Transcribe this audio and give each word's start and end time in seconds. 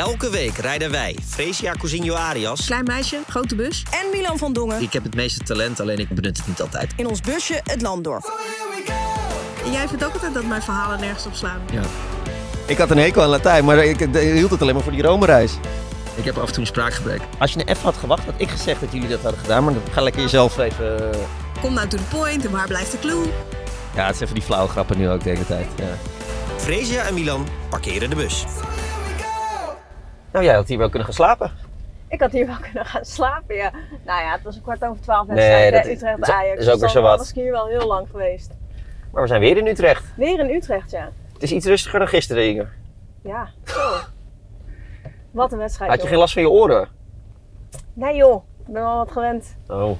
Elke 0.00 0.30
week 0.30 0.56
rijden 0.56 0.90
wij, 0.90 1.16
Fresia 1.28 1.72
Cousinho 1.72 2.14
Arias. 2.14 2.66
Klein 2.66 2.84
meisje, 2.84 3.18
grote 3.28 3.54
bus. 3.54 3.82
En 3.90 4.06
Milan 4.12 4.38
van 4.38 4.52
Dongen. 4.52 4.82
Ik 4.82 4.92
heb 4.92 5.02
het 5.02 5.14
meeste 5.14 5.44
talent, 5.44 5.80
alleen 5.80 5.98
ik 5.98 6.08
benut 6.08 6.36
het 6.36 6.46
niet 6.46 6.60
altijd. 6.60 6.92
In 6.96 7.06
ons 7.06 7.20
busje 7.20 7.60
het 7.64 7.82
land 7.82 8.04
door. 8.04 8.22
Jij 9.72 9.88
vindt 9.88 10.04
ook 10.04 10.12
altijd 10.12 10.34
dat 10.34 10.44
mijn 10.44 10.62
verhalen 10.62 11.00
nergens 11.00 11.26
op 11.26 11.34
slaan. 11.34 11.60
Ja. 11.72 11.82
Ik 12.66 12.78
had 12.78 12.90
een 12.90 12.98
hekel 12.98 13.22
aan 13.22 13.28
Latijn, 13.28 13.64
maar 13.64 13.84
ik 13.84 14.00
ik 14.00 14.14
hield 14.14 14.50
het 14.50 14.60
alleen 14.62 14.74
maar 14.74 14.82
voor 14.82 14.92
die 14.92 15.02
Rome-reis. 15.02 15.52
Ik 16.14 16.24
heb 16.24 16.36
af 16.38 16.46
en 16.46 16.52
toe 16.52 16.60
een 16.60 16.66
spraakgebrek. 16.66 17.20
Als 17.38 17.52
je 17.52 17.60
een 17.60 17.68
even 17.68 17.82
had 17.82 17.96
gewacht, 17.96 18.24
had 18.24 18.34
ik 18.36 18.50
gezegd 18.50 18.80
dat 18.80 18.92
jullie 18.92 19.08
dat 19.08 19.20
hadden 19.20 19.40
gedaan. 19.40 19.64
Maar 19.64 19.72
dan 19.72 19.82
ga 19.92 20.00
lekker 20.02 20.22
jezelf 20.22 20.58
even... 20.58 21.12
eh, 21.12 21.18
Kom 21.60 21.74
nou 21.74 21.88
to 21.88 21.96
the 21.96 22.16
point 22.16 22.44
en 22.44 22.50
waar 22.50 22.66
blijft 22.66 22.90
de 22.92 22.98
clue? 22.98 23.22
Ja, 23.94 24.06
het 24.06 24.14
is 24.14 24.20
even 24.20 24.34
die 24.34 24.44
flauwe 24.44 24.68
grappen 24.68 24.98
nu 24.98 25.08
ook 25.10 25.22
de 25.22 25.30
hele 25.30 25.46
tijd. 25.46 25.66
Ja. 25.76 25.84
Fresia 26.56 27.02
en 27.02 27.14
Milan 27.14 27.46
parkeren 27.68 28.10
de 28.10 28.16
bus. 28.16 28.44
Nou, 30.32 30.44
jij 30.44 30.54
had 30.54 30.68
hier 30.68 30.78
wel 30.78 30.88
kunnen 30.88 31.04
gaan 31.04 31.14
slapen. 31.16 31.50
Ik 32.08 32.20
had 32.20 32.32
hier 32.32 32.46
wel 32.46 32.56
kunnen 32.60 32.86
gaan 32.86 33.04
slapen, 33.04 33.54
ja. 33.56 33.70
Nou 34.04 34.22
ja, 34.22 34.32
het 34.32 34.42
was 34.42 34.56
een 34.56 34.62
kwart 34.62 34.84
over 34.84 35.02
twaalf 35.02 35.26
Nee, 35.26 35.36
wedstrijd 35.36 35.72
dat 35.72 35.82
bij 36.26 36.48
is- 36.48 36.50
ook 36.52 36.56
dus 36.70 36.80
weer 36.80 36.88
zowat. 36.88 37.18
was 37.18 37.28
ik 37.28 37.34
hier 37.34 37.50
wel 37.50 37.66
heel 37.66 37.86
lang 37.86 38.08
geweest. 38.10 38.50
Maar 39.12 39.22
we 39.22 39.28
zijn 39.28 39.40
weer 39.40 39.56
in 39.56 39.66
Utrecht. 39.66 40.04
Weer 40.16 40.38
in 40.38 40.50
Utrecht, 40.54 40.90
ja. 40.90 41.08
Het 41.32 41.42
is 41.42 41.52
iets 41.52 41.66
rustiger 41.66 41.98
dan 41.98 42.08
gisteren, 42.08 42.48
Inge. 42.48 42.66
Ja, 43.22 43.48
zo. 43.64 43.96
Wat 45.30 45.52
een 45.52 45.58
wedstrijd, 45.58 45.90
Had 45.90 45.98
je 45.98 46.02
joh. 46.02 46.10
geen 46.12 46.20
last 46.20 46.32
van 46.32 46.42
je 46.42 46.50
oren? 46.50 46.88
Nee 47.92 48.16
joh, 48.16 48.44
ik 48.66 48.72
ben 48.72 48.82
wel 48.82 48.96
wat 48.96 49.10
gewend. 49.12 49.56
Oh. 49.68 49.90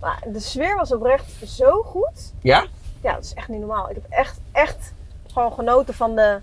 Maar 0.00 0.22
de 0.26 0.40
sfeer 0.40 0.76
was 0.76 0.92
oprecht 0.94 1.32
zo 1.46 1.82
goed. 1.82 2.32
Ja? 2.42 2.66
Ja, 3.02 3.14
dat 3.14 3.24
is 3.24 3.34
echt 3.34 3.48
niet 3.48 3.58
normaal. 3.60 3.88
Ik 3.90 3.94
heb 3.94 4.04
echt, 4.08 4.40
echt 4.52 4.92
gewoon 5.32 5.52
genoten 5.52 5.94
van 5.94 6.14
de, 6.16 6.38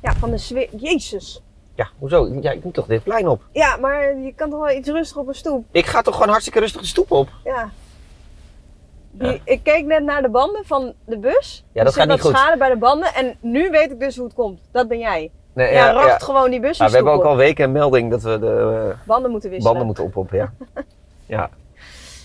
ja, 0.00 0.12
van 0.12 0.30
de 0.30 0.38
sfeer. 0.38 0.68
Jezus. 0.76 1.40
Ja, 1.76 1.88
hoezo? 1.98 2.28
Ja, 2.40 2.50
ik 2.50 2.64
moet 2.64 2.74
toch 2.74 2.86
dit 2.86 3.02
plein 3.02 3.28
op? 3.28 3.42
Ja, 3.52 3.76
maar 3.76 4.16
je 4.18 4.32
kan 4.36 4.50
toch 4.50 4.60
wel 4.66 4.76
iets 4.76 4.88
rustig 4.88 5.16
op 5.16 5.28
een 5.28 5.34
stoep. 5.34 5.64
Ik 5.70 5.86
ga 5.86 6.02
toch 6.02 6.14
gewoon 6.14 6.28
hartstikke 6.28 6.60
rustig 6.60 6.80
de 6.80 6.86
stoep 6.86 7.10
op? 7.10 7.28
Ja. 7.44 7.68
Die, 9.10 9.40
Ik 9.44 9.62
keek 9.62 9.84
net 9.84 10.02
naar 10.04 10.22
de 10.22 10.28
banden 10.28 10.64
van 10.64 10.92
de 11.04 11.18
bus. 11.18 11.64
Ja, 11.72 11.84
dat 11.84 11.94
Er 11.94 12.00
gaat 12.00 12.08
niet 12.08 12.20
goed. 12.20 12.36
schade 12.36 12.56
bij 12.56 12.68
de 12.68 12.76
banden. 12.76 13.14
En 13.14 13.36
nu 13.40 13.70
weet 13.70 13.90
ik 13.90 14.00
dus 14.00 14.16
hoe 14.16 14.24
het 14.24 14.34
komt. 14.34 14.60
Dat 14.70 14.88
ben 14.88 14.98
jij. 14.98 15.30
Nee, 15.52 15.72
Ja, 15.72 15.92
racht 15.92 16.22
gewoon 16.22 16.50
die 16.50 16.60
bus 16.60 16.78
een 16.78 16.86
we 16.86 16.92
hebben 16.94 17.12
ook 17.12 17.20
op. 17.20 17.26
al 17.26 17.36
weken 17.36 17.64
een 17.64 17.72
melding 17.72 18.10
dat 18.10 18.22
we 18.22 18.38
de 18.38 18.86
eh, 18.90 19.06
Banden 19.06 19.30
moeten 19.30 19.50
wisselen. 19.50 19.68
banden 19.72 19.86
moeten 19.86 20.04
oppompen, 20.04 20.36
ja. 20.36 20.52
ja. 21.36 21.50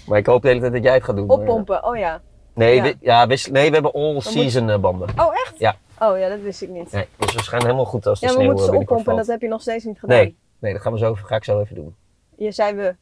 Maar 0.07 0.17
ik 0.17 0.25
hoop 0.25 0.41
de 0.41 0.47
hele 0.47 0.59
tijd 0.59 0.73
dat 0.73 0.83
jij 0.83 0.93
het 0.93 1.03
gaat 1.03 1.15
doen. 1.15 1.25
maar, 1.25 1.37
Oppompen, 1.37 1.83
oh 1.85 1.97
ja. 1.97 2.21
Nee, 2.53 2.75
Ja. 2.75 2.83
we, 2.83 2.95
ja, 2.99 3.25
nee, 3.25 3.67
we 3.67 3.73
hebben 3.73 3.91
all-season 3.93 4.69
eh, 4.69 4.77
banden. 4.77 5.09
Oh 5.17 5.33
echt? 5.33 5.53
Ja. 5.57 5.75
Oh 5.99 6.19
ja, 6.19 6.29
dat 6.29 6.39
wist 6.39 6.61
ik 6.61 6.69
niet. 6.69 6.91
Nee, 6.91 7.07
dus 7.17 7.33
we 7.33 7.41
schijnen 7.43 7.67
helemaal 7.67 7.89
goed 7.89 8.05
als 8.05 8.19
de 8.19 8.25
ja, 8.25 8.31
we 8.31 8.37
sneeuw 8.37 8.51
moeten 8.51 8.65
eh, 8.65 8.71
ze 8.71 8.77
binnenkort 8.77 8.99
oppompen 8.99 9.11
en 9.21 9.27
dat 9.27 9.27
heb 9.27 9.41
je 9.41 9.47
nog 9.47 9.61
steeds 9.61 9.85
niet 9.85 9.99
gedaan. 9.99 10.17
Nee, 10.17 10.35
nee, 10.59 10.73
dat 10.73 10.81
gaan 10.81 10.91
we 10.93 10.97
zo, 10.99 11.13
ga 11.13 11.35
ik 11.35 11.43
zo 11.43 11.59
even 11.59 11.75
doen. 11.75 11.95
Je 12.37 12.51
zei 12.51 12.73
we, 12.75 12.95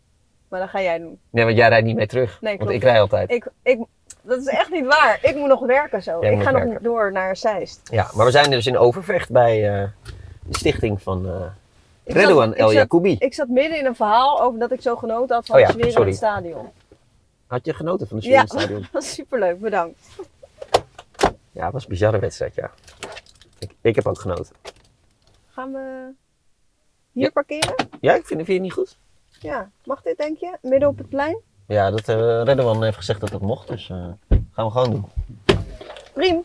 maar 0.48 0.60
dat 0.60 0.70
ga 0.70 0.82
jij 0.82 0.98
doen. 1.00 1.20
Nee, 1.30 1.46
want 1.46 1.58
jij 1.58 1.70
rijdt 1.70 1.86
niet 1.86 1.96
mee 1.96 2.08
terug. 2.08 2.42
Nee, 2.42 2.58
want 2.58 2.70
ik 2.70 2.84
rij 2.84 3.02
altijd. 3.02 3.32
Ik, 3.32 3.48
ik, 3.64 3.80
dat 4.22 4.40
is 4.40 4.48
echt 4.48 4.72
niet 4.72 4.86
waar. 4.86 5.20
Ik 5.22 5.36
moet 5.36 5.48
nog 5.48 5.66
werken 5.66 6.04
zo. 6.04 6.18
Jij 6.22 6.34
ik 6.34 6.42
ga 6.42 6.52
nog 6.52 6.80
door 6.82 7.12
naar 7.12 7.38
Zeist. 7.38 7.82
Ja, 7.92 8.10
maar 8.14 8.26
we 8.26 8.32
zijn 8.32 8.52
dus 8.52 8.68
in 8.68 8.78
Overvecht 8.78 9.32
bij 9.32 9.70
eh, 9.82 9.88
de 10.44 10.58
stichting 10.58 11.02
van 11.02 11.26
eh 11.28 11.34
Ik 12.04 12.14
Redouan 12.16 12.56
El 12.56 12.68
zat- 12.68 12.76
Jacoubi. 12.78 13.16
Ik 13.20 13.34
zat 13.34 13.48
midden 13.48 13.80
in 13.80 13.86
een 13.86 13.96
verhaal 13.96 14.42
over 14.42 14.60
dat 14.60 14.72
ik 14.72 14.82
zo 14.82 14.96
genoten 14.96 15.36
had 15.36 15.46
van 15.46 15.56
Oh 15.56 15.62
ja, 15.62 15.74
in 15.76 16.06
het 16.06 16.16
stadion. 16.16 16.70
Had 17.50 17.66
je 17.66 17.74
genoten 17.74 18.08
van 18.08 18.18
de 18.18 18.24
sfeer 18.24 18.36
Ja, 18.36 18.42
in 18.42 18.48
het 18.48 18.60
stadion? 18.60 18.82
dat 18.82 18.92
was 18.92 19.14
superleuk. 19.20 19.60
Bedankt. 19.60 20.00
Ja, 21.52 21.64
het 21.64 21.74
was 21.74 21.84
een 21.84 21.90
bizarre 21.90 22.20
wedstrijd, 22.20 22.56
ja. 22.56 22.72
Ik, 23.60 23.72
ik 23.82 23.96
heb 23.96 24.08
ook 24.08 24.20
genoten. 24.20 24.56
Gaan 25.52 25.72
we 25.72 26.10
hier 27.12 27.24
Ja. 27.24 27.30
parkeren? 27.30 27.76
Ja, 28.02 28.14
ik 28.14 28.26
vind, 28.26 28.46
vind 28.46 28.48
je 28.48 28.54
het 28.54 28.62
niet 28.62 28.74
goed? 28.74 28.98
Ja. 29.40 29.72
Mag 29.84 30.02
dit 30.02 30.18
denk 30.18 30.38
je? 30.38 30.58
Midden 30.62 30.90
op 30.90 30.98
het 30.98 31.10
plein? 31.10 31.40
Ja, 31.68 31.92
dat 31.92 32.08
uh, 32.10 32.80
heeft 32.82 32.98
gezegd 32.98 33.20
dat 33.20 33.30
dat 33.30 33.42
mocht, 33.42 33.68
dus 33.68 33.90
eh, 33.90 34.08
gaan 34.30 34.66
we 34.66 34.72
gewoon 34.72 34.92
doen. 34.92 35.06
Priem. 36.14 36.44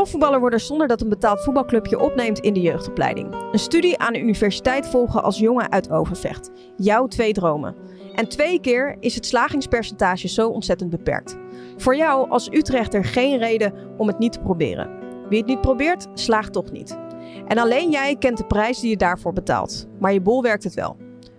Profvoetballer 0.00 0.40
worden 0.40 0.60
zonder 0.60 0.88
dat 0.88 1.00
een 1.00 1.08
betaald 1.08 1.42
voetbalclub 1.42 1.86
je 1.86 1.98
opneemt 1.98 2.38
in 2.38 2.52
de 2.54 2.60
jeugdopleiding. 2.60 3.34
Een 3.52 3.58
studie 3.58 3.98
aan 3.98 4.12
de 4.12 4.20
universiteit 4.20 4.88
volgen 4.88 5.22
als 5.22 5.38
jongen 5.38 5.70
uit 5.70 5.90
Overvecht. 5.90 6.50
Jouw 6.76 7.06
twee 7.06 7.32
dromen. 7.32 7.74
En 8.14 8.28
twee 8.28 8.60
keer 8.60 8.96
is 9.00 9.14
het 9.14 9.26
slagingspercentage 9.26 10.28
zo 10.28 10.48
ontzettend 10.48 10.90
beperkt. 10.90 11.36
Voor 11.76 11.96
jou 11.96 12.30
als 12.30 12.48
Utrechter 12.52 13.04
geen 13.04 13.38
reden 13.38 13.72
om 13.96 14.06
het 14.06 14.18
niet 14.18 14.32
te 14.32 14.40
proberen. 14.40 14.90
Wie 15.28 15.38
het 15.38 15.46
niet 15.46 15.60
probeert, 15.60 16.06
slaagt 16.14 16.52
toch 16.52 16.70
niet. 16.70 16.98
En 17.46 17.58
alleen 17.58 17.90
jij 17.90 18.16
kent 18.16 18.38
de 18.38 18.46
prijs 18.46 18.80
die 18.80 18.90
je 18.90 18.96
daarvoor 18.96 19.32
betaalt. 19.32 19.86
Maar 19.98 20.12
je 20.12 20.20
bol 20.20 20.42
werkt 20.42 20.64
het 20.64 20.74
wel. 20.74 20.96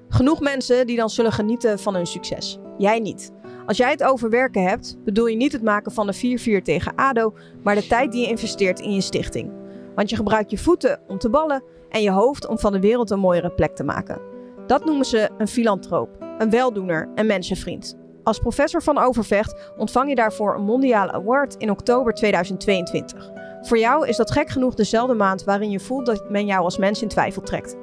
Genoeg 0.09 0.39
mensen 0.39 0.87
die 0.87 0.97
dan 0.97 1.09
zullen 1.09 1.31
genieten 1.31 1.79
van 1.79 1.95
hun 1.95 2.07
succes. 2.07 2.57
Jij 2.77 2.99
niet. 2.99 3.31
Als 3.65 3.77
jij 3.77 3.91
het 3.91 4.03
over 4.03 4.29
werken 4.29 4.63
hebt, 4.63 4.97
bedoel 5.03 5.25
je 5.25 5.35
niet 5.35 5.51
het 5.51 5.63
maken 5.63 5.91
van 5.91 6.07
een 6.07 6.59
4-4 6.61 6.63
tegen 6.63 6.95
ADO, 6.95 7.33
maar 7.63 7.75
de 7.75 7.87
tijd 7.87 8.11
die 8.11 8.21
je 8.21 8.27
investeert 8.27 8.79
in 8.79 8.93
je 8.93 9.01
stichting. 9.01 9.51
Want 9.95 10.09
je 10.09 10.15
gebruikt 10.15 10.51
je 10.51 10.57
voeten 10.57 10.99
om 11.07 11.17
te 11.17 11.29
ballen 11.29 11.63
en 11.89 12.01
je 12.01 12.11
hoofd 12.11 12.47
om 12.47 12.59
van 12.59 12.71
de 12.71 12.79
wereld 12.79 13.09
een 13.09 13.19
mooiere 13.19 13.51
plek 13.51 13.75
te 13.75 13.83
maken. 13.83 14.21
Dat 14.67 14.85
noemen 14.85 15.05
ze 15.05 15.29
een 15.37 15.47
filantroop, 15.47 16.09
een 16.37 16.49
weldoener 16.49 17.09
en 17.15 17.25
mensenvriend. 17.25 17.97
Als 18.23 18.39
professor 18.39 18.83
van 18.83 18.97
Overvecht 18.97 19.71
ontvang 19.77 20.09
je 20.09 20.15
daarvoor 20.15 20.55
een 20.55 20.63
mondiale 20.63 21.11
award 21.11 21.55
in 21.55 21.71
oktober 21.71 22.13
2022. 22.13 23.31
Voor 23.61 23.77
jou 23.77 24.07
is 24.07 24.17
dat 24.17 24.31
gek 24.31 24.49
genoeg 24.49 24.73
dezelfde 24.73 25.13
maand 25.13 25.43
waarin 25.43 25.69
je 25.69 25.79
voelt 25.79 26.05
dat 26.05 26.29
men 26.29 26.45
jou 26.45 26.63
als 26.63 26.77
mens 26.77 27.01
in 27.01 27.07
twijfel 27.07 27.41
trekt. 27.41 27.75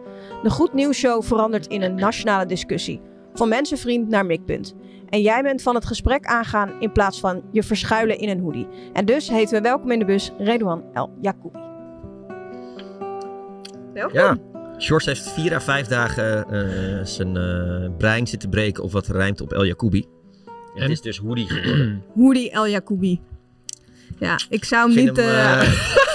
De 0.42 0.50
Goed 0.50 0.72
Nieuws 0.72 0.96
Show 0.96 1.22
verandert 1.22 1.66
in 1.66 1.82
een 1.82 1.94
nationale 1.94 2.46
discussie. 2.46 3.00
Van 3.38 3.48
mensenvriend 3.48 4.08
naar 4.08 4.26
mikpunt. 4.26 4.74
En 5.08 5.20
jij 5.20 5.42
bent 5.42 5.62
van 5.62 5.74
het 5.74 5.86
gesprek 5.86 6.24
aangaan 6.24 6.80
in 6.80 6.92
plaats 6.92 7.20
van 7.20 7.42
je 7.52 7.62
verschuilen 7.62 8.18
in 8.18 8.28
een 8.28 8.40
hoodie. 8.40 8.66
En 8.92 9.04
dus 9.04 9.28
heten 9.28 9.54
we 9.54 9.60
welkom 9.60 9.90
in 9.90 9.98
de 9.98 10.04
bus 10.04 10.32
Redouan 10.38 10.84
El 10.92 11.10
Jacoubi. 11.20 11.58
Welkom. 13.94 14.18
Ja. 14.18 14.36
Sjors 14.78 15.04
heeft 15.04 15.30
vier 15.30 15.54
à 15.54 15.60
vijf 15.60 15.86
dagen 15.86 16.50
eh, 16.50 17.04
zijn 17.04 17.36
eh, 17.36 17.90
brein 17.98 18.26
zitten 18.26 18.50
breken 18.50 18.82
op 18.82 18.92
wat 18.92 19.06
rijmt 19.06 19.40
op 19.40 19.52
El 19.52 19.66
Jacoubi. 19.66 20.06
En 20.74 20.82
het 20.82 20.90
is 20.90 21.00
dus 21.00 21.18
hoodie 21.18 21.48
geworden. 21.48 22.02
Hoodie 22.14 22.50
El 22.50 22.68
Jacoubi. 22.68 23.20
Ja, 24.18 24.38
ik 24.48 24.64
zou 24.64 24.88
hem 24.88 24.98
Ik 24.98 25.04
niet... 25.04 25.16
hem, 25.16 25.60
eh, 25.60 26.06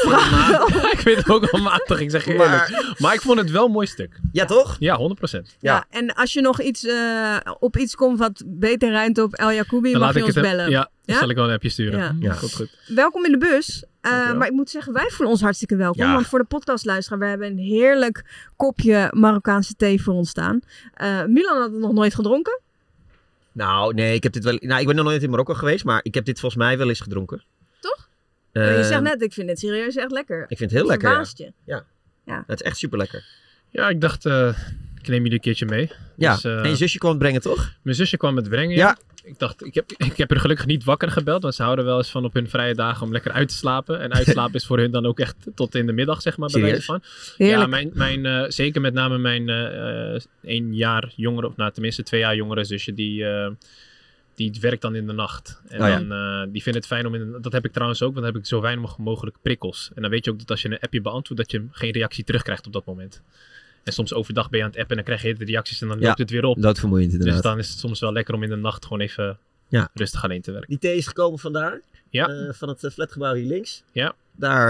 ik 0.92 1.00
vind 1.00 1.18
het 1.18 1.30
ook 1.30 1.52
wel 1.52 1.62
matig, 1.62 2.00
ik 2.00 2.10
zeg 2.12 2.26
je 2.26 2.32
eerlijk. 2.34 2.94
Maar, 2.98 3.14
ik 3.14 3.22
vond 3.22 3.40
het 3.40 3.52
wel 3.52 3.66
een 3.66 3.72
mooi 3.72 3.88
stuk. 3.88 4.20
ja, 4.32 4.46
toch? 4.46 4.76
Ja, 4.80 4.98
100%. 4.98 5.58
ja. 5.60 5.86
en 5.90 6.14
als 6.14 6.34
je 6.34 6.42
nog 6.42 6.62
iets, 6.62 6.86
eh, 6.86 7.38
op 7.60 7.78
iets 7.78 7.96
komt 7.96 8.20
wat 8.20 8.44
beter 8.46 8.90
rijmt 8.90 9.18
op 9.18 9.34
El 9.34 9.52
Jacoubi, 9.52 9.92
Dan 9.92 10.00
mag 10.00 10.08
laat 10.08 10.14
je 10.14 10.20
ik 10.20 10.26
ons 10.26 10.36
het 10.36 10.46
hem- 10.46 10.56
bellen. 10.56 10.72
Ja, 10.72 10.90
Ja? 11.04 11.18
zal 11.18 11.30
ik 11.30 11.36
wel 11.36 11.46
een 11.48 11.54
appje 11.54 11.70
sturen. 11.70 12.00
Ja. 12.00 12.16
Ja, 12.20 12.36
komt 12.40 12.54
goed. 12.56 12.78
Welkom 12.88 13.26
in 13.26 13.32
de 13.32 13.38
bus. 13.38 13.84
Eh, 14.02 14.34
maar 14.34 14.48
ik 14.48 14.54
moet 14.54 14.70
zeggen, 14.70 14.94
wij 14.94 15.08
voelen 15.10 15.30
ons 15.30 15.42
hartstikke 15.42 15.76
welkom. 15.76 16.06
Ja. 16.06 16.14
Want 16.14 16.28
voor 16.28 16.40
de 16.40 16.46
podcastluisteraar, 16.46 17.20
we 17.20 17.26
hebben 17.26 17.48
een 17.52 17.58
heerlijk 17.58 18.26
kopje 18.56 19.08
Marokkaanse 19.12 19.74
thee 19.76 20.02
voor 20.04 20.14
ons 20.14 20.30
staan. 20.30 20.60
Eh, 20.94 21.24
Milan 21.26 21.58
had 21.62 21.72
het 21.72 21.80
nog 21.80 21.94
nooit 21.94 22.16
gedronken. 22.16 22.62
Nou, 23.52 23.94
nee, 23.94 24.14
ik 24.16 24.24
heb 24.24 24.34
dit 24.34 24.44
wel. 24.44 24.58
Nou, 24.60 24.82
ik 24.82 24.88
ben 24.88 24.96
nog 24.96 25.06
nooit 25.06 25.24
in 25.24 25.30
Marokko 25.30 25.54
geweest, 25.54 25.84
maar 25.86 26.00
ik 26.04 26.14
heb 26.14 26.26
dit 26.26 26.40
volgens 26.40 26.64
mij 26.64 26.78
wel 26.78 26.88
eens 26.90 27.00
gedronken. 27.00 27.44
Maar 28.54 28.78
je 28.78 28.84
zegt 28.84 29.02
net, 29.02 29.22
ik 29.22 29.34
vind 29.34 29.50
het 29.50 29.60
serieus 29.60 29.96
echt 29.96 30.12
lekker. 30.12 30.46
Ik 30.48 30.58
vind 30.58 30.72
het 30.72 30.80
heel 30.80 30.88
lekker. 30.88 31.10
Ja. 31.10 31.14
Verbaast 31.14 31.38
je. 31.38 31.84
Het 32.26 32.60
is 32.60 32.62
echt 32.62 32.78
super 32.78 32.98
lekker. 32.98 33.26
Ja, 33.70 33.90
ik 33.90 34.02
dacht, 34.02 34.26
eh, 34.26 34.58
ik 35.02 35.08
neem 35.08 35.18
jullie 35.18 35.34
een 35.34 35.40
keertje 35.40 35.66
mee. 35.66 35.92
Ja. 36.18 36.34
Dus, 36.34 36.44
eh, 36.44 36.64
en 36.64 36.70
je 36.70 36.76
zusje 36.76 36.98
kwam 36.98 37.12
het 37.12 37.20
brengen, 37.20 37.42
toch? 37.42 37.74
Mijn 37.82 37.96
zusje 37.96 38.18
kwam 38.18 38.36
het 38.36 38.50
brengen. 38.50 38.76
Ja. 38.76 38.98
Ik 39.24 39.40
dacht, 39.40 39.66
ik 39.66 39.74
heb, 39.74 39.92
ik 39.98 40.18
heb 40.18 40.32
er 40.32 40.40
gelukkig 40.40 40.66
niet 40.66 40.84
wakker 40.84 41.12
gebeld. 41.12 41.42
Want 41.42 41.56
ze 41.56 41.64
houden 41.64 41.86
wel 41.86 41.98
eens 41.98 42.12
van 42.12 42.26
op 42.26 42.34
hun 42.34 42.50
vrije 42.50 42.76
dagen 42.76 43.06
om 43.06 43.12
lekker 43.12 43.32
uit 43.32 43.48
te 43.48 43.56
slapen. 43.56 44.00
En 44.00 44.14
uitslapen 44.14 44.54
is 44.54 44.66
voor 44.66 44.78
hun 44.78 44.92
dan 44.92 45.06
ook 45.06 45.20
echt 45.20 45.36
tot 45.56 45.76
in 45.76 45.86
de 45.86 45.92
middag, 45.92 46.22
zeg 46.22 46.38
maar. 46.38 46.50
Bij 46.52 46.62
wijze 46.62 46.82
van. 46.82 47.02
Heerlijk. 47.38 47.62
Ja, 47.62 47.68
mijn, 47.68 47.92
mijn, 47.94 48.26
eh, 48.26 48.50
zeker 48.50 48.82
met 48.82 48.94
name 48.94 49.18
mijn 49.18 49.50
eh, 49.50 50.16
eh, 50.16 50.22
één 50.44 50.76
jaar 50.76 51.12
jongere, 51.16 51.48
of 51.48 51.56
nou 51.56 51.72
tenminste 51.72 52.04
twee 52.04 52.20
jaar 52.20 52.36
jongere 52.36 52.64
zusje, 52.64 52.94
die, 52.94 53.26
eh, 53.26 53.52
die 54.36 54.58
werkt 54.62 54.82
dan 54.82 54.96
in 54.96 55.08
de 55.08 55.14
nacht. 55.14 55.62
En 55.68 55.82
Oh 55.82 55.88
ja. 55.88 56.00
dan, 56.00 56.12
eh, 56.12 56.52
die 56.54 56.62
vindt 56.62 56.78
het 56.78 56.88
fijn 56.88 57.06
om 57.06 57.16
in 57.16 57.32
de, 57.32 57.40
dat 57.40 57.52
heb 57.52 57.66
ik 57.66 57.72
trouwens 57.72 58.02
ook, 58.02 58.14
want 58.14 58.26
dan 58.26 58.34
heb 58.34 58.42
ik 58.44 58.48
zo 58.48 58.62
weinig 58.62 58.98
mogelijk 58.98 59.36
prikkels. 59.42 59.92
En 59.96 60.02
dan 60.02 60.12
weet 60.12 60.26
je 60.26 60.32
ook 60.32 60.40
dat 60.40 60.50
als 60.50 60.62
je 60.62 60.70
een 60.72 60.80
appje 60.80 61.02
beantwoordt, 61.02 61.44
dat 61.44 61.52
je 61.52 61.68
geen 61.72 61.92
reactie 61.92 62.24
terugkrijgt 62.24 62.66
op 62.66 62.74
dat 62.74 62.86
moment. 62.86 63.22
En 63.84 63.94
soms 63.94 64.14
overdag 64.14 64.50
ben 64.50 64.60
je 64.60 64.66
aan 64.66 64.72
het 64.72 64.80
appen 64.80 64.98
en 64.98 65.04
dan 65.06 65.16
krijg 65.16 65.34
je 65.38 65.46
de 65.46 65.52
reacties 65.52 65.82
en 65.82 65.88
dan 65.88 66.00
Ja. 66.00 66.08
loopt 66.08 66.18
het 66.20 66.30
weer 66.30 66.46
op. 66.46 66.62
Doodvermoeiend 66.62 67.10
Dus 67.12 67.20
inderdaad. 67.20 67.44
dan 67.44 67.58
is 67.60 67.70
het 67.70 67.80
soms 67.80 68.00
wel 68.00 68.12
lekker 68.14 68.34
om 68.34 68.44
in 68.44 68.50
de 68.50 68.56
nacht 68.56 68.84
gewoon 68.84 69.00
even 69.00 69.38
Ja. 69.68 69.90
rustig 69.94 70.24
alleen 70.24 70.42
te 70.42 70.52
werken. 70.52 70.70
Die 70.70 70.80
thee 70.80 70.98
is 70.98 71.08
gekomen 71.08 71.40
vandaar. 71.40 71.82
Ja. 72.10 72.28
eh, 72.28 72.54
van 72.54 72.70
het 72.70 72.84
eh, 72.84 72.92
flatgebouw 72.92 73.34
hier 73.34 73.46
links. 73.48 73.84
Ja. 73.92 74.16
Daar 74.36 74.68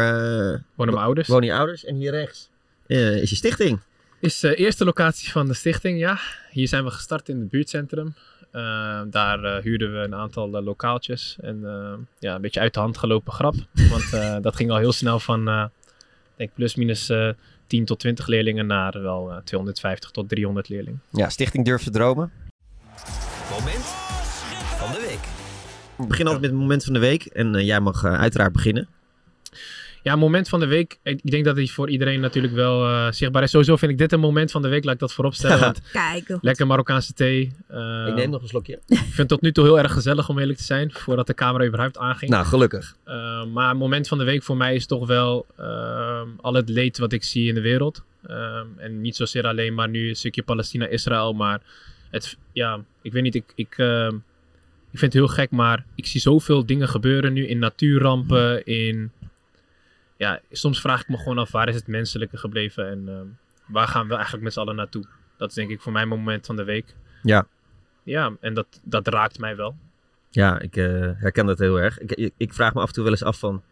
eh, 0.54 0.60
Wonen 0.76 0.94
mijn 0.94 1.06
ouders. 1.06 1.28
wonen 1.28 1.46
je 1.46 1.54
ouders. 1.54 1.86
En 1.86 1.96
hier 1.96 2.12
rechts 2.12 2.50
is 2.88 3.30
je 3.30 3.36
stichting. 3.36 3.80
Is 4.20 4.40
de 4.40 4.56
eerste 4.56 4.86
locatie 4.86 5.32
van 5.32 5.48
de 5.48 5.54
stichting, 5.54 6.00
ja. 6.00 6.20
Hier 6.52 6.68
zijn 6.68 6.84
we 6.84 6.92
gestart 6.92 7.30
in 7.30 7.40
het 7.40 7.50
buurtcentrum. 7.50 8.14
Eh, 8.54 9.02
daar 9.10 9.44
eh, 9.44 9.64
huurden 9.64 9.92
we 9.94 9.98
een 10.00 10.16
aantal 10.16 10.56
eh, 10.58 10.64
lokaaltjes. 10.64 11.38
En 11.42 11.60
eh, 11.66 11.94
ja, 12.20 12.36
een 12.36 12.42
beetje 12.42 12.60
uit 12.60 12.74
de 12.74 12.80
hand 12.80 12.98
gelopen 12.98 13.34
grap. 13.34 13.56
Want 13.92 14.14
eh, 14.14 14.38
dat 14.42 14.56
ging 14.56 14.72
al 14.72 14.78
heel 14.78 14.92
snel 14.92 15.20
van, 15.20 15.48
eh, 15.48 15.66
denk 16.36 16.54
plus 16.54 16.76
minus 16.76 17.10
eh 17.10 17.30
10 17.68 17.86
tot 17.86 18.00
20 18.00 18.28
leerlingen 18.28 18.66
naar 18.66 19.02
wel 19.02 19.32
eh, 19.32 19.38
250 19.38 20.12
tot 20.12 20.30
300 20.30 20.70
leerlingen. 20.70 21.02
Ja, 21.12 21.30
Stichting 21.30 21.66
Durf 21.66 21.84
te 21.84 21.90
Dromen. 21.90 22.32
Moment 23.52 23.84
van 24.78 24.92
de 24.92 25.00
week. 25.08 25.28
We 25.96 26.08
beginnen 26.08 26.34
altijd 26.34 26.42
met 26.42 26.50
het 26.52 26.60
moment 26.60 26.84
van 26.84 26.94
de 26.94 27.00
week. 27.00 27.26
En 27.26 27.66
jij 27.66 27.80
mag 27.80 28.06
uiteraard 28.06 28.52
beginnen. 28.54 28.88
Ja, 30.04 30.16
moment 30.16 30.50
van 30.50 30.60
de 30.60 30.66
week. 30.66 31.00
Ik 31.04 31.32
denk 31.32 31.46
dat 31.46 31.56
die 31.56 31.72
voor 31.72 31.90
iedereen 31.90 32.20
natuurlijk 32.20 32.54
wel 32.54 32.86
eh, 32.88 33.12
zichtbaar 33.12 33.44
is. 33.44 33.50
Sowieso 33.52 33.76
vind 33.76 33.92
ik 33.92 33.98
dit 33.98 34.12
een 34.12 34.20
moment 34.20 34.52
van 34.52 34.62
de 34.62 34.68
week, 34.68 34.84
laat 34.84 34.94
ik 34.94 35.00
dat 35.00 35.14
voorop 35.14 35.34
stellen. 35.34 35.60
Want 35.68 35.82
Kijken. 35.92 36.38
lekker 36.42 36.68
Marokkaanse 36.68 37.14
thee. 37.14 37.54
Eh, 37.68 38.06
Ik 38.08 38.16
neem 38.16 38.30
nog 38.30 38.42
een 38.42 38.48
slokje. 38.48 38.74
ik 38.88 38.98
vind 38.98 39.18
het 39.18 39.28
tot 39.28 39.42
nu 39.42 39.52
toe 39.52 39.64
heel 39.64 39.80
erg 39.80 39.92
gezellig 39.94 40.30
om 40.30 40.40
eerlijk 40.40 40.58
te 40.58 40.64
zijn. 40.64 40.92
Voordat 40.92 41.28
de 41.28 41.34
camera 41.34 41.66
überhaupt 41.66 41.98
aanging. 41.98 42.32
Nou, 42.32 42.46
gelukkig. 42.46 42.96
Uh, 43.08 43.46
maar 43.46 43.70
het 43.70 43.78
moment 43.78 44.08
van 44.08 44.18
de 44.18 44.24
week 44.24 44.44
voor 44.44 44.58
mij 44.58 44.76
is 44.76 44.86
toch 44.86 45.08
wel 45.08 45.46
ehm, 45.58 46.28
al 46.42 46.54
het 46.54 46.70
leed 46.70 46.98
wat 46.98 47.14
ik 47.14 47.24
zie 47.24 47.48
in 47.48 47.54
de 47.56 47.62
wereld. 47.62 48.04
Ehm, 48.28 48.66
en 48.78 49.02
niet 49.02 49.16
zozeer 49.16 49.48
alleen 49.48 49.74
maar 49.74 49.90
nu 49.90 50.10
een 50.10 50.16
stukje 50.16 50.44
Palestina-Israël, 50.44 51.34
maar 51.34 51.62
het, 52.10 52.38
ja, 52.52 52.80
ik 53.02 53.12
weet 53.12 53.24
niet, 53.24 53.36
ik, 53.36 53.52
ik, 53.56 53.74
ehm, 53.78 54.16
ik 54.92 55.00
vind 55.00 55.14
het 55.14 55.14
heel 55.14 55.28
gek, 55.28 55.52
maar 55.52 55.86
ik 55.96 56.06
zie 56.06 56.22
zoveel 56.22 56.66
dingen 56.66 56.88
gebeuren 56.90 57.34
nu 57.34 57.48
in 57.48 57.60
natuurrampen, 57.60 58.66
in, 58.66 59.12
ja, 60.24 60.40
soms 60.52 60.82
vraag 60.82 61.02
ik 61.02 61.10
me 61.10 61.18
gewoon 61.18 61.38
af, 61.38 61.52
waar 61.52 61.68
is 61.70 61.76
het 61.76 61.88
menselijke 61.88 62.38
gebleven 62.38 62.90
en 62.90 63.04
ehm, 63.08 63.26
waar 63.68 63.88
gaan 63.88 64.08
we 64.08 64.14
eigenlijk 64.14 64.44
met 64.44 64.54
z'n 64.54 64.60
allen 64.60 64.76
naartoe? 64.76 65.04
Dat 65.38 65.50
is 65.50 65.56
denk 65.56 65.70
ik 65.70 65.82
voor 65.82 65.92
mij 65.92 66.06
mijn 66.06 66.20
moment 66.20 66.46
van 66.46 66.56
de 66.56 66.64
week. 66.64 66.96
Ja. 67.24 67.48
Ja, 68.04 68.32
en 68.40 68.54
dat, 68.54 68.68
dat 68.84 69.08
raakt 69.08 69.40
mij 69.40 69.56
wel. 69.56 69.76
Ja, 70.30 70.60
ik 70.60 70.76
eh, 70.76 71.10
herken 71.16 71.46
dat 71.46 71.60
heel 71.60 71.80
erg. 71.80 72.00
Ik, 72.00 72.12
ik, 72.12 72.34
ik 72.38 72.54
vraag 72.54 72.74
me 72.74 72.82
af 72.82 72.88
en 72.88 72.94
toe 72.94 73.04
wel 73.04 73.12
eens 73.12 73.24
af 73.24 73.40
van... 73.40 73.64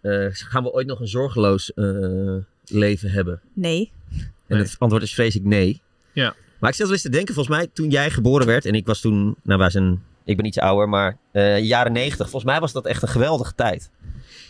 eh, 0.00 0.26
gaan 0.30 0.62
we 0.62 0.72
ooit 0.72 0.86
nog 0.86 1.00
een 1.00 1.08
zorgeloos 1.08 1.74
eh, 1.74 2.36
leven 2.64 3.10
hebben? 3.10 3.40
Nee. 3.52 3.92
En 4.10 4.56
Nee. 4.56 4.58
het 4.62 4.76
antwoord 4.78 5.02
is 5.02 5.14
vrees 5.14 5.36
ik 5.36 5.44
nee. 5.44 5.82
Ja. 6.12 6.34
Maar 6.60 6.70
ik 6.70 6.76
zit 6.76 6.84
wel 6.84 6.94
eens 6.94 7.02
te 7.04 7.10
denken, 7.10 7.34
volgens 7.34 7.56
mij 7.56 7.66
toen 7.72 7.90
jij 7.90 8.10
geboren 8.10 8.46
werd... 8.46 8.64
en 8.64 8.74
ik 8.74 8.86
was 8.86 9.00
toen, 9.00 9.36
nou 9.42 9.58
wij 9.58 9.70
zijn, 9.70 10.02
ik 10.24 10.36
ben 10.36 10.46
iets 10.46 10.58
ouder, 10.58 10.88
maar 10.88 11.16
eh, 11.32 11.64
jaren 11.64 11.92
negentig. 11.92 12.28
Volgens 12.30 12.52
mij 12.52 12.60
was 12.60 12.72
dat 12.72 12.86
echt 12.86 13.02
een 13.02 13.08
geweldige 13.08 13.54
tijd. 13.54 13.90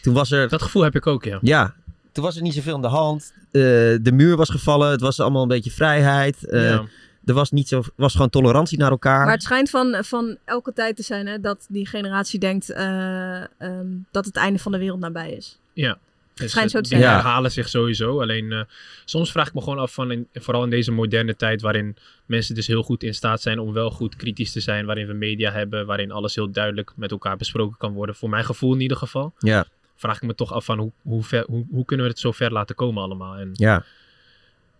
Toen 0.02 0.14
was 0.14 0.30
er, 0.30 0.48
Dat 0.48 0.62
gevoel 0.62 0.82
heb 0.82 0.94
ik 0.94 1.06
ook, 1.06 1.24
ja. 1.24 1.38
ja, 1.42 1.74
toen 2.12 2.24
was 2.24 2.36
er 2.36 2.42
niet 2.42 2.54
zoveel 2.54 2.74
aan 2.74 2.82
de 2.82 2.88
hand. 2.88 3.32
Eh, 3.50 3.62
de 4.02 4.12
muur 4.12 4.36
was 4.36 4.50
gevallen, 4.50 4.90
het 4.90 5.00
was 5.00 5.20
allemaal 5.20 5.42
een 5.42 5.48
beetje 5.48 5.70
vrijheid. 5.70 6.46
Eh, 6.48 6.70
ja. 6.70 6.84
Er 7.24 7.34
was, 7.34 7.50
niet 7.50 7.68
zo, 7.68 7.82
was 7.96 8.12
gewoon 8.12 8.30
tolerantie 8.30 8.78
naar 8.78 8.90
elkaar. 8.90 9.24
Maar 9.24 9.34
het 9.34 9.42
schijnt 9.42 9.70
van, 9.70 9.96
van 10.04 10.36
elke 10.44 10.72
tijd 10.72 10.96
te 10.96 11.02
zijn 11.02 11.26
hè, 11.26 11.40
dat 11.40 11.66
die 11.68 11.86
generatie 11.86 12.38
denkt 12.38 12.70
eh, 12.70 13.42
ehm, 13.42 13.86
dat 14.10 14.24
het 14.24 14.36
einde 14.36 14.58
van 14.58 14.72
de 14.72 14.78
wereld 14.78 15.00
nabij 15.00 15.30
is. 15.30 15.58
Ja. 15.72 15.98
Dus, 16.34 16.50
schijnt 16.50 16.70
zo 16.70 16.80
te 16.80 16.88
zijn. 16.88 17.00
Ja. 17.00 17.12
herhalen 17.12 17.52
zich 17.52 17.68
sowieso. 17.68 18.20
Alleen 18.20 18.52
eh, 18.52 18.60
soms 19.04 19.32
vraag 19.32 19.48
ik 19.48 19.54
me 19.54 19.60
gewoon 19.60 19.78
af 19.78 19.92
van, 19.92 20.10
in, 20.10 20.28
vooral 20.32 20.64
in 20.64 20.70
deze 20.70 20.92
moderne 20.92 21.36
tijd 21.36 21.60
waarin 21.60 21.96
mensen 22.26 22.54
dus 22.54 22.66
heel 22.66 22.82
goed 22.82 23.02
in 23.02 23.14
staat 23.14 23.42
zijn 23.42 23.58
om 23.58 23.72
wel 23.72 23.90
goed 23.90 24.16
kritisch 24.16 24.52
te 24.52 24.60
zijn, 24.60 24.86
waarin 24.86 25.06
we 25.06 25.12
media 25.12 25.52
hebben, 25.52 25.86
waarin 25.86 26.10
alles 26.10 26.34
heel 26.34 26.50
duidelijk 26.50 26.92
met 26.96 27.10
elkaar 27.10 27.36
besproken 27.36 27.76
kan 27.78 27.92
worden. 27.92 28.14
Voor 28.14 28.28
mijn 28.28 28.44
gevoel 28.44 28.74
in 28.74 28.80
ieder 28.80 28.96
geval. 28.96 29.34
Ja, 29.38 29.66
Vraag 29.96 30.16
ik 30.16 30.22
me 30.22 30.34
toch 30.34 30.52
af 30.52 30.64
van 30.64 30.78
hoe, 30.78 30.92
hoe, 31.02 31.22
ver, 31.22 31.44
hoe, 31.48 31.66
hoe 31.70 31.84
kunnen 31.84 32.06
we 32.06 32.12
het 32.12 32.20
zo 32.20 32.32
ver 32.32 32.52
laten 32.52 32.74
komen 32.74 33.02
allemaal? 33.02 33.36
En 33.36 33.50
ja. 33.52 33.84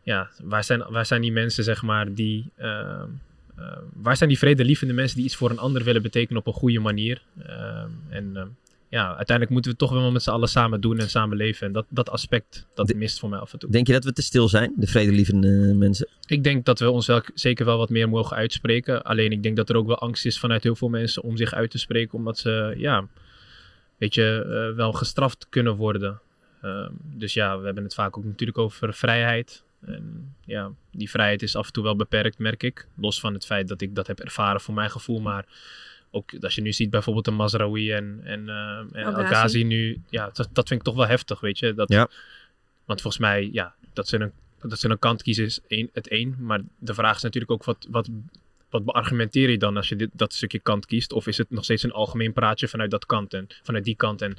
ja, 0.03 0.31
waar 0.43 0.65
zijn, 0.65 0.85
waar 0.89 1.07
zijn 1.07 1.21
die 1.21 1.33
mensen, 1.33 1.65
zeg 1.65 1.83
maar, 1.83 2.15
die. 2.15 2.51
ehm, 2.57 3.09
ehm, 3.57 3.83
waar 3.93 4.17
zijn 4.17 4.29
die 4.29 4.39
vredelievende 4.39 4.95
mensen 4.95 5.17
die 5.17 5.25
iets 5.25 5.37
voor 5.37 5.51
een 5.51 5.59
ander 5.59 5.85
willen 5.85 6.03
betekenen 6.03 6.41
op 6.41 6.47
een 6.47 6.61
goede 6.61 6.81
manier? 6.81 7.23
Ehm, 7.39 7.91
en 8.09 8.57
ja, 8.89 9.07
uiteindelijk 9.07 9.51
moeten 9.51 9.71
we 9.71 9.77
het 9.79 9.89
toch 9.89 10.01
wel 10.01 10.11
met 10.11 10.23
z'n 10.23 10.31
allen 10.31 10.49
samen 10.49 10.81
doen 10.81 10.99
en 10.99 11.09
samen 11.09 11.37
leven. 11.37 11.67
En 11.67 11.73
dat, 11.73 11.87
dat 11.89 12.11
aspect, 12.11 12.67
dat 12.75 12.95
mist 12.95 13.19
voor 13.19 13.29
mij 13.29 13.39
af 13.39 13.53
en 13.53 13.59
toe. 13.59 13.71
Denk 13.71 13.87
je 13.87 13.93
dat 13.93 14.05
we 14.05 14.13
te 14.13 14.23
stil 14.23 14.49
zijn, 14.49 14.73
de 14.77 14.87
vredelievende 14.87 15.75
mensen? 15.75 16.09
Ik 16.27 16.45
denk 16.45 16.65
dat 16.65 16.79
we 16.79 16.91
ons 16.91 17.07
wel, 17.07 17.21
zeker 17.35 17.65
wel 17.65 17.79
wat 17.79 17.91
meer 17.91 18.09
mogen 18.09 18.37
uitspreken. 18.37 19.03
Alleen 19.03 19.33
ik 19.33 19.43
denk 19.43 19.57
dat 19.57 19.69
er 19.69 19.77
ook 19.77 19.87
wel 19.87 19.99
angst 19.99 20.27
is 20.27 20.39
vanuit 20.39 20.63
heel 20.63 20.77
veel 20.77 20.89
mensen 20.89 21.23
om 21.23 21.37
zich 21.37 21.55
uit 21.55 21.71
te 21.71 21.79
spreken. 21.79 22.19
Omdat 22.19 22.39
ze, 22.39 22.75
ja, 22.77 23.07
weet 23.97 24.15
je, 24.15 24.45
eh, 24.71 24.77
wel 24.77 24.93
gestraft 24.93 25.47
kunnen 25.49 25.77
worden. 25.77 26.21
Ehm, 26.63 26.93
dus 27.03 27.35
ja, 27.35 27.59
we 27.59 27.65
hebben 27.65 27.85
het 27.85 27.95
vaak 27.95 28.17
ook 28.17 28.25
natuurlijk 28.25 28.59
over 28.59 28.95
vrijheid. 28.95 29.65
En 29.81 30.35
ja, 30.45 30.71
die 30.91 31.11
vrijheid 31.11 31.43
is 31.43 31.57
af 31.57 31.67
en 31.67 31.73
toe 31.73 31.83
wel 31.83 31.97
beperkt, 31.97 32.39
merk 32.39 32.63
ik. 32.63 32.87
Los 32.95 33.21
van 33.21 33.35
het 33.35 33.47
feit 33.47 33.69
dat 33.69 33.81
ik 33.81 33.95
dat 33.95 34.07
heb 34.07 34.21
ervaren 34.21 34.61
voor 34.61 34.75
mijn 34.75 34.91
gevoel. 34.91 35.21
Maar 35.21 35.45
ook 36.11 36.33
als 36.41 36.55
je 36.55 36.63
nu 36.63 36.73
ziet 36.73 36.91
bijvoorbeeld 36.91 37.27
een 37.27 37.35
Mazraoui 37.35 37.93
en, 37.93 38.21
en, 38.25 38.49
en 38.49 38.89
El 38.93 39.05
El 39.05 39.13
Ghazi. 39.13 39.27
Ghazi 39.27 39.65
nu. 39.65 40.01
Ja, 40.11 40.31
dat, 40.33 40.49
dat 40.53 40.69
vind 40.69 40.81
ik 40.81 40.87
toch 40.87 40.97
wel 40.97 41.07
heftig, 41.07 41.41
weet 41.41 41.59
je. 41.59 41.75
Dat, 41.75 41.89
Ja. 41.89 42.09
Want 42.85 43.01
volgens 43.01 43.23
mij, 43.23 43.49
ja, 43.53 43.75
dat 43.93 44.09
ze 44.09 44.21
een, 44.21 44.33
dat 44.69 44.79
ze 44.79 44.89
een 44.89 44.99
kant 44.99 45.23
kiezen 45.23 45.45
is 45.45 45.61
één, 45.67 45.91
het 45.93 46.09
één. 46.09 46.37
Maar 46.39 46.61
de 46.79 46.95
vraag 46.95 47.17
is 47.17 47.23
natuurlijk 47.23 47.53
ook 47.53 47.65
wat, 47.65 47.87
wat, 47.91 48.09
wat 48.71 48.85
beargumenteer 48.85 49.51
je 49.51 49.59
dan 49.59 49.77
als 49.77 49.89
je 49.89 49.97
dit, 49.97 50.11
dat 50.13 50.33
stukje 50.33 50.59
kant 50.59 50.87
kiest? 50.87 51.13
Of 51.13 51.27
is 51.27 51.39
het 51.39 51.51
nog 51.51 51.65
steeds 51.65 51.83
een 51.83 51.93
algemeen 51.93 52.33
praatje 52.33 52.69
vanuit 52.69 52.91
dat 52.91 53.07
kant 53.07 53.35
en 53.35 53.47
vanuit 53.63 53.85
die 53.85 53.97
kant? 53.97 54.23
En 54.23 54.37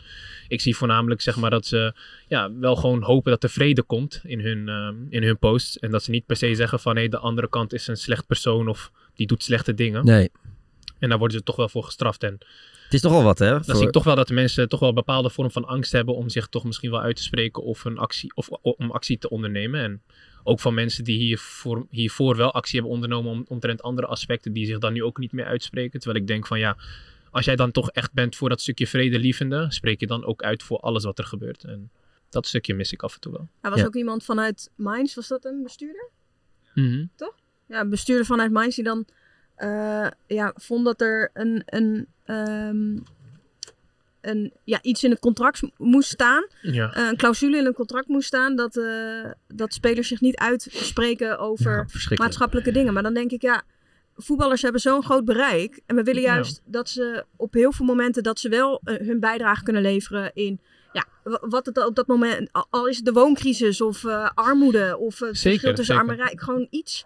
ik 0.47 0.61
zie 0.61 0.75
voornamelijk 0.75 1.21
zeg 1.21 1.35
maar 1.35 1.49
dat 1.49 1.65
ze 1.65 1.93
ja, 2.27 2.53
wel 2.53 2.75
gewoon 2.75 3.01
hopen 3.03 3.31
dat 3.31 3.43
er 3.43 3.49
vrede 3.49 3.83
komt 3.83 4.21
in 4.23 4.39
hun, 4.39 4.69
ehm, 4.69 4.95
in 5.09 5.23
hun 5.23 5.37
posts. 5.37 5.79
En 5.79 5.91
dat 5.91 6.03
ze 6.03 6.11
niet 6.11 6.25
per 6.25 6.35
se 6.35 6.55
zeggen 6.55 6.79
van 6.79 6.95
hé, 6.95 7.07
de 7.07 7.17
andere 7.17 7.49
kant 7.49 7.73
is 7.73 7.87
een 7.87 7.97
slecht 7.97 8.27
persoon 8.27 8.67
of 8.67 8.91
die 9.15 9.27
doet 9.27 9.43
slechte 9.43 9.73
dingen. 9.73 10.05
Nee. 10.05 10.31
En 10.99 11.09
daar 11.09 11.17
worden 11.17 11.37
ze 11.37 11.43
toch 11.43 11.55
wel 11.55 11.69
voor 11.69 11.83
gestraft. 11.83 12.23
En 12.23 12.37
Het 12.83 12.93
is 12.93 13.01
toch 13.01 13.11
wel 13.11 13.23
wat, 13.23 13.39
hè? 13.39 13.49
dan 13.49 13.63
Voor- 13.63 13.75
zie 13.75 13.85
ik 13.85 13.91
toch 13.91 14.03
wel 14.03 14.15
dat 14.15 14.27
de 14.27 14.33
mensen 14.33 14.69
toch 14.69 14.79
wel 14.79 14.89
een 14.89 14.95
bepaalde 14.95 15.29
vorm 15.29 15.51
van 15.51 15.65
angst 15.65 15.91
hebben 15.91 16.15
om 16.15 16.29
zich 16.29 16.47
toch 16.47 16.63
misschien 16.63 16.91
wel 16.91 17.01
uit 17.01 17.15
te 17.15 17.23
spreken 17.23 17.63
of, 17.63 17.85
een 17.85 17.97
actie, 17.97 18.31
of 18.35 18.49
om 18.49 18.91
actie 18.91 19.17
te 19.17 19.29
ondernemen. 19.29 19.83
En 19.83 20.01
ook 20.47 20.59
van 20.59 20.73
mensen 20.73 21.03
die 21.03 21.17
hiervoor, 21.17 21.87
hiervoor 21.89 22.35
wel 22.35 22.53
actie 22.53 22.73
hebben 22.79 22.95
ondernomen 22.95 23.31
om, 23.31 23.45
omtrent 23.47 23.81
andere 23.81 24.07
aspecten 24.07 24.53
die 24.53 24.65
zich 24.65 24.77
dan 24.77 24.93
nu 24.93 25.03
ook 25.03 25.17
niet 25.17 25.31
meer 25.31 25.45
uitspreken. 25.45 25.99
Terwijl 25.99 26.21
ik 26.21 26.27
denk 26.27 26.47
van 26.47 26.59
ja, 26.59 26.77
als 27.31 27.45
jij 27.45 27.55
dan 27.55 27.71
toch 27.71 27.91
echt 27.91 28.13
bent 28.13 28.35
voor 28.35 28.49
dat 28.49 28.61
stukje 28.61 28.87
vredelievende, 28.87 29.65
spreek 29.69 29.99
je 29.99 30.07
dan 30.07 30.25
ook 30.25 30.43
uit 30.43 30.63
voor 30.63 30.79
alles 30.79 31.03
wat 31.03 31.17
er 31.19 31.25
gebeurt. 31.25 31.63
En 31.63 31.89
dat 32.29 32.47
stukje 32.47 32.73
mis 32.73 32.91
ik 32.91 33.03
af 33.03 33.13
en 33.13 33.19
toe 33.19 33.31
wel. 33.31 33.47
Er 33.61 33.69
was 33.69 33.79
Ja. 33.79 33.85
ook 33.85 33.95
iemand 33.95 34.23
vanuit 34.23 34.71
Mainz, 34.75 35.15
was 35.15 35.27
dat 35.27 35.45
een 35.45 35.63
bestuurder? 35.63 36.09
Mhm. 36.73 37.05
Ja, 37.67 37.79
een 37.79 37.89
bestuurder 37.89 38.25
vanuit 38.25 38.51
Mainz 38.51 38.75
die 38.75 38.83
dan 38.83 39.05
eh, 39.55 40.07
ja, 40.27 40.53
vond 40.55 40.85
dat 40.85 41.01
er 41.01 41.29
een, 41.33 41.63
een, 41.65 42.07
ehm, 42.23 42.97
een, 44.27 44.53
ja, 44.63 44.79
iets 44.81 45.03
in 45.03 45.09
het 45.09 45.19
contract 45.19 45.61
moest 45.77 46.09
staan. 46.09 46.45
Ja. 46.61 46.93
Eh, 46.93 47.07
een 47.07 47.17
clausule 47.17 47.57
in 47.57 47.65
het 47.65 47.75
contract 47.75 48.07
moest 48.07 48.27
staan 48.27 48.55
dat, 48.55 48.77
eh, 48.77 49.25
dat 49.47 49.73
spelers 49.73 50.07
zich 50.07 50.21
niet 50.21 50.35
uitspreken 50.37 51.39
over 51.39 51.85
Ja, 52.09 52.15
maatschappelijke 52.15 52.71
dingen. 52.71 52.93
Maar 52.93 53.03
dan 53.03 53.13
denk 53.13 53.31
ik, 53.31 53.41
ja, 53.41 53.63
voetballers 54.15 54.61
hebben 54.61 54.81
zo'n 54.81 55.03
groot 55.03 55.25
bereik. 55.25 55.79
En 55.85 55.95
we 55.95 56.03
willen 56.03 56.21
Ja. 56.21 56.33
juist 56.33 56.61
dat 56.65 56.89
ze 56.89 57.25
op 57.35 57.53
heel 57.53 57.71
veel 57.71 57.85
momenten 57.85 58.23
dat 58.23 58.39
ze 58.39 58.49
wel 58.49 58.81
eh, 58.83 59.07
hun 59.07 59.19
bijdrage 59.19 59.63
kunnen 59.63 59.81
leveren 59.81 60.31
in. 60.33 60.59
Ja, 60.93 61.05
wa- 61.23 61.41
wat 61.49 61.65
het 61.65 61.85
op 61.85 61.95
dat 61.95 62.07
moment, 62.07 62.49
al- 62.69 62.87
is 62.87 62.95
het 62.95 63.05
de 63.05 63.11
wooncrisis 63.11 63.81
of 63.81 64.05
armoede 64.33 64.97
of 64.97 65.19
het 65.19 65.37
Zeker, 65.37 65.49
verschil 65.59 65.73
tussen 65.73 65.95
arm 65.95 66.09
en 66.09 66.15
zeker. 66.15 66.25
rijk, 66.29 66.41
gewoon 66.41 66.67
iets. 66.69 67.05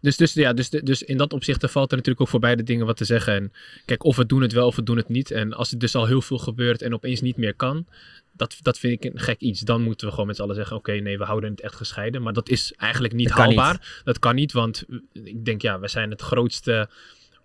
Dus, 0.00 0.16
dus, 0.16 0.32
ja, 0.32 0.52
dus, 0.52 0.70
dus 0.70 1.02
in 1.02 1.16
dat 1.16 1.32
opzicht 1.32 1.70
valt 1.70 1.90
er 1.90 1.96
natuurlijk 1.96 2.20
ook 2.20 2.28
voor 2.28 2.40
beide 2.40 2.62
dingen 2.62 2.86
wat 2.86 2.96
te 2.96 3.04
zeggen. 3.04 3.34
En 3.34 3.52
kijk, 3.84 4.04
of 4.04 4.16
we 4.16 4.26
doen 4.26 4.42
het 4.42 4.52
wel 4.52 4.66
of 4.66 4.76
we 4.76 4.82
doen 4.82 4.96
het 4.96 5.08
niet. 5.08 5.30
En 5.30 5.52
als 5.52 5.70
het 5.70 5.80
dus 5.80 5.94
al 5.94 6.06
heel 6.06 6.22
veel 6.22 6.38
gebeurt 6.38 6.82
en 6.82 6.94
opeens 6.94 7.20
niet 7.20 7.36
meer 7.36 7.54
kan, 7.54 7.86
dat, 8.32 8.56
dat 8.62 8.78
vind 8.78 9.04
ik 9.04 9.12
een 9.12 9.20
gek 9.20 9.40
iets. 9.40 9.60
Dan 9.60 9.82
moeten 9.82 10.06
we 10.06 10.12
gewoon 10.12 10.26
met 10.26 10.36
z'n 10.36 10.42
allen 10.42 10.54
zeggen, 10.54 10.76
oké, 10.76 10.92
nee, 10.92 11.18
we 11.18 11.24
houden 11.24 11.50
het 11.50 11.60
echt 11.60 11.74
gescheiden. 11.74 12.22
Maar 12.22 12.32
dat 12.32 12.48
is 12.48 12.72
eigenlijk 12.76 13.14
niet 13.14 13.28
Dat 13.28 13.36
haalbaar. 13.36 14.00
Dat 14.04 14.18
kan 14.18 14.34
niet, 14.34 14.52
want 14.52 14.84
eh, 14.88 15.24
ik 15.24 15.44
denk, 15.44 15.62
ja, 15.62 15.80
we 15.80 15.88
zijn 15.88 16.10
het 16.10 16.20
grootste, 16.22 16.88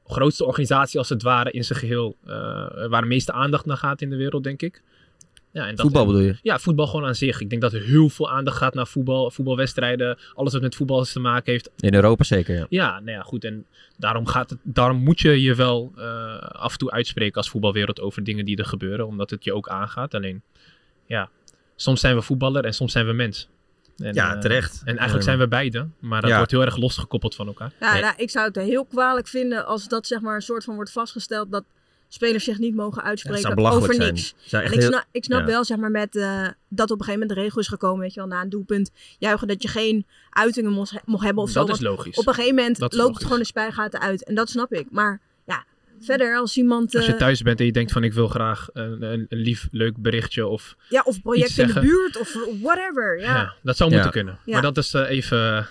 grootste 0.06 0.46
organisatie 0.46 1.00
als 1.00 1.10
het 1.10 1.22
ware 1.22 1.52
in 1.52 1.64
zijn 1.64 1.80
geheel, 1.80 2.18
eh, 2.24 2.32
waar 2.88 3.02
de 3.02 3.08
meeste 3.08 3.32
aandacht 3.32 3.66
naar 3.66 3.78
gaat 3.78 4.02
in 4.02 4.10
de 4.10 4.16
wereld, 4.16 4.44
denk 4.44 4.62
ik. 4.62 4.82
Ja, 5.52 5.68
en 5.68 5.76
dat, 5.76 5.86
Voetbal 5.86 6.06
bedoel 6.06 6.22
je? 6.22 6.36
ja, 6.42 6.60
voetbal 6.60 6.88
gewoon 6.88 7.06
aan 7.06 7.16
zich. 7.16 7.42
Ik 7.42 7.50
denk 7.50 7.62
dat 7.62 7.74
er 7.74 7.82
heel 7.82 8.10
veel 8.10 8.30
aandacht 8.32 8.58
gaat 8.58 8.74
naar 8.74 8.88
voetbal, 8.88 9.32
voetbalwedstrijden, 9.32 10.18
alles 10.34 10.54
wat 10.54 10.62
met 10.62 10.76
voetbal 10.76 11.04
te 11.04 11.20
maken 11.20 11.52
heeft. 11.52 11.70
In 11.80 11.94
Europa 11.94 12.24
zeker, 12.24 12.56
ja. 12.56 12.66
Ja, 12.70 13.00
nou 13.00 13.18
ja, 13.18 13.22
goed. 13.22 13.44
En 13.44 13.66
daarom, 13.98 14.26
gaat 14.26 14.50
het, 14.50 14.60
daarom 14.64 14.98
moet 14.98 15.20
je 15.20 15.42
je 15.42 15.56
wel 15.56 15.92
eh, 15.96 16.38
af 16.38 16.72
en 16.72 16.78
toe 16.78 16.92
uitspreken 16.92 17.36
als 17.36 17.50
voetbalwereld 17.50 18.02
over 18.02 18.24
dingen 18.24 18.46
die 18.46 18.58
er 18.58 18.66
gebeuren. 18.66 19.08
Omdat 19.08 19.30
het 19.30 19.44
je 19.44 19.54
ook 19.54 19.70
aangaat. 19.70 20.14
Alleen, 20.14 20.42
ja, 21.06 21.30
soms 21.76 22.00
zijn 22.00 22.16
we 22.16 22.22
voetballer 22.22 22.66
en 22.66 22.74
soms 22.74 22.92
zijn 22.92 23.06
we 23.06 23.14
mens. 23.14 23.48
En, 23.98 24.14
Ja, 24.14 24.34
eh, 24.34 24.40
terecht. 24.40 24.82
En 24.86 24.96
eigenlijk 24.96 25.24
zijn 25.24 25.38
we 25.38 25.48
beide. 25.48 25.88
Maar 26.00 26.22
dat 26.22 26.30
ja. 26.30 26.36
wordt 26.38 26.52
heel 26.52 26.62
erg 26.62 26.78
losgekoppeld 26.78 27.36
van 27.36 27.48
elkaar. 27.48 27.72
Ja, 27.80 27.94
Nee. 27.94 28.02
nou, 28.02 28.14
ik 28.18 28.30
zou 28.30 28.48
het 28.48 28.56
heel 28.56 28.86
kwalijk 28.86 29.28
vinden 29.28 29.66
als 29.66 29.88
dat 29.88 30.08
zeg 30.08 30.22
maar 30.22 30.36
een 30.36 30.42
soort 30.42 30.64
van 30.64 30.76
wordt 30.76 30.92
vastgesteld 30.92 31.52
dat 31.52 31.64
spelers 32.14 32.44
zich 32.44 32.58
niet 32.58 32.76
mogen 32.76 32.96
dat 32.98 33.04
uitspreken 33.04 33.58
over 33.58 33.94
zijn. 33.94 34.14
niks. 34.14 34.34
En 34.52 34.62
echt 34.62 34.74
ik 34.74 34.80
heel- 34.80 34.90
snap, 34.90 35.06
ik 35.12 35.24
snap 35.24 35.40
ja. 35.40 35.46
wel, 35.46 35.64
zeg 35.64 35.78
maar, 35.78 35.92
met, 35.92 36.16
eh, 36.16 36.48
dat 36.70 36.92
op 36.92 37.00
een 37.00 37.06
gegeven 37.06 37.20
moment 37.20 37.30
de 37.30 37.44
regel 37.44 37.60
is 37.62 37.68
gekomen, 37.68 38.00
weet 38.00 38.14
je 38.14 38.20
wel, 38.20 38.30
na 38.30 38.42
een 38.42 38.50
doelpunt 38.50 38.92
juichen 39.20 39.48
dat 39.48 39.62
je 39.62 39.68
geen 39.68 40.06
uitingen 40.30 40.72
mocht, 40.72 40.94
mocht 41.06 41.24
hebben 41.24 41.44
of 41.44 41.50
zo. 41.50 41.66
dat 41.66 41.76
is 41.76 41.82
logisch. 41.82 42.18
op 42.18 42.28
een 42.28 42.34
gegeven 42.34 42.56
moment 42.56 42.80
Dat 42.80 42.92
loopt 42.94 43.02
logisch. 43.04 43.16
het 43.16 43.24
gewoon 43.24 43.40
de 43.40 43.46
spijgaten 43.46 44.00
uit. 44.02 44.24
En 44.24 44.36
dat 44.36 44.50
snap 44.50 44.74
ik. 44.74 44.88
Maar 44.92 45.22
ja, 45.46 45.64
verder 46.00 46.38
als 46.38 46.58
iemand... 46.58 46.96
Als 46.96 47.06
je 47.06 47.12
eh, 47.12 47.18
thuis 47.18 47.42
bent 47.42 47.60
en 47.60 47.66
je 47.66 47.72
denkt 47.72 47.92
van 47.92 48.04
ik 48.04 48.14
wil 48.14 48.28
graag 48.28 48.68
een, 48.74 49.02
een, 49.02 49.26
een 49.30 49.38
lief, 49.40 49.68
leuk 49.72 49.98
berichtje 49.98 50.48
of... 50.48 50.76
ja, 50.90 51.02
of 51.06 51.22
project 51.22 51.50
iets 51.50 51.58
in 51.58 51.68
de 51.68 51.80
buurt 51.80 52.18
of 52.20 52.36
whatever. 52.62 53.20
Ja. 53.20 53.36
Ja, 53.36 53.54
dat 53.64 53.78
zou 53.78 53.90
Ja. 53.90 53.96
moeten 53.96 54.14
kunnen. 54.14 54.40
Ja. 54.46 54.54
Maar 54.54 54.62
dat 54.62 54.78
is 54.78 54.94
eh, 54.94 55.10
even... 55.10 55.68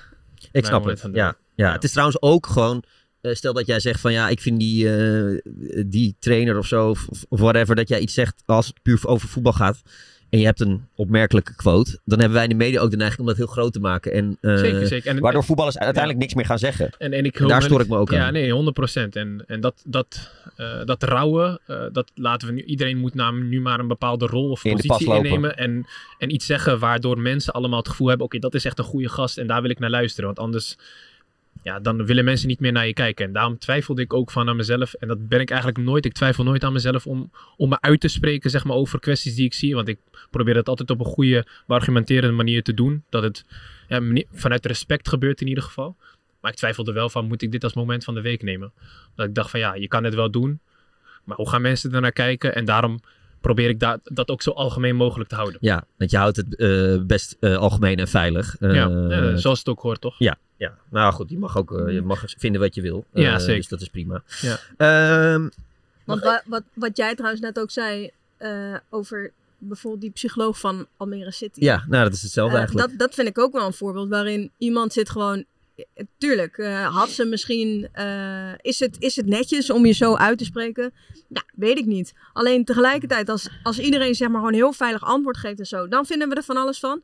Ik 0.52 0.64
snap 0.66 0.84
het. 0.84 1.08
ja. 1.12 1.36
Ja. 1.54 1.72
Het 1.72 1.84
is 1.84 1.90
trouwens 1.90 2.22
ook 2.22 2.46
gewoon. 2.46 2.82
Eh, 3.20 3.34
stel 3.34 3.52
dat 3.52 3.66
jij 3.66 3.80
zegt 3.80 4.00
van 4.00 4.12
ja, 4.12 4.28
ik 4.28 4.40
vind 4.40 4.60
die, 4.60 4.96
eh, 4.96 5.38
die 5.86 6.16
trainer 6.18 6.58
of 6.58 6.66
zo, 6.66 6.88
of, 6.88 7.08
of 7.28 7.40
whatever, 7.40 7.74
dat 7.74 7.88
jij 7.88 8.00
iets 8.00 8.14
zegt 8.14 8.42
als 8.46 8.66
het 8.66 8.82
puur 8.82 9.00
over 9.06 9.28
voetbal 9.28 9.52
gaat. 9.52 9.82
En 10.30 10.38
je 10.38 10.44
hebt 10.44 10.60
een 10.60 10.86
opmerkelijke 10.94 11.54
quote. 11.54 11.98
Dan 12.04 12.18
hebben 12.18 12.36
wij 12.36 12.42
in 12.42 12.50
de 12.50 12.64
media 12.64 12.80
ook 12.80 12.90
de 12.90 12.96
neiging 12.96 13.20
om 13.20 13.26
dat 13.26 13.36
heel 13.36 13.46
groot 13.46 13.72
te 13.72 13.80
maken. 13.80 14.12
En, 14.12 14.38
eh, 14.40 14.56
zeker, 14.56 14.86
zeker. 14.86 15.10
En, 15.10 15.20
Waardoor 15.20 15.44
voetballers 15.44 15.78
uiteindelijk 15.78 16.22
niks 16.22 16.34
meer 16.34 16.44
gaan 16.44 16.58
zeggen. 16.58 16.90
En, 16.98 17.12
en 17.12 17.24
ik 17.24 17.40
En 17.40 17.48
daar 17.48 17.62
stoor 17.62 17.80
ik 17.80 17.88
me 17.88 17.96
ook 17.96 18.10
ja, 18.10 18.26
aan. 18.26 18.32
nee, 18.32 18.52
100%. 18.52 19.08
En, 19.12 19.44
en 19.46 19.60
dat, 19.60 19.82
dat, 19.86 20.30
dat 20.84 21.02
rouwen, 21.02 21.60
dat 21.92 22.10
laten 22.14 22.48
we 22.48 22.54
nu. 22.54 22.62
Iedereen 22.62 22.98
moet 22.98 23.14
nam, 23.14 23.48
nu 23.48 23.60
maar 23.60 23.80
een 23.80 23.88
bepaalde 23.88 24.26
rol 24.26 24.50
of 24.50 24.62
positie 24.62 25.14
innemen. 25.14 25.56
En, 25.56 25.86
en 26.18 26.34
iets 26.34 26.46
zeggen 26.46 26.78
waardoor 26.78 27.18
mensen 27.18 27.52
allemaal 27.52 27.78
het 27.78 27.88
gevoel 27.88 28.08
hebben: 28.08 28.26
oké, 28.26 28.38
dat 28.38 28.54
is 28.54 28.64
echt 28.64 28.78
een 28.78 28.84
goede 28.84 29.08
gast 29.08 29.38
en 29.38 29.46
daar 29.46 29.62
wil 29.62 29.70
ik 29.70 29.78
naar 29.78 29.90
luisteren. 29.90 30.26
Want 30.26 30.38
anders. 30.38 30.76
Ja, 31.62 31.80
dan 31.80 32.06
willen 32.06 32.24
mensen 32.24 32.48
niet 32.48 32.60
meer 32.60 32.72
naar 32.72 32.86
je 32.86 32.92
kijken. 32.92 33.26
En 33.26 33.32
daarom 33.32 33.58
twijfelde 33.58 34.02
ik 34.02 34.14
ook 34.14 34.30
van 34.30 34.48
aan 34.48 34.56
mezelf. 34.56 34.94
En 34.94 35.08
dat 35.08 35.28
ben 35.28 35.40
ik 35.40 35.50
eigenlijk 35.50 35.80
nooit. 35.80 36.04
Ik 36.04 36.12
twijfel 36.12 36.44
nooit 36.44 36.64
aan 36.64 36.72
mezelf 36.72 37.06
om, 37.06 37.30
om 37.56 37.68
me 37.68 37.80
uit 37.80 38.00
te 38.00 38.08
spreken 38.08 38.50
zeg 38.50 38.64
maar, 38.64 38.76
over 38.76 39.00
kwesties 39.00 39.34
die 39.34 39.44
ik 39.44 39.54
zie. 39.54 39.74
Want 39.74 39.88
ik 39.88 39.98
probeer 40.30 40.56
het 40.56 40.68
altijd 40.68 40.90
op 40.90 41.00
een 41.00 41.06
goede, 41.06 41.46
beargumenterende 41.66 42.36
manier 42.36 42.62
te 42.62 42.74
doen. 42.74 43.04
Dat 43.08 43.22
het 43.22 43.44
ja, 43.88 44.24
vanuit 44.32 44.66
respect 44.66 45.08
gebeurt 45.08 45.40
in 45.40 45.48
ieder 45.48 45.64
geval. 45.64 45.96
Maar 46.40 46.50
ik 46.50 46.56
twijfelde 46.56 46.92
wel 46.92 47.08
van, 47.08 47.26
moet 47.26 47.42
ik 47.42 47.52
dit 47.52 47.64
als 47.64 47.74
moment 47.74 48.04
van 48.04 48.14
de 48.14 48.20
week 48.20 48.42
nemen? 48.42 48.72
Dat 49.14 49.26
ik 49.26 49.34
dacht 49.34 49.50
van, 49.50 49.60
ja, 49.60 49.74
je 49.74 49.88
kan 49.88 50.04
het 50.04 50.14
wel 50.14 50.30
doen. 50.30 50.60
Maar 51.24 51.36
hoe 51.36 51.48
gaan 51.48 51.62
mensen 51.62 51.92
er 51.92 52.00
naar 52.00 52.12
kijken? 52.12 52.54
En 52.54 52.64
daarom 52.64 53.00
probeer 53.40 53.68
ik 53.68 53.80
da- 53.80 53.98
dat 54.04 54.28
ook 54.28 54.42
zo 54.42 54.50
algemeen 54.50 54.96
mogelijk 54.96 55.28
te 55.28 55.34
houden. 55.34 55.58
Ja, 55.60 55.84
want 55.96 56.10
je 56.10 56.16
houdt 56.16 56.36
het 56.36 56.56
eh, 56.56 56.96
best 57.02 57.36
eh, 57.40 57.56
algemeen 57.56 57.96
en 57.98 58.08
veilig. 58.08 58.56
Eh, 58.60 58.74
ja, 58.74 59.36
zoals 59.36 59.58
het 59.58 59.68
ook 59.68 59.80
hoort, 59.80 60.00
toch? 60.00 60.14
Ja, 60.18 60.36
ja. 60.56 60.74
Nou 60.90 61.12
goed, 61.12 61.30
je 61.30 61.38
mag 61.38 61.56
ook 61.56 61.78
eh, 61.78 61.92
je 61.94 62.02
mag 62.02 62.22
vinden 62.26 62.60
wat 62.60 62.74
je 62.74 62.80
wil. 62.82 63.04
Ja, 63.12 63.32
Eh, 63.32 63.38
zeker. 63.38 63.56
Dus 63.56 63.68
dat 63.68 63.80
is 63.80 63.88
prima. 63.88 64.22
Ja. 64.40 64.58
Ehm, 64.76 65.48
Want 66.04 66.22
wa- 66.22 66.42
wat, 66.46 66.62
wat 66.74 66.96
jij 66.96 67.14
trouwens 67.14 67.42
net 67.42 67.58
ook 67.58 67.70
zei 67.70 68.10
eh, 68.36 68.74
over 68.88 69.30
bijvoorbeeld 69.58 70.02
die 70.02 70.10
psycholoog 70.10 70.58
van 70.58 70.86
Almere 70.96 71.32
City. 71.32 71.60
ja, 71.64 71.84
nou 71.88 72.04
dat 72.04 72.12
is 72.12 72.22
hetzelfde 72.22 72.56
eigenlijk. 72.56 72.88
dat, 72.88 72.98
dat 72.98 73.14
vind 73.14 73.28
ik 73.28 73.38
ook 73.38 73.52
wel 73.52 73.66
een 73.66 73.72
voorbeeld 73.72 74.08
waarin 74.08 74.50
iemand 74.58 74.92
zit 74.92 75.10
gewoon. 75.10 75.44
Eh, 75.94 76.04
Tuurlijk, 76.18 76.56
eh, 76.58 76.96
had 76.96 77.08
ze 77.08 77.24
misschien. 77.24 77.88
eh, 77.92 78.52
is, 78.60 78.80
het, 78.80 78.96
is 78.98 79.16
het 79.16 79.26
netjes 79.26 79.70
om 79.70 79.86
je 79.86 79.92
zo 79.92 80.14
uit 80.16 80.38
te 80.38 80.44
spreken? 80.44 80.92
Ja, 81.28 81.42
weet 81.54 81.78
ik 81.78 81.86
niet. 81.86 82.12
Alleen 82.32 82.64
tegelijkertijd, 82.64 83.28
als, 83.28 83.48
als 83.62 83.78
iedereen 83.78 84.14
zeg 84.14 84.28
maar 84.28 84.38
gewoon 84.38 84.54
heel 84.54 84.72
veilig 84.72 85.04
antwoord 85.04 85.36
geeft 85.36 85.58
en 85.58 85.66
zo, 85.66 85.88
dan 85.88 86.06
vinden 86.06 86.28
we 86.28 86.34
er 86.34 86.42
van 86.42 86.56
alles 86.56 86.78
van. 86.78 87.02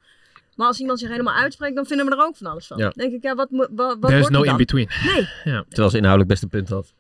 Maar 0.57 0.67
als 0.67 0.81
iemand 0.81 0.99
zich 0.99 1.09
helemaal 1.09 1.35
uitspreekt, 1.35 1.75
dan 1.77 1.87
vinden 1.87 2.07
we 2.07 2.13
er 2.13 2.23
ook 2.23 2.37
van 2.37 2.47
alles 2.47 2.67
van. 2.67 2.79
Ja. 2.79 2.89
Denk 2.95 3.13
ik, 3.13 3.23
ja, 3.23 3.35
wat, 3.35 3.51
moet- 3.51 3.69
wat, 3.71 3.87
wat 3.87 4.01
There 4.01 4.15
is 4.15 4.29
wordt 4.29 4.45
no 4.45 4.51
in 4.51 4.57
between. 4.57 4.89
Nee. 5.05 5.29
Terwijl 5.69 5.91
ze 5.91 5.97
inhoudelijk 5.97 6.29
best 6.29 6.43
een 6.43 6.49
punt 6.49 6.69
had. 6.69 6.93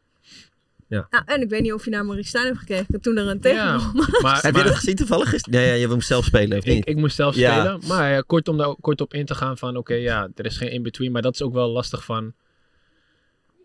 Ja, 0.88 1.09
en 1.26 1.40
ik 1.43 1.49
weet 1.49 1.62
niet 1.62 1.73
of 1.73 1.85
je 1.85 1.90
naar 1.90 2.05
Maurice 2.05 2.28
Stijn 2.28 2.45
hebt 2.45 2.59
gekeken 2.59 3.00
toen 3.00 3.16
er 3.16 3.26
een 3.28 3.40
tegen 3.40 3.59
Ja, 3.59 3.90
maar, 4.23 4.43
Heb 4.43 4.57
je 4.57 4.62
dat 4.62 4.75
gezien 4.75 4.95
toevallig? 4.97 5.28
gisteren? 5.28 5.61
Ja, 5.61 5.66
ja, 5.66 5.73
je 5.75 5.88
moest 5.88 6.07
zelf 6.07 6.25
spelen, 6.25 6.59
of 6.59 6.64
ik, 6.64 6.75
niet? 6.75 6.88
ik 6.88 6.97
moest 6.97 7.16
zelf 7.16 7.35
Ja. 7.37 7.52
spelen. 7.61 7.81
Maar 7.87 8.11
ja, 8.12 8.21
kort 8.26 8.49
om 8.49 8.57
daar 8.57 8.75
kort 8.81 9.00
op 9.00 9.14
in 9.14 9.26
te 9.26 9.35
gaan 9.35 9.59
van, 9.59 9.76
oké, 9.76 9.95
ja, 9.95 10.28
er 10.35 10.45
is 10.45 10.57
geen 10.57 10.71
in-between. 10.71 11.12
Maar 11.12 11.23
dat 11.23 11.35
is 11.35 11.43
ook 11.43 11.52
wel 11.52 11.69
lastig 11.69 12.05
van, 12.05 12.35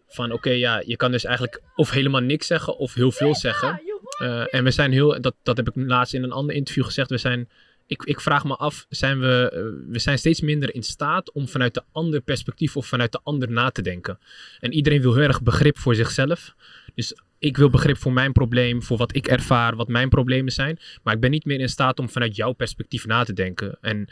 van 0.07 0.31
oké, 0.31 0.49
ja, 0.49 0.83
je 0.85 0.95
kan 0.95 1.11
dus 1.11 1.23
eigenlijk 1.23 1.61
of 1.75 1.89
helemaal 1.91 2.21
niks 2.21 2.47
zeggen 2.47 2.77
of 2.77 2.93
heel 2.93 3.11
veel 3.11 3.35
zeggen. 3.35 3.81
Eh, 4.19 4.53
en 4.53 4.63
we 4.63 4.71
zijn 4.71 4.91
heel, 4.91 5.21
dat, 5.21 5.35
dat 5.43 5.57
heb 5.57 5.67
ik 5.67 5.73
laatst 5.75 6.13
in 6.13 6.23
een 6.23 6.31
ander 6.31 6.55
interview 6.55 6.85
gezegd, 6.85 7.09
we 7.09 7.17
zijn, 7.17 7.49
ik, 7.91 8.03
ik 8.03 8.21
vraag 8.21 8.43
me 8.43 8.55
af, 8.55 8.85
zijn 8.89 9.19
we, 9.19 9.49
eh, 9.53 9.91
we 9.91 9.99
zijn 9.99 10.17
steeds 10.17 10.41
minder 10.41 10.75
in 10.75 10.83
staat 10.83 11.31
om 11.31 11.47
vanuit 11.47 11.73
de 11.73 11.83
ander 11.91 12.21
perspectief 12.21 12.77
of 12.77 12.85
vanuit 12.85 13.11
de 13.11 13.19
ander 13.23 13.51
na 13.51 13.69
te 13.69 13.81
denken. 13.81 14.19
En 14.59 14.73
iedereen 14.73 15.01
wil 15.01 15.13
heel 15.13 15.23
erg 15.23 15.41
begrip 15.41 15.77
voor 15.77 15.95
zichzelf. 15.95 16.55
Dus 16.95 17.15
ik 17.39 17.57
wil 17.57 17.69
begrip 17.69 17.97
voor 17.97 18.13
mijn 18.13 18.31
probleem, 18.31 18.83
voor 18.83 18.97
wat 18.97 19.15
ik 19.15 19.27
ervaar, 19.27 19.75
wat 19.75 19.87
mijn 19.87 20.09
problemen 20.09 20.51
zijn. 20.51 20.79
Maar 21.03 21.13
ik 21.13 21.19
ben 21.19 21.31
niet 21.31 21.45
meer 21.45 21.59
in 21.59 21.69
staat 21.69 21.99
om 21.99 22.09
vanuit 22.09 22.35
jouw 22.35 22.51
perspectief 22.51 23.05
na 23.05 23.23
te 23.23 23.33
denken. 23.33 23.77
En 23.81 24.07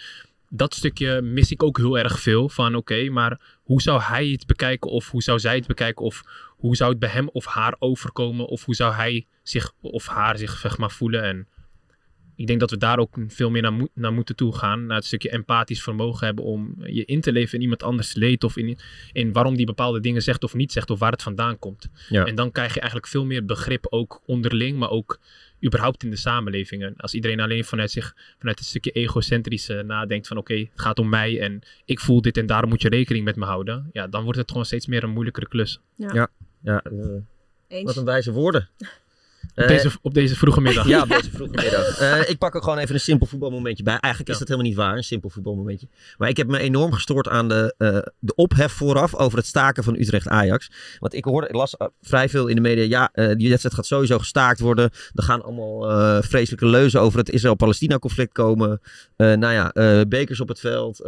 dat 0.50 0.74
stukje 0.74 1.22
mis 1.22 1.52
ik 1.52 1.64
ook 1.64 1.78
heel 1.78 1.98
erg 1.98 2.20
veel. 2.20 2.50
Van 2.50 2.76
oké, 2.76 3.10
maar 3.10 3.40
hoe 3.64 3.82
zou 3.82 4.02
hij 4.02 4.28
het 4.28 4.46
bekijken? 4.48 4.92
Of 4.92 5.10
hoe 5.10 5.24
zou 5.24 5.40
zij 5.40 5.56
het 5.56 5.68
bekijken? 5.68 6.06
Of 6.06 6.24
hoe 6.58 6.76
zou 6.76 6.90
het 6.90 7.00
bij 7.00 7.10
hem 7.10 7.30
of 7.30 7.46
haar 7.46 7.76
overkomen? 7.80 8.48
Of 8.48 8.66
hoe 8.66 8.76
zou 8.76 8.94
hij 8.94 9.28
zich 9.44 9.72
of 9.82 10.08
haar 10.08 10.38
zich 10.38 10.58
zeg 10.58 10.78
maar, 10.78 10.92
voelen? 10.92 11.24
En 11.24 11.48
ik 12.40 12.48
denk 12.48 12.60
dat 12.60 12.70
we 12.70 12.78
daar 12.78 13.00
ook 13.00 13.18
veel 13.28 13.50
meer 13.50 13.62
naar, 13.62 13.74
moet- 13.74 13.90
naar 13.94 14.14
moeten 14.14 14.36
toe 14.36 14.56
gaan. 14.56 14.86
Naar 14.86 14.98
het 14.98 15.06
stukje 15.06 15.30
empathisch 15.30 15.82
vermogen 15.84 16.26
hebben 16.26 16.44
om 16.44 16.76
je 16.86 17.06
in 17.06 17.22
te 17.22 17.32
leven 17.32 17.54
in 17.56 17.62
iemand 17.62 17.84
anders 17.84 18.14
leed. 18.14 18.44
Of 18.44 18.58
in, 18.58 18.78
in 19.12 19.32
waarom 19.34 19.56
die 19.56 19.66
bepaalde 19.66 20.00
dingen 20.00 20.22
zegt 20.22 20.44
of 20.44 20.54
niet 20.54 20.72
zegt. 20.72 20.90
Of 20.90 21.00
waar 21.00 21.12
het 21.12 21.24
vandaan 21.24 21.60
komt. 21.60 21.90
Ja. 22.10 22.26
En 22.26 22.36
dan 22.36 22.52
krijg 22.52 22.74
je 22.74 22.80
eigenlijk 22.80 23.10
veel 23.10 23.26
meer 23.26 23.46
begrip 23.46 23.88
ook 23.90 24.22
onderling. 24.26 24.78
Maar 24.78 24.90
ook 24.90 25.20
überhaupt 25.66 26.04
in 26.04 26.10
de 26.10 26.16
samenleving. 26.16 26.84
En 26.84 26.94
als 26.98 27.14
iedereen 27.14 27.40
alleen 27.40 27.66
vanuit 27.66 27.92
zich, 27.92 28.16
vanuit 28.38 28.60
het 28.60 28.68
stukje 28.68 28.92
egocentrische 28.92 29.84
nadenkt 29.86 30.28
van 30.28 30.38
oké, 30.38 30.54
het 30.56 30.70
gaat 30.76 31.00
om 31.00 31.10
mij 31.10 31.40
en 31.40 31.62
ik 31.86 32.00
voel 32.00 32.22
dit 32.22 32.38
en 32.38 32.46
daarom 32.46 32.70
moet 32.70 32.82
je 32.82 32.90
rekening 32.90 33.26
met 33.26 33.36
me 33.36 33.46
houden. 33.46 33.90
Ja, 33.94 34.08
dan 34.08 34.24
wordt 34.24 34.40
het 34.40 34.50
gewoon 34.50 34.66
steeds 34.66 34.88
meer 34.88 35.04
een 35.04 35.10
moeilijkere 35.10 35.48
klus. 35.48 35.80
Ja, 36.62 36.82
eh, 36.84 36.94
Eens. 37.68 37.84
wat 37.84 37.98
een 37.98 38.06
wijze 38.06 38.32
woorden. 38.32 38.70
Op 39.56 39.64
Eh, 39.64 39.68
deze, 39.68 39.92
op 40.02 40.14
deze 40.14 40.36
vroege 40.36 40.62
middag. 40.62 40.88
Ja, 40.88 41.02
op 41.02 41.10
deze 41.10 41.30
vroege 41.32 41.52
middag. 41.56 41.88
Eh, 42.00 42.30
ik 42.30 42.38
pak 42.38 42.56
er 42.56 42.64
gewoon 42.64 42.78
even 42.78 42.94
een 42.94 43.02
simpel 43.02 43.28
voetbalmomentje 43.28 43.84
bij. 43.84 43.98
Eigenlijk 43.98 44.34
is 44.34 44.40
dat 44.40 44.48
helemaal 44.48 44.70
niet 44.70 44.80
waar, 44.80 44.98
een 44.98 45.04
simpel 45.04 45.30
voetbalmomentje. 45.30 45.88
Maar 46.18 46.30
ik 46.30 46.38
heb 46.38 46.48
me 46.48 46.60
enorm 46.60 46.94
gestoord 46.94 47.28
aan 47.28 47.48
de, 47.48 47.74
eh, 47.78 47.98
de 48.20 48.36
ophef 48.36 48.72
vooraf 48.72 49.16
over 49.16 49.38
het 49.38 49.48
staken 49.48 49.84
van 49.84 49.96
Utrecht-Ajax. 49.96 50.72
Want 51.00 51.14
ik, 51.14 51.26
hoorde, 51.26 51.48
ik 51.48 51.56
las 51.56 51.76
vrij 52.02 52.30
veel 52.30 52.48
in 52.48 52.56
de 52.56 52.62
media, 52.62 52.84
ja, 53.14 53.34
die 53.36 53.50
wedstrijd 53.50 53.76
gaat 53.76 53.86
sowieso 53.86 54.18
gestaakt 54.18 54.60
worden. 54.60 54.90
Er 55.14 55.24
gaan 55.24 55.44
allemaal 55.44 56.22
vreselijke 56.22 56.66
leuzen 56.66 57.02
over 57.02 57.20
het 57.20 57.30
Israël-Palestina-conflict 57.30 58.32
komen. 58.32 58.82
Eh, 59.16 59.34
nou 59.34 59.54
ja, 59.54 59.72
bekers 60.08 60.40
op 60.42 60.48
het 60.48 60.60
veld, 60.60 61.02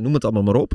noem 0.00 0.14
het 0.14 0.24
allemaal 0.24 0.42
maar 0.42 0.54
op. 0.54 0.72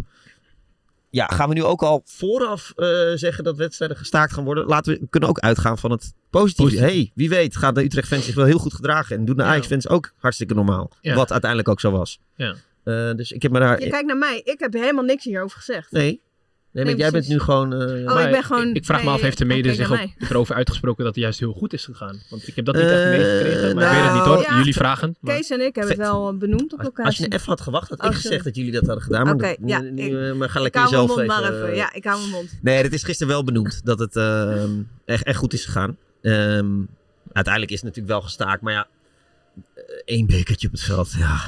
Ja, 1.12 1.26
gaan 1.26 1.50
we 1.50 1.54
nu 1.56 1.64
ook 1.64 1.84
al 1.84 2.02
vooraf 2.06 2.74
eh, 2.76 2.88
zeggen 3.16 3.44
dat 3.44 3.58
wedstrijden 3.58 3.98
gestaakt 3.98 4.34
gaan 4.34 4.44
worden? 4.44 4.66
Laten 4.66 4.94
we, 4.94 5.00
we 5.00 5.08
kunnen 5.10 5.30
ook 5.30 5.40
uitgaan 5.40 5.78
van 5.78 5.92
het 5.92 6.14
positieve. 6.30 6.72
Positief. 6.72 6.96
hey, 6.96 7.12
wie 7.16 7.30
weet 7.30 7.58
gaat 7.58 7.76
de 7.76 7.84
Utrecht-fans 7.84 8.26
zich 8.26 8.36
wel 8.36 8.46
heel 8.46 8.58
goed 8.58 8.74
gedragen. 8.74 9.16
En 9.16 9.26
doen 9.26 9.36
de 9.36 9.44
Ja. 9.44 9.50
Ajax-fans 9.50 9.88
ook 9.88 10.14
hartstikke 10.18 10.54
normaal. 10.54 10.92
Ja. 11.02 11.16
Wat 11.16 11.32
uiteindelijk 11.32 11.70
ook 11.70 11.80
zo 11.80 11.92
was. 11.92 12.20
Ja. 12.36 12.56
Eh, 12.84 13.12
dus 13.16 13.32
ik 13.32 13.42
heb 13.42 13.52
me 13.52 13.60
daar... 13.60 13.80
Je 13.84 13.90
kijkt 13.90 14.08
naar 14.08 14.18
mij, 14.18 14.42
ik 14.44 14.60
heb 14.60 14.74
helemaal 14.74 15.04
niks 15.04 15.24
hierover 15.24 15.58
gezegd. 15.58 15.92
Nee. 15.92 16.22
Nee, 16.74 16.84
Nee, 16.84 16.94
want 16.94 17.04
jij 17.06 17.12
bent 17.20 17.28
nu 17.32 17.40
gewoon... 17.40 17.74
eh, 17.74 17.80
Oh, 17.80 18.06
Maar 18.14 18.26
ik 18.26 18.32
ben 18.32 18.44
gewoon- 18.44 18.68
Ik, 18.70 18.76
ik 18.76 18.86
vraag 18.86 19.04
me 19.04 19.10
af, 19.10 19.22
heeft 19.22 19.38
de 19.38 19.46
mede 19.46 19.74
zich 19.74 19.92
ook 19.92 20.00
erover 20.30 20.56
uitgesproken 20.56 21.04
dat 21.04 21.14
het 21.16 21.24
juist 21.24 21.40
heel 21.40 21.54
goed 21.54 21.74
is 21.74 21.86
gegaan? 21.86 22.22
Want 22.30 22.48
ik 22.48 22.56
heb 22.56 22.66
dat 22.66 22.76
niet 22.76 22.84
echt 22.84 23.02
Eh, 23.02 23.10
meegekregen. 23.10 23.76
Maar 23.76 23.84
ik 23.86 23.92
weet 23.92 24.04
het 24.04 24.14
niet 24.14 24.24
nou, 24.24 24.36
hoor. 24.36 24.42
ja. 24.50 24.58
Jullie 24.58 24.74
vragen. 24.74 25.16
Maar... 25.20 25.36
Kees 25.36 25.50
en 25.50 25.60
ik 25.66 25.76
hebben 25.76 25.94
het 25.98 26.02
wel 26.08 26.38
benoemd 26.38 26.74
op 26.74 26.80
elkaar. 26.80 27.06
als 27.06 27.18
je 27.18 27.28
even 27.28 27.46
had 27.48 27.62
gewacht, 27.62 27.90
had 27.90 27.98
ik 27.98 28.06
gezegd 28.06 28.24
sorry. 28.24 28.44
dat 28.44 28.56
jullie 28.56 28.72
dat 28.72 28.86
hadden 28.86 29.04
gedaan. 29.04 29.24
Maar, 29.26 29.34
Oké, 29.34 29.48
dat- 29.60 29.70
ja, 29.70 29.80
nu, 29.80 30.02
ik- 30.02 30.14
eh, 30.14 30.34
maar 30.34 30.50
ga 30.50 30.56
ik 30.58 30.62
lekker 30.64 30.82
hou 30.82 30.94
mijn 30.94 31.08
jezelf 31.08 31.08
mond 31.08 31.28
maar 31.28 31.44
even... 31.54 31.70
eh, 31.70 31.76
Ja, 31.76 31.94
ik 31.94 32.04
hou 32.04 32.20
mijn 32.20 32.32
mond. 32.32 32.60
Nee, 32.62 32.84
dat 32.84 32.92
is 32.92 33.04
gisteren 33.04 33.34
wel 33.34 33.44
benoemd. 33.44 33.82
Dat 33.86 34.00
het 34.00 34.16
eh, 34.16 34.64
echt, 35.06 35.24
echt 35.24 35.38
goed 35.38 35.54
is 35.54 35.66
gegaan. 35.66 35.98
Ehm, 36.22 36.70
uiteindelijk 37.32 37.74
is 37.74 37.82
het 37.82 37.88
natuurlijk 37.88 38.08
wel 38.14 38.22
gestaakt. 38.22 38.62
Maar 38.62 38.74
ja, 38.74 38.88
één 40.06 40.26
bekertje 40.28 40.68
op 40.68 40.74
het 40.74 40.84
veld. 40.84 41.12
Ja, 41.18 41.40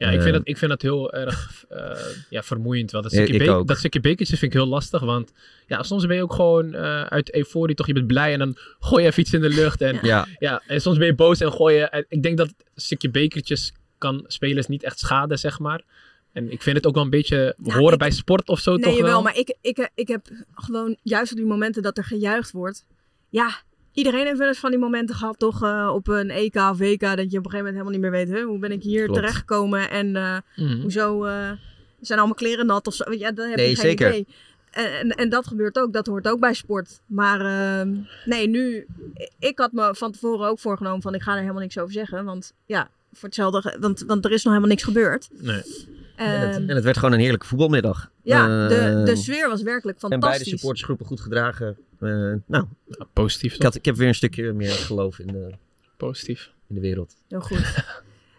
Ja, 0.00 0.10
ik 0.10 0.16
Eh, 0.16 0.22
vind, 0.22 0.34
dat, 0.34 0.42
ik 0.48 0.58
vind 0.58 0.70
dat 0.70 0.82
heel 0.82 1.12
erg 1.12 1.64
eh, 1.68 1.96
ja, 2.30 2.42
vermoeiend. 2.42 2.90
Want 2.90 3.04
dat, 3.04 3.12
stukje 3.18 3.32
ik 3.32 3.38
be- 3.38 3.50
ook. 3.50 3.66
dat 3.66 3.78
stukje 3.78 4.00
bekertje 4.00 4.36
vind 4.36 4.52
ik 4.54 4.58
heel 4.60 4.68
lastig. 4.68 5.00
Want 5.00 5.32
ja, 5.66 5.82
soms 5.82 6.06
ben 6.06 6.16
je 6.16 6.22
ook 6.22 6.32
gewoon 6.32 6.74
eh, 6.74 7.02
uit 7.02 7.34
euforie 7.34 7.74
toch. 7.74 7.86
Je 7.86 7.92
bent 7.92 8.06
blij 8.06 8.32
en 8.32 8.38
dan 8.38 8.56
gooi 8.80 9.02
je 9.02 9.08
even 9.08 9.22
iets 9.22 9.32
in 9.32 9.40
de 9.40 9.48
lucht. 9.48 9.80
En, 9.80 9.98
ja. 10.02 10.26
ja. 10.38 10.62
en 10.66 10.80
soms 10.80 10.98
ben 10.98 11.06
je 11.06 11.14
boos 11.14 11.40
en 11.40 11.52
gooi 11.52 11.76
je... 11.76 11.84
en 11.88 12.04
ik 12.08 12.22
denk 12.22 12.36
dat 12.36 12.48
een 12.48 12.54
stukje 12.74 13.10
bekertjes 13.10 13.72
kan 13.98 14.24
spelers 14.26 14.66
niet 14.66 14.82
echt 14.82 14.98
schaden, 14.98 15.38
zeg 15.38 15.58
maar. 15.58 15.82
En 16.32 16.50
ik 16.52 16.62
vind 16.62 16.76
het 16.76 16.86
ook 16.86 16.94
wel 16.94 17.04
een 17.04 17.10
beetje 17.10 17.54
Ja, 17.62 17.74
horen 17.74 17.92
ik- 17.92 17.98
bij 17.98 18.10
sport 18.10 18.48
of 18.48 18.60
zo 18.60 18.70
Nee, 18.74 18.82
toch 18.82 18.94
jawel, 18.96 19.10
wel. 19.12 19.22
maar 19.22 19.36
ik, 19.36 19.56
ik, 19.60 19.90
ik 19.94 20.08
heb 20.08 20.26
gewoon 20.54 20.96
juist 21.02 21.30
op 21.32 21.36
die 21.38 21.46
momenten 21.46 21.82
dat 21.82 21.98
er 21.98 22.04
gejuicht 22.04 22.50
wordt. 22.52 22.84
Ja, 23.28 23.62
iedereen 23.92 24.26
heeft 24.26 24.38
wel 24.38 24.48
eens 24.48 24.58
van 24.58 24.70
die 24.70 24.78
momenten 24.78 25.14
gehad, 25.14 25.38
toch? 25.38 25.62
eh, 25.62 25.90
op 25.94 26.08
een 26.08 26.30
EK 26.30 26.54
of 26.54 26.78
WK, 26.78 27.00
dat 27.00 27.30
je 27.30 27.38
op 27.38 27.44
een 27.44 27.50
gegeven 27.50 27.56
moment 27.56 27.72
helemaal 27.74 27.90
niet 27.92 28.00
meer 28.00 28.10
weet. 28.10 28.42
Hoe 28.42 28.58
ben 28.58 28.72
ik 28.72 28.82
hier 28.82 29.04
Klopt. 29.04 29.18
terechtgekomen 29.20 29.90
en 29.90 30.16
eh, 30.16 30.36
Mhm. 30.56 30.80
hoezo 30.80 31.24
eh, 31.24 31.50
zijn 32.00 32.18
al 32.18 32.24
mijn 32.24 32.36
kleren 32.36 32.66
nat 32.66 32.86
of 32.86 32.94
zo? 32.94 33.12
Ja, 33.12 33.32
dan 33.32 33.46
heb 33.48 33.56
Nee, 33.56 33.68
je 33.68 33.74
geen 33.76 33.84
zeker. 33.84 34.08
idee. 34.08 34.26
en, 34.70 35.10
en 35.10 35.28
dat 35.28 35.46
gebeurt 35.46 35.78
ook, 35.78 35.92
dat 35.92 36.06
hoort 36.06 36.28
ook 36.28 36.40
bij 36.40 36.54
sport. 36.54 37.00
Maar 37.06 37.40
ehm, 37.40 37.94
nee, 38.24 38.48
nu, 38.48 38.86
ik 39.38 39.58
had 39.58 39.72
me 39.72 39.94
van 39.94 40.12
tevoren 40.12 40.48
ook 40.48 40.58
voorgenomen 40.58 41.02
van 41.02 41.14
ik 41.14 41.22
ga 41.22 41.32
er 41.34 41.40
helemaal 41.40 41.62
niks 41.62 41.78
over 41.78 41.92
zeggen. 41.92 42.24
Want 42.24 42.52
ja, 42.66 42.88
voor 43.12 43.28
hetzelfde, 43.28 43.76
want, 43.80 44.04
want 44.06 44.24
er 44.24 44.30
is 44.32 44.42
nog 44.42 44.52
helemaal 44.52 44.72
niks 44.74 44.82
gebeurd. 44.84 45.28
Nee. 45.32 45.62
En 46.20 46.40
het, 46.40 46.54
Ehm, 46.56 46.68
en 46.68 46.74
het 46.74 46.84
werd 46.84 46.96
gewoon 46.98 47.14
een 47.14 47.20
heerlijke 47.20 47.46
voetbalmiddag. 47.46 48.10
ja, 48.22 48.68
de, 48.68 48.74
Eh, 48.74 49.04
de 49.04 49.16
sfeer 49.16 49.48
was 49.48 49.62
werkelijk 49.62 49.98
En 50.02 50.08
beide 50.08 50.20
fantastisch. 50.26 50.50
supportersgroepen 50.50 51.06
goed 51.06 51.20
gedragen. 51.20 51.76
Eh, 52.00 52.08
nou, 52.46 52.64
Ja, 52.86 53.06
positief. 53.12 53.54
ik, 53.54 53.62
had, 53.62 53.74
ik 53.74 53.84
heb 53.84 53.96
weer 53.96 54.08
een 54.08 54.14
stukje 54.14 54.52
meer 54.52 54.70
geloof 54.72 55.18
in 55.18 55.26
de, 55.26 55.50
Positief. 55.96 56.50
in 56.68 56.74
de 56.74 56.80
wereld. 56.80 57.14
Heel 57.28 57.40
goed. 57.40 57.58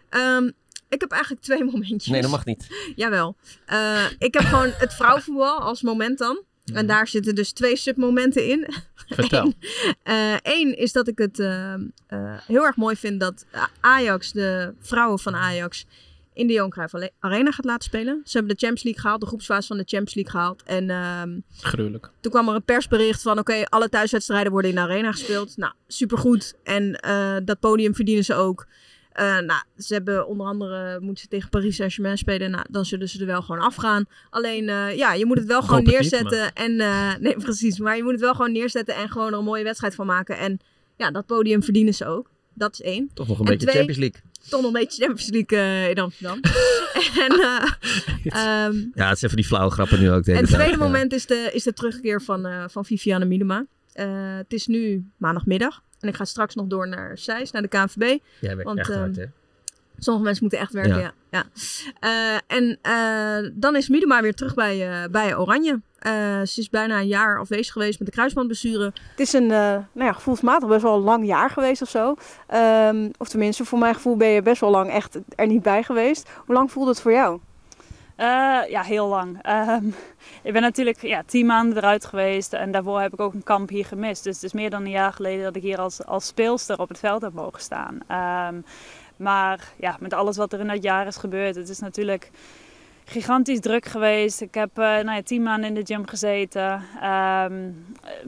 Ehm, 0.08 0.50
ik 0.88 1.00
heb 1.00 1.10
eigenlijk 1.10 1.42
twee 1.42 1.64
momentjes. 1.72 2.06
Nee, 2.06 2.20
dat 2.22 2.30
mag 2.30 2.44
niet. 2.44 2.66
Jawel. 2.96 3.36
Eh, 3.66 4.04
ik 4.18 4.34
heb 4.34 4.42
gewoon 4.42 4.70
het 4.78 4.94
vrouwenvoetbal 4.94 5.58
als 5.60 5.82
moment 5.82 6.18
dan. 6.18 6.42
En 6.74 6.86
daar 6.86 7.08
zitten 7.08 7.34
dus 7.34 7.52
twee 7.52 7.76
submomenten 7.76 8.48
in. 8.48 8.66
Vertel. 9.08 9.52
Eén 10.42 10.76
is 10.78 10.92
dat 10.92 11.08
ik 11.08 11.18
het 11.18 11.38
eh, 11.38 11.72
eh, 11.74 11.78
heel 12.46 12.64
erg 12.64 12.76
mooi 12.76 12.96
vind 12.96 13.20
dat 13.20 13.46
Ajax, 13.80 14.32
de 14.32 14.74
vrouwen 14.80 15.18
van 15.18 15.34
Ajax, 15.34 15.84
in 16.34 16.46
de 16.46 16.52
Johan 16.52 16.70
Cruijff 16.70 16.94
Arena 17.18 17.50
gaat 17.50 17.64
laten 17.64 17.84
spelen. 17.84 18.20
Ze 18.24 18.36
hebben 18.38 18.54
de 18.56 18.60
Champions 18.66 18.82
League 18.82 19.02
gehaald, 19.02 19.20
de 19.20 19.26
groepsfase 19.26 19.66
van 19.66 19.76
de 19.76 19.84
Champions 19.86 20.14
League 20.14 20.32
gehaald. 20.32 20.62
En 20.62 21.44
Gruwelijk. 21.60 22.10
toen 22.20 22.32
kwam 22.32 22.48
er 22.48 22.54
een 22.54 22.64
persbericht 22.64 23.22
van: 23.22 23.38
oké, 23.38 23.64
alle 23.64 23.88
thuiswedstrijden 23.88 24.52
worden 24.52 24.70
in 24.70 24.76
de 24.76 24.82
arena 24.82 25.12
gespeeld. 25.12 25.56
Nou, 25.56 25.72
supergoed. 25.86 26.54
En 26.64 26.94
eh, 26.94 27.36
dat 27.44 27.60
podium 27.60 27.94
verdienen 27.94 28.24
ze 28.24 28.34
ook. 28.34 28.66
Eh, 29.12 29.38
nou, 29.38 29.62
ze 29.76 29.92
hebben 29.94 30.26
onder 30.26 30.46
andere 30.46 31.00
moeten 31.00 31.22
ze 31.22 31.28
tegen 31.28 31.48
Paris 31.48 31.76
Saint-Germain 31.76 32.18
spelen. 32.18 32.50
Nou, 32.50 32.64
dan 32.70 32.84
zullen 32.84 33.08
ze 33.08 33.20
er 33.20 33.26
wel 33.26 33.42
gewoon 33.42 33.60
afgaan. 33.62 34.04
Alleen, 34.30 34.68
eh, 34.68 34.96
ja, 34.96 35.12
je 35.14 35.26
moet 35.26 35.38
het 35.38 35.46
wel 35.46 35.58
Ik 35.60 35.64
gewoon 35.64 35.82
niet, 35.82 35.92
neerzetten. 35.92 36.52
en, 36.52 36.76
nee, 37.22 37.36
precies. 37.36 37.78
Maar 37.78 37.96
je 37.96 38.02
moet 38.02 38.12
het 38.12 38.20
wel 38.20 38.34
gewoon 38.34 38.52
neerzetten 38.52 38.94
en 38.94 39.08
gewoon 39.08 39.32
er 39.32 39.38
een 39.38 39.44
mooie 39.44 39.64
wedstrijd 39.64 39.94
van 39.94 40.06
maken. 40.06 40.38
En 40.38 40.58
ja, 40.96 41.10
dat 41.10 41.26
podium 41.26 41.62
verdienen 41.62 41.94
ze 41.94 42.06
ook. 42.06 42.30
Dat 42.54 42.72
is 42.72 42.80
één. 42.82 43.10
Toch 43.14 43.28
nog 43.28 43.38
een 43.38 43.44
En 43.46 43.50
beetje 43.52 43.66
twee- 43.66 43.76
Champions 43.84 44.00
League. 44.12 44.30
Nog 44.50 44.64
een 44.64 44.72
beetje 44.72 45.04
Champions 45.04 45.30
League 45.30 45.90
in 45.90 45.98
Amsterdam. 45.98 46.40
en 47.24 47.32
eh, 47.40 47.64
ehm, 48.24 48.76
Ja, 48.94 49.08
het 49.08 49.18
zijn 49.18 49.30
van 49.30 49.40
die 49.40 49.44
flauwe 49.44 49.70
grappen 49.70 50.00
nu 50.00 50.10
ook. 50.10 50.24
de 50.24 50.32
en 50.32 50.38
het 50.38 50.46
tweede 50.46 50.70
Ja. 50.72 50.78
moment 50.78 51.12
is 51.12 51.26
de, 51.26 51.50
is 51.52 51.62
de 51.62 51.72
terugkeer 51.72 52.22
van, 52.22 52.46
eh, 52.46 52.64
van 52.68 52.84
Viviane 52.84 53.24
Minema. 53.24 53.66
Eh, 53.92 54.36
het 54.36 54.52
is 54.52 54.66
nu 54.66 55.04
maandagmiddag. 55.16 55.82
En 56.00 56.08
ik 56.08 56.14
ga 56.16 56.24
straks 56.24 56.54
nog 56.54 56.66
door 56.66 56.88
naar 56.88 57.18
Zeist, 57.18 57.52
naar 57.52 57.62
de 57.62 57.68
KNVB. 57.68 58.00
Jij 58.00 58.18
werkt 58.40 58.62
want, 58.64 58.78
echt 58.78 58.90
ehm, 58.90 58.98
hard, 58.98 59.16
hè? 59.16 59.24
Sommige 59.98 60.24
mensen 60.24 60.42
moeten 60.42 60.60
echt 60.60 60.72
werken, 60.72 60.98
ja. 60.98 61.12
Ja. 61.30 61.44
ja. 62.00 62.38
Eh, 62.46 62.56
en 62.56 62.78
eh, 62.82 63.50
dan 63.54 63.76
is 63.76 63.88
Minema 63.88 64.22
weer 64.22 64.34
terug 64.34 64.54
bij, 64.54 65.02
eh, 65.02 65.10
bij 65.10 65.36
Oranje. 65.36 65.80
Eh, 66.02 66.12
ze 66.42 66.60
is 66.60 66.70
bijna 66.70 66.98
een 66.98 67.06
jaar 67.06 67.38
afwezig 67.38 67.72
geweest 67.72 67.98
met 67.98 68.08
de 68.08 68.14
kruisbandblessure. 68.14 68.84
Het 68.84 69.20
is 69.20 69.32
een, 69.32 69.50
eh, 69.50 69.58
nou 69.68 69.86
ja, 69.92 70.12
gevoelsmatig 70.12 70.68
best 70.68 70.82
wel 70.82 70.94
een 70.94 71.02
lang 71.02 71.26
jaar 71.26 71.50
geweest 71.50 71.82
of 71.82 71.88
zo. 71.88 72.14
Ehm, 72.46 73.08
of 73.18 73.28
tenminste, 73.28 73.64
voor 73.64 73.78
mijn 73.78 73.94
gevoel 73.94 74.16
ben 74.16 74.28
je 74.28 74.42
best 74.42 74.60
wel 74.60 74.70
lang 74.70 74.90
echt 74.90 75.18
er 75.36 75.46
niet 75.46 75.62
bij 75.62 75.82
geweest. 75.82 76.28
Hoe 76.46 76.54
lang 76.54 76.72
voelde 76.72 76.90
het 76.90 77.00
voor 77.00 77.12
jou? 77.12 77.40
Eh, 78.16 78.26
ja, 78.68 78.82
heel 78.82 79.06
lang. 79.06 79.42
Ehm, 79.42 79.86
ik 80.48 80.52
ben 80.52 80.62
natuurlijk 80.62 81.02
ja, 81.02 81.22
tien 81.26 81.46
maanden 81.46 81.78
eruit 81.78 82.04
geweest 82.04 82.52
en 82.52 82.72
daarvoor 82.72 83.00
heb 83.00 83.12
ik 83.12 83.20
ook 83.20 83.34
een 83.34 83.42
kamp 83.42 83.68
hier 83.68 83.86
gemist. 83.86 84.24
Dus 84.24 84.34
het 84.34 84.44
is 84.44 84.52
meer 84.52 84.70
dan 84.70 84.84
een 84.84 84.90
jaar 84.90 85.12
geleden 85.12 85.44
dat 85.44 85.56
ik 85.56 85.62
hier 85.62 85.78
als, 85.78 86.04
als 86.04 86.26
speelster 86.26 86.78
op 86.80 86.88
het 86.88 86.98
veld 86.98 87.22
heb 87.22 87.32
mogen 87.32 87.60
staan. 87.60 87.98
Ehm, 88.06 88.60
maar 89.16 89.72
ja, 89.76 89.96
met 90.00 90.12
alles 90.12 90.36
wat 90.36 90.52
er 90.52 90.60
in 90.60 90.68
dat 90.68 90.82
jaar 90.82 91.06
is 91.06 91.16
gebeurd, 91.16 91.54
het 91.54 91.68
is 91.68 91.78
natuurlijk 91.78 92.30
gigantisch 93.04 93.60
druk 93.60 93.84
geweest. 93.86 94.40
Ik 94.40 94.54
heb 94.54 94.70
eh, 94.78 94.84
nou 94.84 95.10
ja, 95.12 95.22
tien 95.22 95.42
maanden 95.42 95.68
in 95.68 95.74
de 95.74 95.94
gym 95.94 96.06
gezeten. 96.08 96.82
Ehm, 97.00 97.70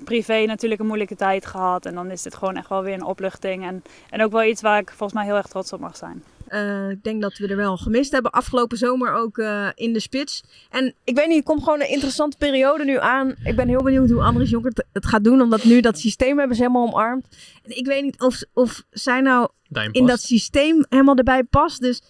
privé 0.04 0.44
natuurlijk 0.46 0.80
een 0.80 0.86
moeilijke 0.86 1.16
tijd 1.16 1.46
gehad. 1.46 1.86
En 1.86 1.94
dan 1.94 2.10
is 2.10 2.22
dit 2.22 2.34
gewoon 2.34 2.56
echt 2.56 2.68
wel 2.68 2.82
weer 2.82 2.94
een 2.94 3.04
opluchting. 3.04 3.64
En, 3.66 3.82
en 4.10 4.22
ook 4.22 4.32
wel 4.32 4.44
iets 4.44 4.62
waar 4.62 4.78
ik 4.80 4.88
volgens 4.88 5.12
mij 5.12 5.24
heel 5.24 5.36
erg 5.36 5.46
trots 5.46 5.72
op 5.72 5.80
mag 5.80 5.96
zijn. 5.96 6.22
Eh, 6.48 6.88
ik 6.90 7.02
denk 7.02 7.22
dat 7.22 7.36
we 7.36 7.48
er 7.48 7.56
wel 7.56 7.76
gemist 7.76 8.12
hebben. 8.12 8.30
Afgelopen 8.30 8.78
zomer 8.78 9.12
ook 9.14 9.38
eh, 9.38 9.68
in 9.74 9.92
de 9.92 10.00
spits. 10.00 10.42
En 10.70 10.94
ik 11.04 11.16
weet 11.16 11.26
niet, 11.26 11.36
het 11.36 11.44
komt 11.44 11.62
gewoon 11.62 11.80
een 11.80 11.88
interessante 11.90 12.36
periode 12.36 12.84
nu 12.84 12.98
aan. 12.98 13.34
Ik 13.44 13.56
ben 13.56 13.68
heel 13.68 13.82
benieuwd 13.82 14.10
hoe 14.10 14.22
Andries 14.22 14.50
Jonker 14.50 14.72
het- 14.92 15.06
gaat 15.06 15.24
doen. 15.24 15.40
Omdat 15.40 15.64
nu 15.64 15.80
dat 15.80 15.98
systeem 15.98 16.38
hebben 16.38 16.56
ze 16.56 16.62
helemaal 16.62 16.86
omarmd. 16.86 17.26
En 17.62 17.76
ik 17.76 17.86
weet 17.86 18.02
niet 18.02 18.20
of, 18.20 18.42
of 18.52 18.82
zij 18.90 19.20
nou 19.20 19.48
in 19.92 20.06
dat 20.06 20.20
systeem 20.20 20.84
helemaal 20.88 21.16
erbij 21.16 21.42
past. 21.44 21.80
Dus 21.80 22.02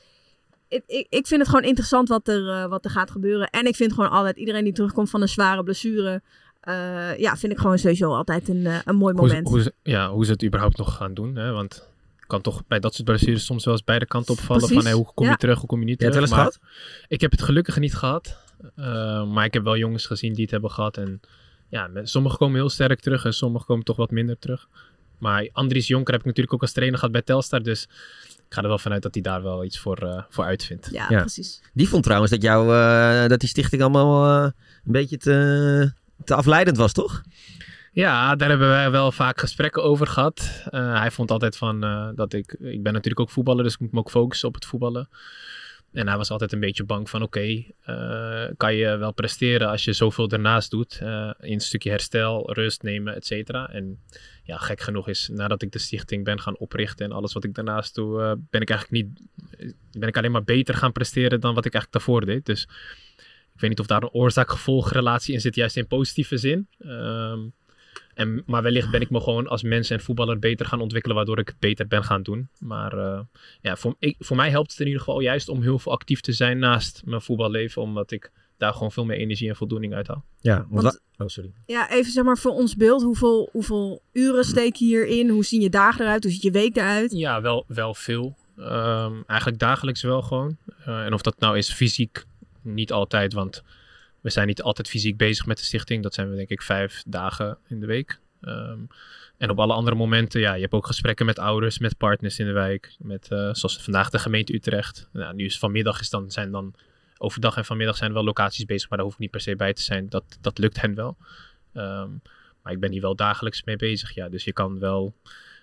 ik, 0.68 0.82
ik, 0.86 1.06
ik 1.08 1.26
vind 1.26 1.40
het 1.40 1.48
gewoon 1.50 1.64
interessant 1.64 2.08
wat 2.08 2.28
er, 2.28 2.48
eh, 2.48 2.66
wat 2.66 2.84
er 2.84 2.90
gaat 2.90 3.10
gebeuren. 3.10 3.50
En 3.50 3.66
ik 3.66 3.76
vind 3.76 3.92
gewoon 3.92 4.10
altijd, 4.10 4.36
iedereen 4.36 4.64
die 4.64 4.72
terugkomt 4.72 5.10
van 5.10 5.22
een 5.22 5.28
zware 5.28 5.62
blessure... 5.62 6.22
eh, 6.60 7.18
ja, 7.18 7.36
vind 7.36 7.52
ik 7.52 7.58
gewoon 7.58 7.78
sowieso 7.78 8.14
altijd 8.14 8.48
een, 8.48 8.66
eh, 8.66 8.78
een 8.84 8.96
mooi 8.96 9.14
hoe, 9.14 9.26
moment. 9.26 9.48
hoe, 9.48 9.62
ze- 9.62 9.74
ja, 9.82 10.10
hoe 10.10 10.24
ze 10.24 10.32
het 10.32 10.44
überhaupt 10.44 10.76
nog 10.76 10.96
gaan 10.96 11.14
doen. 11.14 11.36
Hè? 11.36 11.52
Want 11.52 11.88
kan 12.26 12.40
toch 12.40 12.62
bij 12.66 12.80
dat 12.80 12.94
soort 12.94 13.04
blessures 13.08 13.44
soms 13.44 13.64
wel 13.64 13.74
eens 13.74 13.84
beide 13.84 14.06
kanten 14.06 14.32
opvallen. 14.34 14.58
Precies, 14.58 14.76
Van 14.76 14.86
hey, 14.86 14.94
hoe 14.94 15.12
kom 15.14 15.24
je 15.24 15.30
ja. 15.30 15.36
terug, 15.36 15.58
hoe 15.58 15.66
kom 15.68 15.78
je 15.78 15.84
niet 15.84 15.98
terug. 15.98 16.12
wel 16.14 16.22
eens 16.22 16.30
Maar 16.30 16.40
gehad? 16.40 16.58
Ik 17.08 17.20
heb 17.20 17.30
het 17.30 17.42
gelukkig 17.42 17.78
niet 17.78 17.94
gehad. 17.94 18.38
Eh, 18.76 19.26
maar 19.26 19.44
ik 19.44 19.52
heb 19.54 19.62
wel 19.64 19.76
jongens 19.76 20.06
gezien 20.06 20.32
die 20.32 20.42
het 20.42 20.50
hebben 20.50 20.70
gehad. 20.70 20.96
En 20.96 21.20
ja, 21.68 21.86
met- 21.86 22.08
sommigen 22.08 22.38
komen 22.38 22.56
heel 22.56 22.68
sterk 22.70 23.00
terug 23.00 23.24
en 23.24 23.34
sommigen 23.34 23.66
komen 23.66 23.84
toch 23.84 23.96
wat 23.96 24.10
minder 24.10 24.38
terug. 24.38 24.68
Maar 25.18 25.48
Andries 25.52 25.86
Jonker 25.86 26.10
heb 26.12 26.20
ik 26.20 26.26
natuurlijk 26.26 26.54
ook 26.54 26.60
als 26.62 26.72
trainer 26.72 26.98
gehad 26.98 27.12
bij 27.12 27.22
Telstar. 27.22 27.62
Dus 27.62 27.88
ga 28.54 28.62
er 28.62 28.68
wel 28.68 28.78
vanuit 28.78 29.02
dat 29.02 29.14
hij 29.14 29.22
daar 29.22 29.42
wel 29.42 29.64
iets 29.64 29.78
voor, 29.78 29.96
eh, 29.98 30.22
voor 30.28 30.44
uitvindt. 30.44 30.88
Ja, 30.92 31.06
Ja. 31.08 31.20
precies. 31.20 31.62
Die 31.72 31.88
vond 31.88 32.02
trouwens 32.04 32.30
dat, 32.30 32.42
jou, 32.42 32.74
eh, 32.74 33.28
dat 33.28 33.40
die 33.40 33.48
stichting 33.48 33.82
allemaal 33.82 34.44
eh, 34.44 34.50
een 34.84 34.92
beetje 34.92 35.16
te, 35.16 35.92
te 36.24 36.34
afleidend 36.34 36.76
was, 36.76 36.92
toch? 36.92 37.22
Ja, 37.92 38.36
daar 38.36 38.48
hebben 38.48 38.68
wij 38.68 38.90
wel 38.90 39.12
vaak 39.12 39.40
gesprekken 39.40 39.82
over 39.82 40.06
gehad. 40.06 40.62
Eh, 40.70 40.98
hij 41.00 41.10
vond 41.10 41.30
altijd 41.30 41.56
van 41.56 41.84
eh, 41.84 42.08
dat 42.14 42.32
ik... 42.32 42.52
Ik 42.60 42.82
ben 42.82 42.92
natuurlijk 42.92 43.20
ook 43.20 43.30
voetballer, 43.30 43.64
dus 43.64 43.74
ik 43.74 43.80
moet 43.80 43.92
me 43.92 43.98
ook 43.98 44.10
focussen 44.10 44.48
op 44.48 44.54
het 44.54 44.64
voetballen. 44.66 45.08
En 45.92 46.08
hij 46.08 46.16
was 46.16 46.30
altijd 46.30 46.52
een 46.52 46.60
beetje 46.60 46.84
bang 46.84 47.10
van... 47.10 47.22
Oké, 47.22 47.64
eh, 47.84 48.44
kan 48.56 48.74
je 48.74 48.96
wel 48.96 49.12
presteren 49.12 49.68
als 49.68 49.84
je 49.84 49.92
zoveel 49.92 50.28
ernaast 50.28 50.70
doet? 50.70 50.98
eh, 51.02 51.30
in 51.40 51.52
een 51.52 51.60
stukje 51.60 51.90
herstel, 51.90 52.52
rust 52.52 52.82
nemen, 52.82 53.14
et 53.14 53.26
cetera. 53.26 53.68
En 53.70 53.98
ja, 54.44 54.56
gek 54.56 54.80
genoeg 54.80 55.08
is 55.08 55.28
nadat 55.32 55.62
ik 55.62 55.72
de 55.72 55.78
stichting 55.78 56.24
ben 56.24 56.40
gaan 56.40 56.58
oprichten... 56.58 57.04
en 57.06 57.12
alles 57.12 57.32
wat 57.32 57.44
ik 57.44 57.54
daarnaast 57.54 57.94
doe... 57.94 58.22
eh, 58.22 58.32
ben 58.50 58.60
ik 58.60 58.70
eigenlijk 58.70 59.04
niet... 59.04 59.20
ben 59.98 60.08
ik 60.08 60.16
alleen 60.16 60.32
maar 60.32 60.44
beter 60.44 60.74
gaan 60.74 60.92
presteren 60.92 61.40
dan 61.40 61.54
wat 61.54 61.64
ik 61.64 61.74
eigenlijk 61.74 62.04
daarvoor 62.04 62.26
deed. 62.26 62.46
Dus 62.46 62.62
ik 63.54 63.60
weet 63.60 63.70
niet 63.70 63.80
of 63.80 63.86
daar 63.86 64.02
een 64.02 64.10
oorzaak-gevolgrelatie 64.10 65.34
in 65.34 65.40
zit, 65.40 65.54
juist 65.54 65.76
in 65.76 65.86
positieve 65.86 66.36
zin. 66.36 66.68
Ehm, 66.78 67.40
en, 68.14 68.42
maar 68.46 68.62
wellicht 68.62 68.90
ben 68.90 69.00
ik 69.00 69.10
me 69.10 69.20
gewoon 69.20 69.46
als 69.46 69.62
mens 69.62 69.90
en 69.90 70.00
voetballer 70.00 70.38
beter 70.38 70.66
gaan 70.66 70.80
ontwikkelen, 70.80 71.16
waardoor 71.16 71.38
ik 71.38 71.48
het 71.48 71.58
beter 71.58 71.86
ben 71.86 72.04
gaan 72.04 72.22
doen. 72.22 72.48
Maar 72.58 72.98
eh, 72.98 73.20
ja, 73.60 73.76
voor, 73.76 73.96
ik, 73.98 74.16
voor 74.18 74.36
mij 74.36 74.50
helpt 74.50 74.70
het 74.70 74.80
in 74.80 74.86
ieder 74.86 75.00
geval 75.00 75.20
juist 75.20 75.48
om 75.48 75.62
heel 75.62 75.78
veel 75.78 75.92
actief 75.92 76.20
te 76.20 76.32
zijn 76.32 76.58
naast 76.58 77.02
mijn 77.04 77.20
voetballeven, 77.20 77.82
omdat 77.82 78.10
ik 78.10 78.30
daar 78.58 78.72
gewoon 78.72 78.92
veel 78.92 79.04
meer 79.04 79.16
energie 79.16 79.48
en 79.48 79.56
voldoening 79.56 79.94
uit 79.94 80.06
haal. 80.06 80.24
Ja, 80.40 80.66
want 80.68 80.82
Want- 80.82 81.00
wa- 81.16 81.24
oh, 81.24 81.30
sorry. 81.30 81.52
Ja, 81.66 81.90
even 81.90 82.12
zeg 82.12 82.24
maar 82.24 82.38
voor 82.38 82.50
ons 82.52 82.76
beeld. 82.76 83.02
Hoeveel, 83.02 83.48
hoeveel 83.52 84.02
uren 84.12 84.44
steek 84.44 84.74
je 84.74 84.84
hierin? 84.84 85.28
Hoe 85.28 85.44
zien 85.44 85.60
je 85.60 85.70
dagen 85.70 86.00
eruit? 86.04 86.22
Hoe 86.22 86.32
ziet 86.32 86.42
je 86.42 86.50
week 86.50 86.76
eruit? 86.76 87.12
Ja, 87.12 87.40
wel, 87.40 87.64
wel 87.68 87.94
veel. 87.94 88.36
Ehm, 88.58 89.12
eigenlijk 89.26 89.60
dagelijks 89.60 90.02
wel 90.02 90.22
gewoon. 90.22 90.56
Eh, 90.84 91.04
en 91.04 91.12
of 91.12 91.22
dat 91.22 91.38
nou 91.38 91.56
is 91.58 91.72
fysiek, 91.72 92.24
niet 92.62 92.92
altijd, 92.92 93.32
want 93.32 93.62
we 94.20 94.30
zijn 94.30 94.46
niet 94.46 94.62
altijd 94.62 94.88
fysiek 94.88 95.16
bezig 95.16 95.46
met 95.46 95.58
de 95.58 95.64
stichting. 95.64 96.02
Dat 96.02 96.14
zijn 96.14 96.30
we 96.30 96.36
denk 96.36 96.48
ik 96.48 96.62
vijf 96.62 97.02
dagen 97.06 97.58
in 97.68 97.80
de 97.80 97.86
week. 97.86 98.20
Ehm, 98.40 98.78
en 99.38 99.50
op 99.50 99.58
alle 99.58 99.72
andere 99.72 99.96
momenten, 99.96 100.40
ja, 100.40 100.54
je 100.54 100.60
hebt 100.60 100.72
ook 100.72 100.86
gesprekken 100.86 101.26
met 101.26 101.38
ouders, 101.38 101.78
met 101.78 101.96
partners 101.96 102.38
in 102.38 102.46
de 102.46 102.52
wijk. 102.52 102.94
Met, 102.98 103.28
eh, 103.30 103.38
zoals 103.52 103.82
vandaag 103.82 104.10
de 104.10 104.18
gemeente 104.18 104.54
Utrecht. 104.54 105.08
Nou, 105.12 105.34
nu 105.34 105.44
is 105.44 105.58
vanmiddag 105.58 106.00
is 106.00 106.10
dan, 106.10 106.30
zijn 106.30 106.50
dan, 106.50 106.74
overdag 107.18 107.56
en 107.56 107.64
vanmiddag 107.64 107.96
zijn 107.96 108.08
er 108.08 108.16
wel 108.16 108.24
locaties 108.24 108.64
bezig, 108.64 108.88
maar 108.88 108.98
daar 108.98 109.06
hoef 109.06 109.16
ik 109.16 109.20
niet 109.20 109.30
per 109.30 109.40
se 109.40 109.56
bij 109.56 109.72
te 109.72 109.82
zijn. 109.82 110.08
Dat, 110.08 110.24
dat 110.40 110.58
lukt 110.58 110.80
hen 110.80 110.94
wel. 110.94 111.16
Ehm, 111.72 112.10
maar 112.62 112.72
ik 112.72 112.80
ben 112.80 112.92
hier 112.92 113.00
wel 113.00 113.16
dagelijks 113.16 113.64
mee 113.64 113.76
bezig, 113.76 114.14
ja. 114.14 114.28
Dus 114.28 114.44
je 114.44 114.52
kan 114.52 114.78
wel 114.78 115.14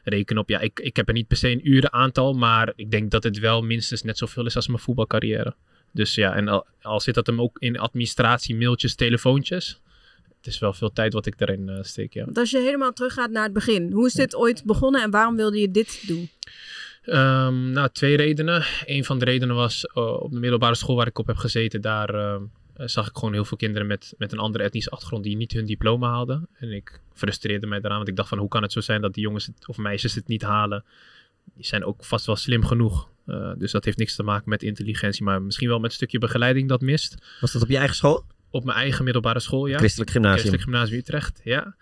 rekenen 0.04 0.42
op, 0.42 0.50
ja, 0.50 0.60
ik, 0.60 0.80
ik 0.80 0.96
heb 0.96 1.08
er 1.08 1.14
niet 1.14 1.28
per 1.28 1.38
se 1.38 1.50
een 1.50 1.70
urenaantal, 1.70 2.34
maar 2.34 2.74
ik 2.76 2.92
denk 2.92 3.12
dat 3.12 3.24
het 3.24 3.40
wel 3.40 3.62
minstens 3.62 4.04
net 4.04 4.18
zoveel 4.18 4.46
is 4.46 4.56
als 4.56 4.68
mijn 4.68 4.80
voetbalcarrière. 4.80 5.56
Dus 5.92 6.16
ja, 6.16 6.36
en 6.36 6.48
al, 6.48 6.66
al 6.82 7.00
zit 7.00 7.16
dat 7.16 7.28
hem 7.28 7.42
ook 7.42 7.60
in 7.60 7.80
administratie, 7.80 8.56
mailtjes, 8.56 8.96
telefoontjes. 8.96 9.82
Het 10.38 10.48
is 10.48 10.60
wel 10.60 10.74
veel 10.74 10.94
tijd 10.94 11.14
wat 11.14 11.26
ik 11.26 11.38
daarin 11.38 11.70
eh, 11.70 11.84
steek, 11.84 12.14
ja. 12.14 12.26
Want 12.26 12.38
als 12.38 12.52
je 12.52 12.60
helemaal 12.60 12.94
teruggaat 12.94 13.30
naar 13.30 13.44
het 13.44 13.54
begin. 13.54 13.92
Hoe 13.92 14.06
is 14.06 14.14
dit 14.14 14.36
ooit 14.36 14.64
begonnen 14.64 15.02
en 15.02 15.12
waarom 15.12 15.36
wilde 15.36 15.60
je 15.60 15.72
dit 15.72 16.08
doen? 16.08 16.30
Ehm, 17.02 17.72
nou, 17.72 17.90
twee 17.92 18.18
redenen. 18.18 18.64
Een 18.86 19.06
van 19.06 19.20
de 19.20 19.26
redenen 19.26 19.56
was 19.56 19.86
eh, 19.86 20.22
op 20.22 20.32
de 20.32 20.40
middelbare 20.40 20.76
school 20.76 20.96
waar 20.96 21.08
ik 21.08 21.20
op 21.20 21.28
heb 21.28 21.38
gezeten, 21.38 21.82
daar 21.82 22.14
eh, 22.82 22.88
zag 22.88 23.08
ik 23.08 23.18
gewoon 23.18 23.34
heel 23.34 23.46
veel 23.46 23.58
kinderen 23.58 23.88
met, 23.88 24.14
met 24.18 24.32
een 24.32 24.40
andere 24.40 24.64
etnische 24.64 24.90
achtergrond 24.90 25.24
die 25.24 25.36
niet 25.36 25.52
hun 25.52 25.66
diploma 25.66 26.10
haalden. 26.10 26.48
En 26.54 26.72
ik 26.72 27.02
frustreerde 27.14 27.68
mij 27.68 27.80
daaraan, 27.80 27.98
want 27.98 28.10
ik 28.10 28.16
dacht 28.16 28.30
van 28.30 28.38
hoe 28.38 28.48
kan 28.48 28.62
het 28.62 28.72
zo 28.72 28.80
zijn 28.80 29.02
dat 29.02 29.14
die 29.14 29.24
jongens 29.24 29.46
het, 29.46 29.68
of 29.68 29.78
meisjes 29.78 30.16
het 30.16 30.28
niet 30.28 30.42
halen? 30.42 30.84
Die 31.56 31.66
zijn 31.66 31.86
ook 31.86 32.06
vast 32.06 32.26
wel 32.26 32.36
slim 32.36 32.66
genoeg. 32.66 33.10
Eh, 33.26 33.52
dus 33.58 33.72
dat 33.72 33.86
heeft 33.86 33.98
niks 33.98 34.16
te 34.16 34.24
maken 34.24 34.50
met 34.50 34.64
intelligentie, 34.64 35.24
maar 35.24 35.42
misschien 35.42 35.68
wel 35.68 35.80
met 35.80 35.90
een 35.90 35.96
stukje 35.96 36.20
begeleiding 36.20 36.70
dat 36.70 36.82
mist. 36.82 37.38
Was 37.40 37.52
dat 37.52 37.62
op 37.62 37.70
je 37.70 37.78
eigen 37.78 37.96
school? 37.96 38.26
Op 38.50 38.64
mijn 38.64 38.78
eigen 38.78 39.04
middelbare 39.04 39.40
school, 39.40 39.66
ja. 39.66 39.78
Christelijk 39.78 40.12
gymnasium. 40.12 40.40
Christelijk 40.40 40.70
Gymnasium 40.70 41.00
Utrecht, 41.00 41.42
ja. 41.44 41.76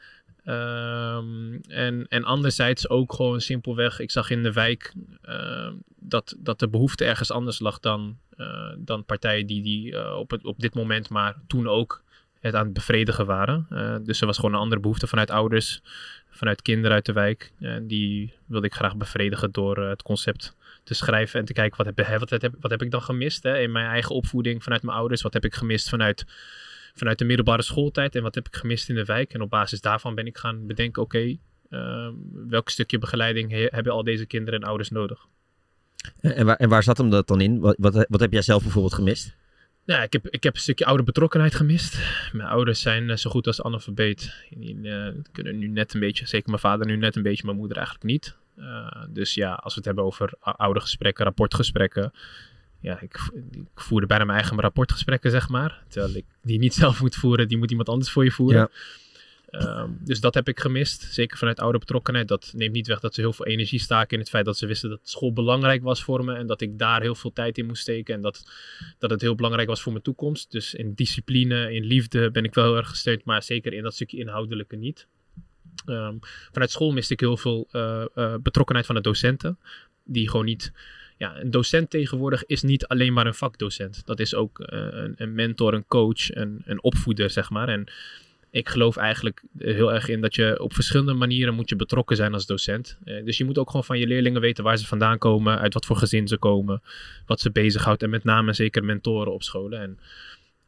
Ehm, 0.50 1.54
en, 1.68 2.06
en 2.08 2.24
anderzijds 2.24 2.90
ook 2.90 3.14
gewoon 3.14 3.42
simpelweg, 3.42 4.00
ik 4.00 4.12
zag 4.12 4.30
in 4.30 4.44
de 4.44 4.52
wijk 4.52 4.94
ehm, 5.22 5.74
dat, 6.00 6.36
dat 6.38 6.60
de 6.60 6.70
behoefte 6.70 7.06
ergens 7.06 7.32
anders 7.32 7.60
lag 7.60 7.80
dan, 7.80 8.18
eh, 8.38 8.72
dan 8.78 9.06
partijen 9.06 9.48
die, 9.48 9.62
die 9.62 9.96
eh, 9.96 10.18
op, 10.18 10.32
het, 10.32 10.46
op 10.46 10.60
dit 10.60 10.74
moment, 10.74 11.10
maar 11.10 11.36
toen 11.48 11.68
ook 11.68 12.04
het 12.40 12.56
aan 12.56 12.64
het 12.64 12.74
bevredigen 12.74 13.26
waren. 13.26 13.66
Eh, 13.70 13.96
dus 14.04 14.20
er 14.20 14.26
was 14.26 14.36
gewoon 14.36 14.54
een 14.54 14.60
andere 14.60 14.82
behoefte 14.82 15.08
vanuit 15.08 15.32
ouders, 15.32 15.82
vanuit 16.30 16.62
kinderen 16.62 16.96
uit 16.96 17.06
de 17.06 17.14
wijk. 17.14 17.52
En 17.60 17.88
die 17.88 18.34
wilde 18.46 18.68
ik 18.68 18.74
graag 18.74 18.96
bevredigen 18.96 19.52
door 19.52 19.78
het 19.78 20.02
concept 20.02 20.56
te 20.84 20.94
schrijven 20.94 21.40
en 21.40 21.46
te 21.46 21.54
kijken 21.54 21.78
wat 21.78 21.86
heb, 21.86 22.20
wat 22.20 22.42
heb, 22.42 22.56
wat 22.60 22.72
heb 22.72 22.82
ik 22.82 22.92
dan 22.92 23.02
gemist 23.02 23.44
hè, 23.44 23.60
in 23.60 23.72
mijn 23.72 23.88
eigen 23.88 24.16
opvoeding 24.16 24.64
vanuit 24.64 24.84
mijn 24.84 24.98
ouders. 24.98 25.22
Wat 25.22 25.34
heb 25.34 25.46
ik 25.46 25.56
gemist 25.56 25.90
vanuit, 25.90 26.26
vanuit 27.00 27.18
de 27.18 27.26
middelbare 27.26 27.62
schooltijd 27.62 28.16
en 28.16 28.22
wat 28.24 28.36
heb 28.36 28.48
ik 28.48 28.56
gemist 28.56 28.90
in 28.90 28.96
de 28.96 29.06
wijk. 29.06 29.34
En 29.34 29.42
op 29.42 29.50
basis 29.50 29.82
daarvan 29.82 30.16
ben 30.16 30.26
ik 30.26 30.38
gaan 30.38 30.68
bedenken, 30.68 31.02
oké, 31.02 31.38
ehm, 31.70 32.14
welk 32.48 32.70
stukje 32.70 32.98
begeleiding 32.98 33.52
he- 33.52 33.68
hebben 33.70 33.94
al 33.94 34.04
deze 34.04 34.26
kinderen 34.26 34.62
en 34.62 34.68
ouders 34.68 34.90
nodig. 34.90 35.28
En 36.20 36.46
waar, 36.46 36.56
en 36.56 36.70
waar 36.70 36.84
zat 36.84 36.98
hem 36.98 37.10
dat 37.10 37.28
dan 37.28 37.42
in? 37.42 37.60
Wat, 37.60 37.76
wat, 37.80 38.06
wat 38.10 38.20
heb 38.20 38.32
jij 38.32 38.42
zelf 38.42 38.64
bijvoorbeeld 38.64 38.94
gemist? 38.94 39.38
Ja, 39.90 40.04
ik 40.04 40.14
heb, 40.14 40.28
ik 40.28 40.44
heb 40.44 40.54
een 40.56 40.62
stukje 40.62 40.86
oude 40.86 41.04
betrokkenheid 41.04 41.56
gemist. 41.56 42.00
Mijn 42.32 42.50
ouders 42.50 42.82
zijn 42.82 43.10
eh, 43.10 43.16
zo 43.16 43.30
goed 43.30 43.48
als 43.48 43.62
analfabeet. 43.62 44.44
Die 44.50 44.90
eh, 44.90 45.14
kunnen 45.32 45.58
nu 45.58 45.68
net 45.68 45.94
een 45.94 46.00
beetje, 46.00 46.28
zeker 46.28 46.50
mijn 46.50 46.62
vader 46.62 46.86
nu 46.86 46.96
net 46.96 47.16
een 47.16 47.24
beetje, 47.24 47.46
mijn 47.46 47.58
moeder 47.58 47.78
eigenlijk 47.78 48.06
niet. 48.06 48.36
Eh, 48.56 49.04
dus 49.10 49.34
ja, 49.34 49.54
als 49.54 49.74
we 49.74 49.78
het 49.78 49.86
hebben 49.86 50.04
over 50.04 50.34
oude 50.40 50.80
gesprekken, 50.80 51.26
rapportgesprekken. 51.26 52.12
Ja, 52.82 53.02
ik, 53.02 53.32
ik 53.52 53.82
voerde 53.82 54.08
bijna 54.08 54.24
mijn 54.26 54.38
eigen 54.38 54.60
rapportgesprekken, 54.60 55.32
zeg 55.32 55.50
maar. 55.50 55.84
Terwijl 55.88 56.16
ik 56.16 56.26
die 56.42 56.60
niet 56.60 56.74
zelf 56.84 57.02
moet 57.02 57.16
voeren, 57.16 57.48
die 57.48 57.58
moet 57.58 57.70
iemand 57.70 57.90
anders 57.90 58.12
voor 58.12 58.24
je 58.24 58.32
voeren. 58.32 58.60
Ja. 58.60 58.70
Ehm, 59.50 59.92
dus 60.00 60.20
dat 60.20 60.34
heb 60.34 60.48
ik 60.48 60.60
gemist. 60.60 61.02
Zeker 61.02 61.38
vanuit 61.38 61.60
oude 61.60 61.78
betrokkenheid. 61.78 62.28
Dat 62.28 62.52
neemt 62.56 62.74
niet 62.74 62.88
weg 62.88 63.00
dat 63.00 63.14
ze 63.14 63.22
heel 63.22 63.34
veel 63.34 63.46
energie 63.46 63.80
staken 63.80 64.14
in 64.14 64.20
het 64.20 64.30
feit 64.30 64.46
dat 64.46 64.58
ze 64.58 64.66
wisten 64.66 64.90
dat 64.90 65.00
school 65.04 65.34
belangrijk 65.34 65.84
was 65.84 66.04
voor 66.04 66.26
me. 66.26 66.34
En 66.36 66.48
dat 66.48 66.62
ik 66.62 66.80
daar 66.80 67.02
heel 67.02 67.16
veel 67.16 67.34
tijd 67.34 67.58
in 67.58 67.66
moest 67.66 67.82
steken. 67.82 68.16
En 68.16 68.22
dat, 68.22 68.52
dat 68.98 69.10
het 69.10 69.22
heel 69.22 69.36
belangrijk 69.36 69.68
was 69.68 69.82
voor 69.82 69.92
mijn 69.92 70.04
toekomst. 70.04 70.52
Dus 70.52 70.74
in 70.74 70.94
discipline, 70.94 71.74
in 71.74 71.84
liefde 71.84 72.32
ben 72.32 72.44
ik 72.44 72.54
wel 72.54 72.66
heel 72.66 72.78
erg 72.78 72.90
gesteund. 72.90 73.26
Maar 73.26 73.44
zeker 73.44 73.74
in 73.74 73.84
dat 73.84 73.94
stukje 73.94 74.18
inhoudelijke 74.18 74.76
niet. 74.76 75.08
Ehm, 75.86 76.16
vanuit 76.52 76.72
school 76.72 76.92
miste 76.92 77.14
ik 77.14 77.20
heel 77.20 77.38
veel 77.38 77.68
eh, 77.72 78.06
eh, 78.14 78.36
betrokkenheid 78.42 78.86
van 78.86 78.96
de 78.96 79.02
docenten. 79.02 79.60
Die 80.04 80.30
gewoon 80.30 80.46
niet 80.46 80.72
ja, 81.20 81.40
een 81.40 81.52
docent 81.52 81.90
tegenwoordig 81.90 82.46
is 82.46 82.62
niet 82.62 82.88
alleen 82.88 83.14
maar 83.14 83.26
een 83.26 83.34
vakdocent. 83.34 84.02
Dat 84.06 84.20
is 84.20 84.36
ook 84.36 84.60
eh, 84.60 84.80
een, 84.92 85.14
een 85.18 85.34
mentor, 85.34 85.74
een 85.74 85.88
coach, 85.88 86.36
een, 86.36 86.62
een 86.66 86.84
opvoeder, 86.84 87.30
zeg 87.30 87.50
maar. 87.50 87.70
En 87.70 87.88
ik 88.52 88.70
geloof 88.70 88.98
eigenlijk 88.98 89.42
heel 89.58 89.94
erg 89.94 90.08
in 90.08 90.22
dat 90.22 90.36
je 90.36 90.60
op 90.62 90.74
verschillende 90.74 91.14
manieren 91.14 91.54
moet 91.54 91.70
je 91.70 91.76
betrokken 91.76 92.16
zijn 92.16 92.34
als 92.34 92.46
docent. 92.46 92.98
Eh, 93.04 93.26
dus 93.26 93.38
je 93.38 93.46
moet 93.46 93.58
ook 93.58 93.68
gewoon 93.70 93.84
van 93.84 94.00
je 94.00 94.08
leerlingen 94.08 94.42
weten 94.42 94.64
waar 94.64 94.78
ze 94.78 94.88
vandaan 94.88 95.18
komen, 95.18 95.60
uit 95.60 95.74
wat 95.74 95.86
voor 95.86 95.96
gezin 95.96 96.28
ze 96.28 96.38
komen, 96.38 96.82
wat 97.26 97.40
ze 97.40 97.52
bezighoudt. 97.52 98.04
En 98.04 98.10
met 98.10 98.24
name 98.24 98.54
zeker 98.54 98.84
mentoren 98.84 99.34
op 99.34 99.44
scholen. 99.44 99.80
En 99.80 100.00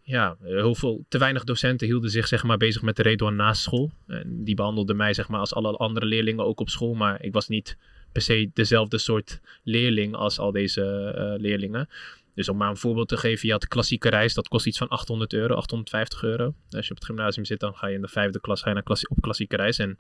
ja, 0.02 0.38
heel 0.44 0.76
veel, 0.76 1.06
te 1.08 1.18
weinig 1.18 1.44
docenten 1.44 1.88
hielden 1.88 2.10
zich 2.10 2.28
zeg 2.28 2.44
maar 2.44 2.58
bezig 2.58 2.82
met 2.82 2.96
de 2.96 3.04
Redouan 3.04 3.36
naast 3.36 3.62
school. 3.62 3.92
En 4.08 4.44
die 4.44 4.56
behandelden 4.56 4.96
mij 4.96 5.14
zeg 5.14 5.28
maar 5.28 5.40
als 5.40 5.54
alle 5.54 5.78
andere 5.78 6.06
leerlingen 6.06 6.46
ook 6.46 6.60
op 6.60 6.70
school. 6.70 6.94
Maar 6.94 7.24
ik 7.24 7.34
was 7.34 7.48
niet 7.48 7.78
per 8.12 8.22
se 8.22 8.50
dezelfde 8.54 8.98
soort 8.98 9.40
leerling 9.64 10.16
als 10.16 10.40
al 10.40 10.52
deze 10.52 11.14
eh, 11.16 11.42
leerlingen. 11.42 11.90
Dus 12.36 12.50
om 12.50 12.58
maar 12.58 12.70
een 12.70 12.78
voorbeeld 12.78 13.08
te 13.08 13.18
geven, 13.18 13.48
je 13.48 13.54
had 13.54 13.68
klassieke 13.68 14.10
reis, 14.10 14.34
dat 14.34 14.48
kost 14.48 14.66
iets 14.66 14.78
van 14.78 14.88
800 14.88 15.34
euro, 15.34 15.56
850 15.56 16.24
euro. 16.24 16.54
Als 16.70 16.86
je 16.86 16.92
op 16.92 16.98
het 16.98 17.06
gymnasium 17.06 17.46
zit, 17.46 17.60
dan 17.60 17.76
ga 17.76 17.88
je 17.88 17.96
in 17.96 18.02
de 18.02 18.08
vijfde 18.08 18.40
klas 18.40 18.62
ga 18.62 18.68
je 18.68 18.74
naar 18.74 18.84
klassie, 18.84 19.10
op 19.10 19.22
klassieke 19.22 19.56
reis. 19.56 19.78
En 19.78 19.98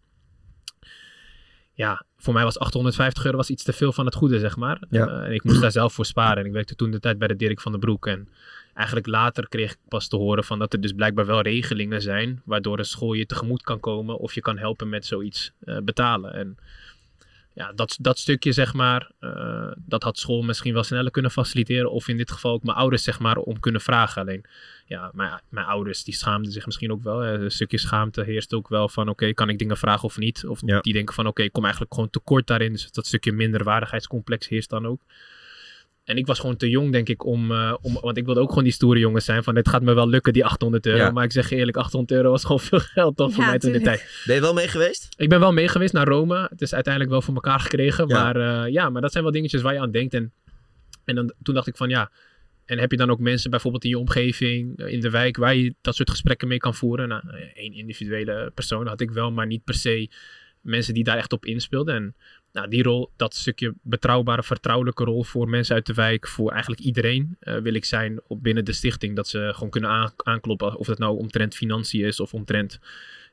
ja, 1.74 2.06
voor 2.18 2.34
mij 2.34 2.44
was 2.44 2.60
850 2.60 3.26
euro 3.26 3.38
was 3.38 3.50
iets 3.50 3.64
te 3.64 3.74
veel 3.74 3.94
van 3.94 4.06
het 4.06 4.16
goede, 4.16 4.40
zeg 4.40 4.58
maar. 4.58 4.82
Ja. 4.90 5.08
Eh, 5.08 5.26
en 5.26 5.34
ik 5.34 5.44
moest 5.44 5.62
daar 5.62 5.72
zelf 5.72 5.94
voor 5.94 6.06
sparen. 6.06 6.38
En 6.38 6.46
ik 6.46 6.52
werkte 6.52 6.76
toen 6.76 6.92
de 6.92 7.00
tijd 7.00 7.18
bij 7.18 7.28
de 7.28 7.36
Dirk 7.36 7.62
van 7.62 7.72
den 7.72 7.82
Broek. 7.82 8.08
En 8.08 8.30
eigenlijk 8.74 9.08
later 9.08 9.48
kreeg 9.48 9.72
ik 9.72 9.80
pas 9.88 10.08
te 10.08 10.16
horen 10.16 10.44
van 10.44 10.60
dat 10.60 10.74
er 10.74 10.82
dus 10.82 10.92
blijkbaar 10.92 11.26
wel 11.26 11.42
regelingen 11.42 12.02
zijn, 12.02 12.42
waardoor 12.46 12.80
een 12.80 12.86
school 12.86 13.14
je 13.14 13.26
tegemoet 13.26 13.62
kan 13.62 13.80
komen 13.80 14.18
of 14.18 14.34
je 14.34 14.42
kan 14.42 14.58
helpen 14.58 14.90
met 14.90 15.06
zoiets 15.06 15.52
eh, 15.60 15.78
betalen. 15.84 16.34
En 16.34 16.58
ja, 17.62 17.72
dat, 17.74 17.98
dat 18.02 18.20
stukje, 18.20 18.52
zeg 18.52 18.74
maar, 18.74 19.12
eh, 19.20 19.72
dat 19.78 20.04
had 20.04 20.18
school 20.18 20.42
misschien 20.42 20.74
wel 20.74 20.84
sneller 20.84 21.12
kunnen 21.12 21.32
faciliteren. 21.32 21.92
Of 21.92 22.08
in 22.08 22.18
dit 22.18 22.32
geval 22.32 22.52
ook 22.54 22.64
mijn 22.64 22.78
ouders, 22.78 23.04
zeg 23.04 23.20
maar, 23.20 23.38
om 23.38 23.60
kunnen 23.60 23.82
vragen. 23.82 24.22
Alleen, 24.22 24.46
ja, 24.86 25.12
mijn, 25.14 25.42
mijn 25.50 25.66
ouders, 25.66 26.04
die 26.04 26.14
schaamden 26.14 26.52
zich 26.52 26.66
misschien 26.66 26.92
ook 26.92 27.04
wel. 27.04 27.20
hè. 27.20 27.34
Een 27.34 27.52
stukje 27.52 27.78
schaamte 27.78 28.24
heerst 28.24 28.54
ook 28.54 28.68
wel 28.70 28.90
van, 28.90 29.10
oké, 29.10 29.34
kan 29.34 29.50
ik 29.50 29.60
dingen 29.60 29.78
vragen 29.78 30.04
of 30.04 30.18
niet? 30.18 30.46
Of 30.48 30.60
Ja. 30.66 30.80
die 30.82 30.94
denken 30.94 31.14
van, 31.16 31.28
oké, 31.28 31.42
ik 31.44 31.52
kom 31.52 31.64
eigenlijk 31.64 31.94
gewoon 31.94 32.10
tekort 32.10 32.48
daarin. 32.48 32.72
Dus 32.72 32.92
dat 32.92 33.06
stukje 33.06 33.32
minderwaardigheidscomplex 33.32 34.48
heerst 34.48 34.70
dan 34.70 34.88
ook. 34.88 35.02
En 36.04 36.18
ik 36.18 36.26
was 36.26 36.40
gewoon 36.40 36.58
te 36.58 36.70
jong, 36.70 36.92
denk 36.92 37.10
ik, 37.10 37.26
om, 37.26 37.52
eh, 37.52 37.76
om... 37.82 37.98
Want 38.02 38.18
ik 38.18 38.26
wilde 38.26 38.40
ook 38.40 38.50
gewoon 38.50 38.64
die 38.64 38.74
stoere 38.74 39.00
jongens 39.00 39.26
zijn. 39.26 39.44
Van, 39.44 39.56
dit 39.56 39.70
gaat 39.70 39.82
me 39.82 39.94
wel 39.94 40.10
lukken, 40.10 40.34
die 40.34 40.46
800 40.46 40.86
euro. 40.86 40.98
Ja. 40.98 41.12
Maar 41.12 41.24
ik 41.24 41.32
zeg 41.32 41.50
je 41.50 41.56
eerlijk, 41.56 41.78
800 41.78 42.12
euro 42.12 42.30
was 42.30 42.42
gewoon 42.42 42.60
veel 42.70 42.80
geld 42.80 43.18
dan 43.18 43.32
voor 43.32 43.46
mij 43.46 43.60
toen 43.60 43.72
de 43.72 43.82
tijd. 43.82 44.24
Ben 44.26 44.36
je 44.36 44.42
wel 44.42 44.54
mee 44.54 44.68
geweest? 44.68 45.08
Ik 45.18 45.30
ben 45.30 45.40
wel 45.40 45.54
mee 45.54 45.68
geweest 45.68 45.94
naar 45.94 46.08
Rome. 46.08 46.48
Het 46.50 46.62
is 46.62 46.74
uiteindelijk 46.74 47.14
wel 47.14 47.22
voor 47.22 47.34
elkaar 47.34 47.60
gekregen. 47.60 48.08
Ja. 48.08 48.24
Maar 48.24 48.36
eh, 48.36 48.72
ja, 48.72 48.90
maar 48.90 49.02
dat 49.02 49.12
zijn 49.12 49.24
wel 49.24 49.34
dingetjes 49.34 49.62
waar 49.62 49.74
je 49.74 49.80
aan 49.80 49.92
denkt. 49.92 50.14
En, 50.14 50.32
en 51.06 51.16
dan, 51.16 51.34
toen 51.44 51.54
dacht 51.54 51.68
ik 51.68 51.78
van 51.78 51.90
ja. 51.90 52.12
En 52.66 52.80
heb 52.80 52.92
je 52.92 52.98
dan 52.98 53.12
ook 53.12 53.20
mensen 53.20 53.50
bijvoorbeeld 53.50 53.84
in 53.84 53.90
je 53.90 54.00
omgeving, 54.00 54.78
eh, 54.78 54.94
in 54.94 55.00
de 55.00 55.10
wijk, 55.10 55.38
waar 55.38 55.56
je 55.56 55.76
dat 55.82 55.96
soort 55.96 56.10
gesprekken 56.10 56.48
mee 56.48 56.58
kan 56.58 56.76
voeren? 56.76 57.08
Nou, 57.08 57.24
één 57.54 57.74
individuele 57.74 58.52
persoon 58.54 58.88
had 58.88 59.02
ik 59.02 59.12
wel, 59.12 59.32
maar 59.32 59.48
niet 59.48 59.64
per 59.64 59.74
se 59.74 60.10
mensen 60.62 60.94
die 60.94 61.04
daar 61.04 61.18
echt 61.18 61.34
op 61.34 61.46
inspeelden. 61.46 61.96
En 61.96 62.16
nou, 62.54 62.68
die 62.68 62.84
rol, 62.84 63.12
dat 63.16 63.36
stukje 63.36 63.74
betrouwbare, 63.82 64.44
vertrouwelijke 64.44 65.04
rol 65.04 65.24
voor 65.24 65.50
mensen 65.50 65.76
uit 65.76 65.86
de 65.86 65.94
wijk, 65.94 66.28
voor 66.28 66.52
eigenlijk 66.52 66.82
iedereen, 66.82 67.36
eh, 67.40 67.58
wil 67.58 67.74
ik 67.74 67.86
zijn 67.86 68.20
op 68.28 68.44
binnen 68.44 68.66
de 68.66 68.74
stichting. 68.74 69.16
Dat 69.16 69.28
ze 69.28 69.50
gewoon 69.54 69.70
kunnen 69.70 69.90
aan- 69.90 70.14
aankloppen, 70.18 70.76
of 70.76 70.88
dat 70.88 70.98
nou 70.98 71.18
omtrent 71.18 71.56
financiën 71.56 72.06
is 72.06 72.20
of 72.20 72.34
omtrent 72.34 72.80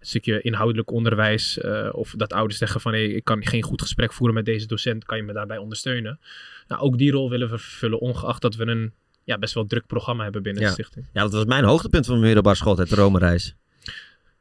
een 0.00 0.06
stukje 0.06 0.40
inhoudelijk 0.42 0.90
onderwijs. 0.90 1.58
eh, 1.58 1.88
of 1.92 2.14
dat 2.16 2.32
ouders 2.32 2.58
zeggen 2.58 2.80
van 2.80 2.92
hey, 2.92 3.06
ik 3.06 3.24
kan 3.24 3.46
geen 3.46 3.62
goed 3.62 3.82
gesprek 3.82 4.12
voeren 4.12 4.34
met 4.36 4.44
deze 4.44 4.66
docent, 4.66 5.04
kan 5.04 5.16
je 5.16 5.22
me 5.22 5.32
daarbij 5.32 5.58
ondersteunen? 5.58 6.20
Nou, 6.68 6.82
ook 6.82 6.98
die 6.98 7.10
rol 7.10 7.30
willen 7.30 7.50
we 7.50 7.58
vervullen, 7.58 8.00
ongeacht 8.00 8.42
dat 8.42 8.54
we 8.54 8.66
een 8.66 8.92
ja, 9.24 9.38
best 9.38 9.54
wel 9.54 9.66
druk 9.66 9.86
programma 9.86 10.22
hebben 10.22 10.42
binnen 10.42 10.62
Ja. 10.62 10.68
de 10.68 10.74
stichting. 10.74 11.06
Ja, 11.12 11.22
dat 11.22 11.32
was 11.32 11.44
mijn 11.44 11.64
hoogtepunt 11.64 12.04
van 12.04 12.14
mijn 12.14 12.26
middelbare 12.26 12.56
schooltijd, 12.56 12.88
de 12.88 12.94
Rome-reis. 12.94 13.54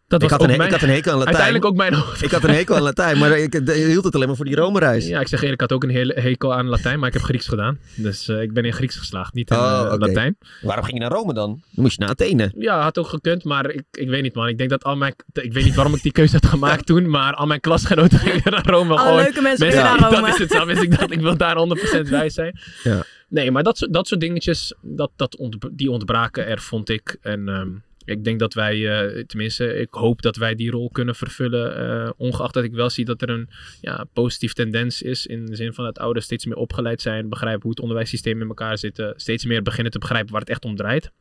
Dat 0.07 0.23
Ik 0.23 0.29
had, 0.29 0.41
een, 0.41 0.47
mijn, 0.47 0.61
ik 0.61 0.71
had 0.71 0.81
een 0.81 0.89
hekel 0.89 1.11
aan 1.11 1.17
Latijn. 1.17 1.35
uiteindelijk 1.35 1.65
ook 1.65 1.75
mijn 1.75 1.93
hoofd. 1.93 2.21
Ik 2.23 2.31
had 2.31 2.43
een 2.43 2.49
hekel 2.49 2.75
aan 2.75 2.81
Latijn, 2.81 3.17
maar 3.17 3.37
ik 3.37 3.53
hield 3.65 4.03
het 4.03 4.15
alleen 4.15 4.27
maar 4.27 4.35
voor 4.35 4.45
die 4.45 4.55
Rome-reis. 4.55 5.07
Ja, 5.07 5.19
ik 5.19 5.27
zeg 5.27 5.41
eerlijk, 5.41 5.61
ik 5.61 5.69
had 5.69 5.77
ook 5.77 5.83
een 5.89 5.95
hele 5.95 6.13
hekel 6.19 6.53
aan 6.53 6.65
Latijn, 6.67 6.99
maar 6.99 7.07
ik 7.07 7.13
heb 7.13 7.23
Grieks 7.23 7.47
gedaan. 7.47 7.79
Dus 7.95 8.27
eh, 8.27 8.41
ik 8.41 8.53
ben 8.53 8.65
in 8.65 8.73
Grieks 8.73 8.95
geslaagd, 8.95 9.33
niet 9.33 9.49
in 9.49 9.57
Oh, 9.57 9.63
eh, 9.85 9.93
oké. 9.93 10.05
Latijn. 10.05 10.37
Waarom 10.61 10.83
ging 10.85 10.97
je 10.97 11.03
naar 11.03 11.11
Rome 11.17 11.33
dan? 11.33 11.49
Dan 11.49 11.83
moest 11.83 11.97
je 11.97 11.99
naar 12.01 12.09
Athene. 12.09 12.51
Ja, 12.57 12.81
had 12.81 12.97
ook 12.97 13.07
gekund, 13.07 13.43
maar 13.43 13.69
ik, 13.69 13.83
ik 13.91 14.09
weet 14.09 14.21
niet 14.21 14.35
man. 14.35 14.47
Ik 14.47 14.57
denk 14.57 14.69
dat 14.69 14.83
al 14.83 14.95
mijn... 14.95 15.15
Ik 15.33 15.53
weet 15.53 15.63
niet 15.63 15.75
waarom 15.75 15.93
ik 15.95 16.01
die 16.01 16.11
keuze 16.11 16.33
had 16.33 16.45
gemaakt 16.45 16.85
toen, 16.85 17.09
maar 17.09 17.33
al 17.33 17.45
mijn 17.45 17.59
klasgenoten 17.59 18.19
gingen 18.19 18.41
naar 18.51 18.65
Rome. 18.65 18.89
Alle 18.93 18.99
gewoon 18.99 19.15
leuke 19.21 19.41
mensen 19.41 19.65
mensen 19.65 19.83
naar 19.83 19.99
Rome. 19.99 20.21
Dat 20.21 20.27
is 20.29 20.37
het 20.37 20.51
zo. 20.51 20.65
Dus 20.65 20.81
ik 20.81 20.97
dacht, 20.97 21.11
ik 21.11 21.19
wil 21.19 21.37
daar 21.37 21.55
100% 22.05 22.09
bij 22.09 22.29
zijn. 22.29 22.59
Ja. 22.83 23.03
Nee, 23.29 23.51
maar 23.51 23.63
dat, 23.63 23.77
soort- 23.77 23.93
dat 23.93 24.07
soort 24.07 24.21
dingetjes, 24.21 24.73
dat, 24.81 25.11
dat 25.15 25.37
ont, 25.37 25.57
die 25.71 25.91
ontbraken 25.91 26.47
er, 26.47 26.59
vond 26.61 26.89
ik. 26.89 27.17
En 27.21 27.47
ehm, 27.49 27.67
ik 28.07 28.23
denk 28.23 28.39
dat 28.39 28.53
wij, 28.53 28.89
eh, 28.89 29.23
tenminste, 29.23 29.73
ik 29.73 29.93
hoop 29.93 30.21
dat 30.21 30.35
wij 30.35 30.55
die 30.55 30.71
rol 30.71 30.89
kunnen 30.89 31.15
vervullen. 31.15 31.75
eh, 31.77 32.09
ongeacht 32.17 32.53
dat 32.53 32.63
ik 32.63 32.73
wel 32.73 32.89
zie 32.89 33.05
dat 33.05 33.21
er 33.21 33.29
een 33.29 33.49
ja, 33.81 34.05
positief 34.13 34.53
tendens 34.53 35.01
is. 35.01 35.25
In 35.25 35.45
de 35.45 35.55
zin 35.55 35.73
van 35.73 35.85
dat 35.85 35.99
ouders 35.99 36.25
steeds 36.25 36.45
meer 36.45 36.55
opgeleid 36.55 37.01
zijn, 37.01 37.29
begrijpen 37.29 37.61
hoe 37.61 37.71
het 37.71 37.79
onderwijssysteem 37.79 38.41
in 38.41 38.47
elkaar 38.47 38.77
zit. 38.77 38.99
eh, 38.99 39.09
steeds 39.15 39.45
meer 39.45 39.61
beginnen 39.61 39.91
te 39.91 39.99
begrijpen 39.99 40.31
waar 40.31 40.41
het 40.41 40.49
echt 40.49 40.65
om 40.65 40.75
draait. 40.75 41.11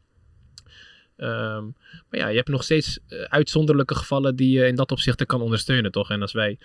Ehm, 1.17 1.65
maar 2.11 2.21
ja, 2.21 2.29
je 2.29 2.37
hebt 2.37 2.49
nog 2.49 2.63
steeds 2.63 2.99
uitzonderlijke 3.09 3.95
gevallen 3.95 4.37
die 4.37 4.59
je 4.59 4.67
in 4.67 4.75
dat 4.75 4.93
opzicht 4.93 5.27
kan 5.27 5.41
ondersteunen, 5.41 5.91
toch? 5.91 6.11
En 6.11 6.21
als 6.21 6.33
wij 6.33 6.59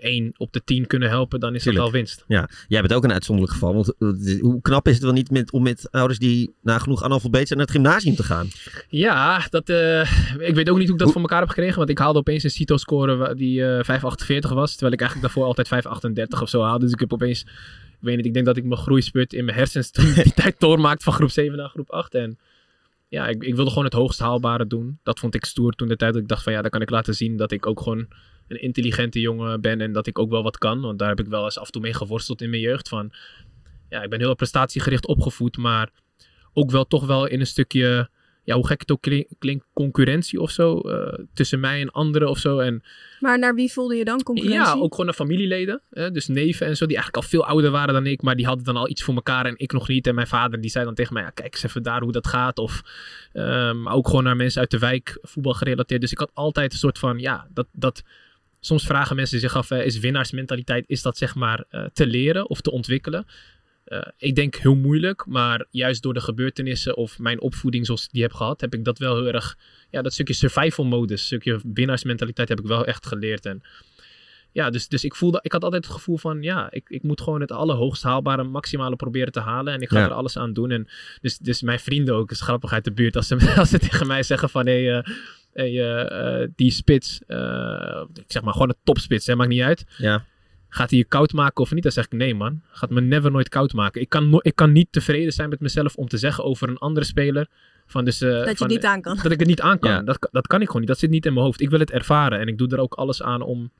één 0.00 0.32
op 0.36 0.52
de 0.52 0.62
tien 0.64 0.86
kunnen 0.86 1.08
helpen, 1.08 1.40
dan 1.40 1.54
is 1.54 1.62
Tuurlijk. 1.62 1.84
dat 1.84 1.92
al 1.94 1.98
winst. 2.00 2.24
Ja, 2.28 2.48
jij 2.68 2.80
bent 2.80 2.92
ook 2.92 3.04
een 3.04 3.12
uitzonderlijk 3.12 3.56
geval. 3.58 3.74
Want 3.74 3.94
eh, 3.98 4.40
hoe 4.40 4.60
knap 4.60 4.88
is 4.88 4.94
het 4.94 5.02
wel 5.02 5.12
niet 5.12 5.30
met, 5.30 5.52
om 5.52 5.62
met 5.62 5.88
ouders 5.90 6.18
die 6.18 6.54
nagenoeg 6.62 7.02
analfabeet 7.02 7.46
zijn 7.46 7.58
naar 7.58 7.68
het 7.68 7.76
gymnasium 7.76 8.14
te 8.14 8.22
gaan? 8.22 8.48
Ja, 8.88 9.46
dat, 9.50 9.68
eh, 9.68 10.00
ik 10.38 10.54
weet 10.54 10.70
ook 10.70 10.78
niet 10.78 10.88
hoe 10.88 10.92
ik 10.92 10.98
dat 10.98 11.00
Hoe- 11.02 11.12
voor 11.12 11.20
elkaar 11.20 11.40
heb 11.40 11.48
gekregen. 11.48 11.76
Want 11.78 11.90
ik 11.90 11.98
haalde 11.98 12.18
opeens 12.18 12.42
een 12.44 12.50
CITO-score 12.50 13.34
die 13.34 13.64
eh 13.66 13.84
5,48 13.84 14.52
was. 14.54 14.70
Terwijl 14.70 14.92
ik 14.92 15.00
eigenlijk 15.00 15.20
daarvoor 15.20 15.44
altijd 15.44 15.68
5,38 15.68 16.42
of 16.42 16.48
zo 16.48 16.62
haalde. 16.62 16.84
Dus 16.84 16.92
ik 16.92 17.00
heb 17.00 17.12
opeens, 17.12 17.40
ik 17.42 17.96
weet 18.00 18.16
niet, 18.16 18.26
ik 18.26 18.34
denk 18.34 18.46
dat 18.46 18.56
ik 18.56 18.64
mijn 18.64 18.80
groeispurt 18.80 19.32
in 19.32 19.44
mijn 19.44 19.56
hersens 19.56 19.90
toen 19.90 20.12
die 20.14 20.32
tijd 20.42 20.54
doormaakte 20.58 21.04
van 21.04 21.12
groep 21.12 21.30
7 21.30 21.56
naar 21.58 21.68
groep 21.68 21.90
8. 21.90 22.14
En 22.14 22.38
ja, 23.08 23.26
ik, 23.26 23.42
ik 23.42 23.54
wilde 23.54 23.70
gewoon 23.70 23.84
het 23.84 23.92
hoogst 23.94 24.18
haalbare 24.18 24.66
doen. 24.66 24.98
Dat 25.02 25.18
vond 25.18 25.34
ik 25.34 25.44
stoer 25.44 25.72
toen 25.72 25.88
de 25.88 25.96
tijd 25.96 26.12
dat 26.12 26.22
ik 26.22 26.28
dacht 26.28 26.42
van 26.42 26.52
ja, 26.52 26.60
dan 26.62 26.70
kan 26.70 26.80
ik 26.82 26.90
laten 26.90 27.14
zien 27.14 27.36
dat 27.36 27.52
ik 27.52 27.66
ook 27.66 27.80
gewoon 27.80 28.08
een 28.50 28.60
intelligente 28.62 29.20
jongen 29.20 29.60
ben. 29.60 29.80
En 29.80 29.92
dat 29.92 30.06
ik 30.06 30.18
ook 30.18 30.30
wel 30.30 30.42
wat 30.42 30.58
kan. 30.58 30.80
Want 30.80 30.98
daar 30.98 31.08
heb 31.08 31.20
ik 31.20 31.26
wel 31.26 31.44
eens 31.44 31.58
af 31.58 31.66
en 31.66 31.72
toe 31.72 31.82
mee 31.82 31.94
geworsteld 31.94 32.42
in 32.42 32.50
mijn 32.50 32.62
jeugd. 32.62 32.88
Van 32.88 33.12
ja, 33.88 34.02
ik 34.02 34.10
ben 34.10 34.18
heel 34.20 34.34
prestatiegericht 34.34 35.06
opgevoed, 35.06 35.56
maar 35.56 35.90
ook 36.52 36.70
wel 36.70 36.86
toch 36.86 37.06
wel 37.06 37.26
in 37.26 37.40
een 37.40 37.46
stukje 37.46 38.10
ja, 38.44 38.54
hoe 38.56 38.66
gek 38.66 38.80
het 38.80 38.90
ook 38.90 39.00
klink- 39.02 39.28
klinkt, 39.38 39.66
concurrentie 39.72 40.40
of 40.40 40.50
zo. 40.50 40.80
eh, 40.80 41.18
tussen 41.34 41.60
mij 41.60 41.80
en 41.80 41.90
anderen 41.90 42.28
of 42.28 42.38
zo. 42.38 42.58
En 42.58 42.82
Maar 43.20 43.38
naar 43.38 43.54
wie 43.54 43.72
voelde 43.72 43.94
je 43.94 44.04
dan 44.04 44.22
concurrentie? 44.22 44.74
ja, 44.74 44.80
ook 44.80 44.90
gewoon 44.90 45.06
naar 45.06 45.14
familieleden. 45.14 45.82
Hè? 45.90 46.10
Dus 46.10 46.26
neven 46.28 46.66
en 46.66 46.76
zo, 46.76 46.86
die 46.86 46.96
eigenlijk 46.96 47.24
al 47.24 47.30
veel 47.30 47.46
ouder 47.46 47.70
waren 47.70 47.94
dan 47.94 48.06
ik. 48.06 48.22
Maar 48.22 48.36
die 48.36 48.46
hadden 48.46 48.64
dan 48.64 48.76
al 48.76 48.88
iets 48.88 49.02
voor 49.02 49.14
elkaar 49.14 49.46
en 49.46 49.54
ik 49.56 49.72
nog 49.72 49.88
niet. 49.88 50.06
En 50.06 50.14
mijn 50.14 50.26
vader 50.26 50.60
die 50.60 50.70
zei 50.70 50.84
dan 50.84 50.94
tegen 50.94 51.14
mij, 51.14 51.22
ja, 51.22 51.30
kijk 51.30 51.52
eens 51.54 51.62
even 51.62 51.82
daar 51.82 52.02
hoe 52.02 52.12
dat 52.12 52.26
gaat. 52.26 52.58
Of 52.58 52.82
maar 53.82 53.92
ook 53.94 54.06
gewoon 54.08 54.24
naar 54.24 54.36
mensen 54.36 54.60
uit 54.60 54.70
de 54.70 54.78
wijk, 54.78 55.18
voetbal 55.22 55.52
gerelateerd. 55.54 56.00
Dus 56.00 56.12
ik 56.12 56.18
had 56.18 56.30
altijd 56.34 56.72
een 56.72 56.78
soort 56.78 56.98
van, 56.98 57.18
ja, 57.18 57.46
dat... 57.50 57.66
dat 57.72 58.02
Soms 58.60 58.86
vragen 58.86 59.16
mensen 59.16 59.40
zich 59.40 59.56
af, 59.56 59.70
eh, 59.70 59.86
is 59.86 59.98
winnaarsmentaliteit, 59.98 60.84
is 60.88 61.02
dat 61.02 61.16
zeg 61.16 61.34
maar 61.34 61.64
eh, 61.68 61.84
te 61.92 62.06
leren 62.06 62.48
of 62.50 62.60
te 62.60 62.70
ontwikkelen? 62.70 63.26
Eh, 63.84 64.00
ik 64.16 64.34
denk 64.34 64.54
heel 64.54 64.74
moeilijk, 64.74 65.26
maar 65.26 65.66
juist 65.70 66.02
door 66.02 66.14
de 66.14 66.20
gebeurtenissen 66.20 66.96
of 66.96 67.18
mijn 67.18 67.40
opvoeding 67.40 67.86
zoals 67.86 68.08
die 68.08 68.22
heb 68.22 68.32
gehad, 68.32 68.60
heb 68.60 68.74
ik 68.74 68.84
dat 68.84 68.98
wel 68.98 69.16
heel 69.16 69.32
erg, 69.32 69.58
ja, 69.90 70.02
dat 70.02 70.12
stukje 70.12 70.34
survival 70.34 70.84
modus, 70.84 71.24
stukje 71.24 71.60
winnaarsmentaliteit 71.72 72.48
heb 72.48 72.60
ik 72.60 72.66
wel 72.66 72.86
echt 72.86 73.06
geleerd. 73.06 73.46
En 73.46 73.62
ja, 74.52 74.70
dus, 74.70 74.88
dus 74.88 75.04
ik 75.04 75.14
voelde, 75.14 75.38
ik 75.42 75.52
had 75.52 75.64
altijd 75.64 75.84
het 75.84 75.94
gevoel 75.94 76.16
van, 76.16 76.42
ja, 76.42 76.70
ik, 76.70 76.88
ik 76.88 77.02
moet 77.02 77.20
gewoon 77.20 77.40
het 77.40 77.52
allerhoogst 77.52 78.02
haalbare, 78.02 78.42
maximale 78.42 78.96
proberen 78.96 79.32
te 79.32 79.40
halen. 79.40 79.72
En 79.74 79.80
ik 79.80 79.88
ga 79.88 79.98
Ja. 79.98 80.04
er 80.04 80.12
alles 80.12 80.38
aan 80.38 80.52
doen. 80.52 80.70
En 80.70 80.88
dus, 81.20 81.38
dus 81.38 81.62
mijn 81.62 81.78
vrienden 81.80 82.14
ook, 82.14 82.30
is 82.30 82.40
grappig 82.40 82.72
uit 82.72 82.84
de 82.84 82.92
buurt, 82.92 83.16
als 83.16 83.26
ze, 83.26 83.54
als 83.58 83.68
ze 83.70 83.78
tegen 83.78 84.06
mij 84.06 84.22
zeggen 84.22 84.48
van, 84.48 84.66
hé, 84.66 84.84
hey, 84.84 84.98
eh, 84.98 85.04
hey, 85.52 85.68
eh, 85.80 86.42
eh, 86.42 86.50
die 86.56 86.70
spits, 86.70 87.20
eh, 87.26 88.02
ik 88.14 88.24
zeg 88.26 88.42
maar 88.42 88.52
gewoon 88.52 88.68
een 88.68 88.80
topspits, 88.84 89.26
hè, 89.26 89.36
maakt 89.36 89.48
niet 89.50 89.62
uit. 89.62 89.84
Ja. 89.96 90.24
Gaat 90.68 90.90
hij 90.90 90.98
je 90.98 91.04
koud 91.04 91.32
maken 91.32 91.62
of 91.64 91.72
niet? 91.72 91.82
Dan 91.82 91.92
zeg 91.92 92.04
ik 92.04 92.12
nee, 92.12 92.34
man. 92.34 92.60
Gaat 92.70 92.90
me 92.90 93.00
never 93.00 93.30
nooit 93.30 93.48
koud 93.48 93.72
maken. 93.72 94.00
Ik 94.00 94.08
kan, 94.08 94.30
no- 94.30 94.40
ik 94.42 94.54
kan 94.54 94.72
niet 94.72 94.88
tevreden 94.90 95.32
zijn 95.32 95.48
met 95.48 95.60
mezelf 95.60 95.94
om 95.96 96.08
te 96.08 96.16
zeggen 96.16 96.44
over 96.44 96.68
een 96.68 96.78
andere 96.78 97.06
speler. 97.06 97.46
Van 97.86 98.04
dus, 98.04 98.20
eh, 98.20 98.30
dat 98.30 98.38
je 98.50 98.56
van, 98.56 98.66
het 98.66 98.76
niet 98.76 98.84
aan 98.84 99.00
kan. 99.00 99.16
dat 99.22 99.32
ik 99.32 99.38
het 99.38 99.48
niet 99.48 99.60
aan 99.60 99.78
kan. 99.78 99.90
Ja. 99.90 100.02
Dat, 100.02 100.28
dat 100.32 100.46
kan 100.46 100.60
ik 100.60 100.66
gewoon 100.66 100.80
niet. 100.80 100.90
Dat 100.90 100.98
zit 100.98 101.10
niet 101.10 101.26
in 101.26 101.32
mijn 101.32 101.44
hoofd. 101.44 101.60
Ik 101.60 101.70
wil 101.70 101.78
het 101.78 101.90
ervaren. 101.90 102.38
En 102.38 102.48
ik 102.48 102.58
doe 102.58 102.68
er 102.68 102.78
ook 102.78 102.94
alles 102.94 103.22
aan 103.22 103.42
om, 103.42 103.70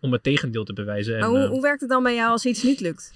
om 0.00 0.12
het 0.12 0.22
tegendeel 0.22 0.64
te 0.64 0.72
bewijzen. 0.72 1.14
En, 1.14 1.20
Maar 1.20 1.28
hoe, 1.28 1.38
eh, 1.38 1.48
hoe 1.48 1.62
werkt 1.62 1.80
het 1.80 1.90
dan 1.90 2.02
bij 2.02 2.14
jou 2.14 2.30
als 2.30 2.46
iets 2.46 2.62
niet 2.62 2.80
lukt? 2.80 3.12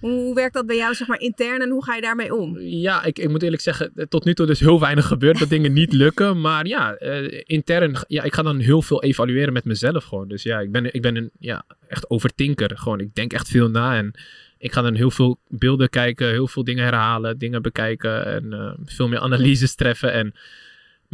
Hoe, 0.00 0.10
hoe 0.10 0.34
werkt 0.34 0.54
dat 0.54 0.66
bij 0.66 0.76
jou 0.76 0.94
zeg 0.94 1.08
maar 1.08 1.20
intern 1.20 1.60
en 1.60 1.70
hoe 1.70 1.84
ga 1.84 1.94
je 1.94 2.00
daarmee 2.00 2.34
om? 2.34 2.58
Ja, 2.58 3.04
ik, 3.04 3.18
ik 3.18 3.28
moet 3.28 3.42
eerlijk 3.42 3.62
zeggen, 3.62 3.92
eh, 3.94 4.06
tot 4.06 4.24
nu 4.24 4.34
toe 4.34 4.46
dus 4.46 4.60
heel 4.60 4.80
weinig 4.80 5.06
gebeurd 5.06 5.38
dat 5.38 5.48
dingen 5.48 5.72
niet 5.72 5.92
lukken. 5.92 6.40
Maar 6.40 6.66
ja, 6.66 6.94
eh, 6.94 7.42
intern, 7.46 7.96
ja, 8.06 8.22
ik 8.22 8.34
ga 8.34 8.42
dan 8.42 8.58
heel 8.58 8.82
veel 8.82 9.02
evalueren 9.02 9.52
met 9.52 9.64
mezelf 9.64 10.04
gewoon. 10.04 10.28
Dus 10.28 10.42
ja, 10.42 10.60
ik 10.60 10.72
ben, 10.72 10.94
ik 10.94 11.02
ben 11.02 11.16
een 11.16 11.30
ja, 11.38 11.64
echt 11.88 12.10
overtinker. 12.10 12.78
Gewoon, 12.78 13.00
ik 13.00 13.14
denk 13.14 13.32
echt 13.32 13.48
veel 13.48 13.70
na 13.70 13.96
en 13.96 14.14
ik 14.58 14.72
ga 14.72 14.82
dan 14.82 14.94
heel 14.94 15.10
veel 15.10 15.38
beelden 15.48 15.88
kijken, 15.88 16.28
heel 16.28 16.48
veel 16.48 16.64
dingen 16.64 16.84
herhalen, 16.84 17.38
dingen 17.38 17.62
bekijken 17.62 18.26
en 18.26 18.76
veel 18.84 19.08
meer 19.08 19.18
analyses 19.18 19.74
treffen. 19.74 20.12
En 20.12 20.34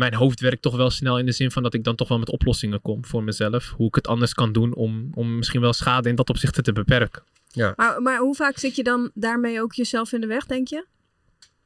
mijn 0.01 0.15
hoofd 0.15 0.41
werkt 0.41 0.63
toch 0.63 0.77
wel 0.77 0.91
snel 0.91 1.19
in 1.19 1.27
de 1.27 1.33
zin 1.33 1.51
van 1.51 1.63
dat 1.63 1.75
ik 1.75 1.85
dan 1.85 1.97
toch 1.97 2.09
wel 2.09 2.19
met 2.19 2.31
oplossingen 2.31 2.83
kom 2.83 3.05
voor 3.05 3.23
mezelf. 3.23 3.73
Hoe 3.77 3.87
ik 3.87 3.95
het 3.95 4.07
anders 4.07 4.35
kan 4.35 4.53
doen 4.53 4.75
om, 4.75 5.11
om 5.15 5.37
misschien 5.37 5.61
wel 5.61 5.73
schade 5.73 6.09
in 6.09 6.15
dat 6.15 6.31
opzicht 6.31 6.65
te 6.65 6.73
beperken. 6.73 7.23
Maar, 7.77 8.03
maar 8.03 8.19
hoe 8.19 8.35
vaak 8.35 8.59
zit 8.59 8.77
je 8.77 8.83
dan 8.83 9.11
daarmee 9.15 9.63
ook 9.63 9.73
jezelf 9.73 10.13
in 10.13 10.21
de 10.21 10.27
weg, 10.27 10.47
denk 10.47 10.69
je? 10.69 10.85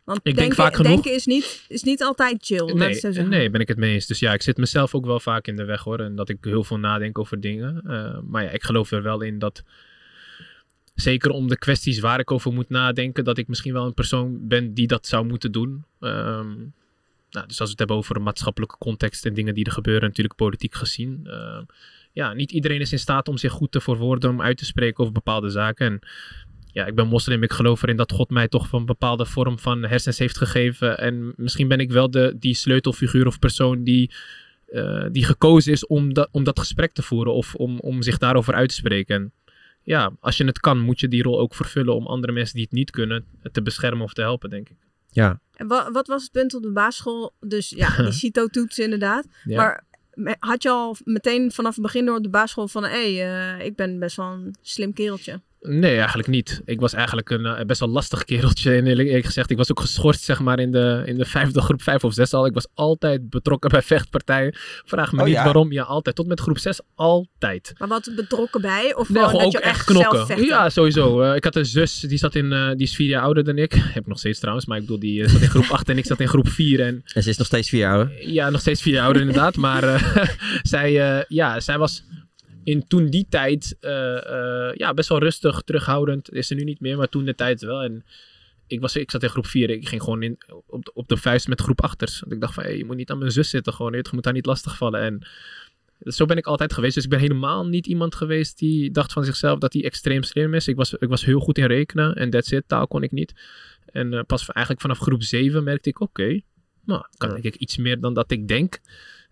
Want 0.05 0.25
denk 0.25 0.37
denken, 0.37 0.57
vaak 0.57 0.75
genoeg. 0.77 0.92
denken 0.92 1.14
is 1.14 1.27
niet, 1.27 1.64
is 1.68 1.83
niet 1.83 2.03
altijd 2.03 2.37
chill. 2.40 2.73
Nee, 2.73 2.94
zo 2.94 3.11
nee, 3.23 3.51
ben 3.51 3.61
ik 3.61 3.68
het 3.68 3.77
mee 3.77 3.92
eens. 3.92 4.07
Dus 4.07 4.18
ja, 4.18 4.33
ik 4.33 4.42
zit 4.42 4.57
mezelf 4.57 4.94
ook 4.94 5.07
wel 5.07 5.20
vaak 5.20 5.47
in 5.47 5.57
de 5.57 5.64
weg 5.64 5.83
hoor. 5.83 6.01
En 6.01 6.16
dat 6.16 6.29
ik 6.29 6.38
heel 6.40 6.64
veel 6.64 6.79
nadenk 6.79 7.18
over 7.18 7.40
dingen. 7.40 7.83
Eh, 7.87 8.18
maar 8.23 8.42
ja, 8.42 8.51
ik 8.51 8.62
geloof 8.62 8.90
er 8.90 9.03
wel 9.03 9.20
in 9.20 9.38
dat. 9.38 9.62
Zeker 10.94 11.31
om 11.31 11.49
de 11.49 11.59
kwesties 11.59 12.01
waar 12.01 12.20
ik 12.20 12.31
over 12.31 12.53
moet 12.53 12.68
nadenken, 12.68 13.25
dat 13.25 13.38
ik 13.38 13.49
misschien 13.49 13.73
wel 13.73 13.87
een 13.87 13.94
persoon 13.94 14.49
ben 14.49 14.75
die 14.75 14.87
dat 14.87 15.07
zou 15.07 15.27
moeten 15.27 15.53
doen. 15.53 15.85
Ehm, 16.01 16.53
nou, 17.35 17.47
dus 17.47 17.61
als 17.61 17.68
we 17.68 17.70
het 17.70 17.79
hebben 17.79 17.97
over 17.97 18.23
maatschappelijke 18.23 18.79
context 18.79 19.27
en 19.27 19.35
dingen 19.35 19.55
die 19.55 19.64
er 19.64 19.73
gebeuren, 19.73 20.09
natuurlijk 20.09 20.37
politiek 20.37 20.75
gezien. 20.75 21.20
eh, 21.25 21.62
ja, 22.12 22.33
niet 22.33 22.53
iedereen 22.53 22.81
is 22.81 22.92
in 22.92 22.99
staat 22.99 23.29
om 23.29 23.37
zich 23.37 23.53
goed 23.53 23.73
te 23.73 23.81
verwoorden, 23.81 24.31
om 24.31 24.42
uit 24.42 24.57
te 24.57 24.64
spreken 24.64 25.01
over 25.01 25.12
bepaalde 25.12 25.51
zaken. 25.51 25.87
En 25.87 25.99
ja, 26.73 26.87
ik 26.87 26.94
ben 26.94 27.07
moslim, 27.07 27.42
ik 27.42 27.53
geloof 27.53 27.83
erin 27.83 27.97
dat 27.97 28.12
God 28.12 28.31
mij 28.31 28.49
toch 28.49 28.68
van 28.68 28.81
een 28.81 28.87
bepaalde 28.87 29.27
vorm 29.27 29.59
van 29.59 29.83
hersens 29.83 30.18
heeft 30.18 30.38
gegeven. 30.38 30.99
En 30.99 31.33
misschien 31.37 31.68
ben 31.68 31.79
ik 31.79 31.90
wel 31.90 32.11
de, 32.11 32.37
die 32.38 32.55
sleutelfiguur 32.55 33.27
of 33.27 33.38
persoon 33.38 33.85
die, 33.85 34.11
eh, 34.66 35.07
die 35.11 35.25
gekozen 35.25 35.73
is 35.73 35.87
om 35.87 36.12
dat, 36.12 36.29
om 36.33 36.44
dat 36.44 36.59
gesprek 36.59 36.92
te 36.92 37.03
voeren 37.03 37.35
of 37.35 37.55
om, 37.55 37.79
om 37.81 38.03
zich 38.03 38.18
daarover 38.18 38.55
uit 38.55 38.68
te 38.68 38.75
spreken. 38.75 39.16
En 39.16 39.33
ja, 39.83 40.12
als 40.20 40.37
je 40.37 40.44
het 40.44 40.61
kan, 40.61 40.79
moet 40.79 41.01
je 41.01 41.09
die 41.09 41.23
rol 41.23 41.40
ook 41.40 41.55
vervullen 41.55 41.94
om 41.94 42.07
andere 42.07 42.33
mensen 42.33 42.55
die 42.55 42.64
het 42.64 42.73
niet 42.73 42.90
kunnen 42.90 43.25
te 43.53 43.62
beschermen 43.62 44.05
of 44.05 44.12
te 44.12 44.20
helpen, 44.20 44.51
denk 44.51 44.68
ik. 44.68 44.77
Ja. 45.14 45.40
En 45.55 45.66
wa- 45.66 45.90
wat 45.90 46.07
was 46.07 46.22
het 46.22 46.33
punt 46.33 46.55
op 46.55 46.62
de 46.62 46.72
basisschool? 46.72 47.35
Dus 47.40 47.70
ja, 47.70 47.96
die 48.03 48.12
CITO-toets 48.12 48.79
inderdaad. 48.79 49.27
Ja. 49.44 49.57
Maar 50.14 50.37
had 50.38 50.62
je 50.62 50.70
al 50.70 50.96
meteen 51.05 51.53
vanaf 51.53 51.74
het 51.74 51.83
begin 51.83 52.05
door 52.07 52.16
op 52.16 52.22
de 52.22 52.29
basisschool 52.29 52.68
van... 52.68 52.85
hé, 52.85 53.14
hey, 53.16 53.64
ik 53.66 53.77
ben 53.77 53.98
best 53.98 54.16
wel 54.16 54.27
een 54.27 54.55
slim 54.62 54.92
kereltje. 54.92 55.40
Nee, 55.68 55.96
eigenlijk 55.96 56.29
niet. 56.29 56.61
Ik 56.64 56.81
was 56.81 56.92
eigenlijk 56.92 57.31
een 57.31 57.46
eh, 57.46 57.64
best 57.66 57.81
wel 57.81 57.88
lastig 57.88 58.24
kereltje. 58.24 58.74
En 58.74 58.87
eerlijk, 58.87 59.09
eerlijk 59.09 59.27
gezegd, 59.27 59.50
ik 59.50 59.57
was 59.57 59.70
ook 59.70 59.81
geschorst 59.81 60.22
zeg 60.22 60.40
maar 60.40 60.59
in 60.59 60.70
de, 60.72 61.03
in 61.07 61.16
de 61.16 61.24
vijfde 61.24 61.61
groep 61.61 61.83
vijf 61.83 62.05
of 62.05 62.14
zes 62.14 62.33
al. 62.33 62.46
Ik 62.46 62.55
was 62.55 62.66
altijd 62.74 63.31
betrokken 63.31 63.70
bij 63.70 63.83
vechtpartijen. 63.83 64.55
Vraag 64.85 65.12
me 65.12 65.20
Oh, 65.20 65.27
niet 65.27 65.35
ja? 65.35 65.44
waarom. 65.44 65.72
Ja, 65.72 65.83
altijd. 65.83 66.16
Tot 66.16 66.27
met 66.27 66.40
groep 66.40 66.59
zes, 66.59 66.81
altijd. 66.94 67.72
Maar 67.79 67.88
wat 67.88 68.11
betrokken 68.16 68.61
bij? 68.61 68.94
Of 68.94 69.09
Nee, 69.09 69.22
gewoon 69.24 69.38
dat 69.38 69.44
ook 69.46 69.53
je 69.53 69.61
echt 69.61 69.85
knokken. 69.85 70.44
Ja, 70.44 70.68
sowieso. 70.68 71.20
Eh, 71.22 71.35
ik 71.37 71.44
had 71.44 71.57
een 71.57 71.66
zus, 71.66 72.00
die, 72.00 72.18
zat 72.18 72.35
in, 72.35 72.53
eh, 72.53 72.68
die 72.68 72.87
is 72.87 72.94
vier 72.94 73.09
jaar 73.09 73.22
ouder 73.22 73.44
dan 73.44 73.59
ik. 73.59 73.72
Heb 73.94 74.03
ik 74.03 74.07
nog 74.07 74.18
steeds 74.18 74.38
trouwens, 74.38 74.66
maar 74.66 74.77
ik 74.77 74.83
bedoel, 74.83 74.98
die 75.00 75.29
zat 75.29 75.40
in 75.40 75.48
groep 75.48 75.70
8 75.70 75.88
en 75.88 75.98
ik 75.98 76.07
zat 76.07 76.20
in 76.20 76.29
groep 76.29 76.48
4. 76.48 76.81
En 76.81 77.03
En 77.14 77.22
ze 77.22 77.29
is 77.29 77.37
nog 77.37 77.46
steeds 77.46 77.68
vier 77.68 77.81
jaar 77.81 77.94
ouder. 77.96 78.29
ja, 78.29 78.50
nog 78.50 78.61
steeds 78.61 78.83
vier 78.83 78.92
jaar 78.94 79.05
ouder 79.05 79.22
inderdaad. 79.22 79.57
Maar 79.57 79.83
eh, 79.83 80.16
zij, 80.62 81.16
eh, 81.18 81.24
ja, 81.29 81.61
zij 81.61 81.79
was 81.79 82.05
in 82.64 82.87
toen 82.87 83.07
die 83.07 83.27
tijd 83.29 83.77
eh, 83.81 84.16
eh, 84.16 84.74
ja, 84.77 84.94
best 84.94 85.09
wel 85.09 85.18
rustig, 85.18 85.62
terughoudend. 85.62 86.33
Is 86.33 86.46
ze 86.46 86.55
nu 86.55 86.64
niet 86.64 86.81
meer, 86.81 86.96
maar 86.96 87.09
toen 87.09 87.24
de 87.24 87.35
tijd 87.35 87.61
wel. 87.61 87.83
En 87.83 88.05
ik, 88.66 88.81
was, 88.81 88.96
ik 88.96 89.11
zat 89.11 89.22
in 89.22 89.29
groep 89.29 89.46
4. 89.46 89.70
Ik 89.70 89.88
ging 89.88 90.03
gewoon 90.03 90.22
in, 90.22 90.38
op, 90.66 90.85
de, 90.85 90.92
op 90.94 91.09
de 91.09 91.16
vuist 91.16 91.48
met 91.48 91.61
groep 91.61 91.88
8ers. 91.88 92.18
Want 92.20 92.33
ik 92.33 92.40
dacht 92.40 92.55
van, 92.55 92.62
hey, 92.62 92.77
je 92.77 92.85
moet 92.85 92.96
niet 92.96 93.11
aan 93.11 93.18
mijn 93.18 93.31
zus 93.31 93.50
zitten. 93.50 93.72
Gewoon, 93.72 93.92
je 93.92 94.09
moet 94.12 94.24
haar 94.24 94.35
niet 94.35 94.46
lastigvallen. 94.46 95.00
En 95.00 95.27
zo 96.12 96.24
ben 96.24 96.37
ik 96.37 96.46
altijd 96.46 96.72
geweest. 96.72 96.94
Dus 96.94 97.05
ik 97.05 97.11
ben 97.11 97.18
helemaal 97.18 97.66
niet 97.66 97.87
iemand 97.87 98.14
geweest 98.14 98.59
die 98.59 98.90
dacht 98.90 99.12
van 99.12 99.24
zichzelf 99.24 99.59
dat 99.59 99.72
hij 99.72 99.85
extreem 99.85 100.22
slim 100.22 100.55
is. 100.55 100.68
Ik 100.68 100.77
was, 100.77 100.94
ik 100.94 101.09
was 101.09 101.24
heel 101.24 101.40
goed 101.40 101.59
in 101.59 101.66
rekenen 101.66 102.14
en 102.14 102.31
that's 102.31 102.50
it. 102.50 102.64
Taal 102.66 102.87
kon 102.87 103.03
ik 103.03 103.11
niet. 103.11 103.35
En 103.87 104.14
eh, 104.14 104.20
pas 104.27 104.48
eigenlijk 104.48 104.81
vanaf 104.81 104.98
groep 104.98 105.22
7 105.22 105.64
merkte 105.64 105.88
ik, 105.88 106.00
oké, 106.00 106.40
nou, 106.85 107.05
kan 107.16 107.31
denk 107.31 107.44
ik 107.44 107.55
iets 107.55 107.77
meer 107.77 108.00
dan 108.00 108.14
dat 108.14 108.31
ik 108.31 108.48
denk. 108.48 108.81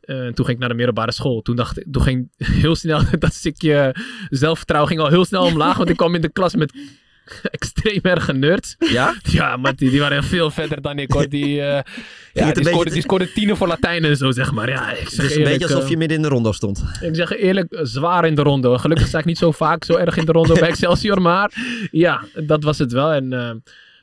Eh, 0.02 0.16
en 0.26 0.34
toen 0.34 0.44
ging 0.44 0.48
ik 0.56 0.58
naar 0.58 0.68
de 0.68 0.74
middelbare 0.74 1.12
school. 1.12 1.42
Toen 1.42 1.56
dacht 1.56 1.78
ik, 1.78 1.86
toen 1.90 2.02
ging 2.02 2.30
heel 2.62 2.74
snel 2.76 3.00
dat 3.18 3.32
stukje 3.34 3.94
zelfvertrouwen 4.28 4.90
ging 4.90 5.00
al 5.02 5.08
heel 5.08 5.24
snel 5.24 5.44
omlaag. 5.44 5.76
want 5.76 5.88
ik 5.88 5.96
kwam 5.96 6.14
in 6.14 6.20
de 6.20 6.28
klas 6.32 6.54
met 6.54 6.72
extreem 7.42 8.00
erge 8.02 8.32
nerds. 8.32 8.76
Ja? 8.78 9.14
Ja, 9.22 9.56
maar 9.56 9.76
die, 9.76 9.90
die 9.90 10.00
waren 10.00 10.24
veel 10.24 10.50
verder 10.50 10.82
dan 10.82 10.98
ik 10.98 11.12
hoor. 11.12 11.28
Die, 11.28 11.60
eh, 11.62 11.74
het 11.76 11.86
ja, 12.32 12.52
die, 12.52 12.64
beetje 12.64 13.00
scoorden 13.00 13.32
tienen 13.32 13.56
voor 13.56 13.68
Latijn 13.68 14.04
en 14.04 14.16
zo, 14.16 14.30
zeg 14.30 14.52
maar. 14.52 14.68
Ja, 14.68 14.90
ik 14.92 15.08
zeg 15.08 15.08
Dus 15.08 15.18
een 15.18 15.30
eerlijk, 15.30 15.44
beetje 15.58 15.64
alsof 15.66 15.82
eh, 15.82 15.90
je 15.90 15.96
midden 15.96 16.16
in 16.16 16.22
de 16.22 16.28
ronde 16.28 16.52
stond. 16.52 16.84
ik 17.00 17.14
zeg 17.14 17.32
eerlijk, 17.32 17.78
zwaar 17.82 18.24
in 18.26 18.34
de 18.34 18.42
ronde. 18.42 18.78
Gelukkig 18.78 19.06
sta 19.06 19.18
ik 19.18 19.24
niet 19.24 19.38
zo 19.38 19.50
vaak 19.52 19.84
zo 19.84 19.94
erg 19.96 20.16
in 20.16 20.24
de 20.24 20.32
ronde 20.32 20.54
bij 20.54 20.68
Excelsior. 20.68 21.20
Maar 21.22 21.52
ja, 21.90 22.24
dat 22.46 22.62
was 22.62 22.78
het 22.78 22.92
wel. 22.92 23.10
En 23.12 23.32
eh, 23.32 23.50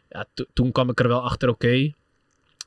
ja, 0.09 0.25
to- 0.33 0.45
toen 0.53 0.71
kwam 0.71 0.89
ik 0.89 0.99
er 0.99 1.07
wel 1.07 1.21
achter, 1.23 1.49
oké. 1.49 1.91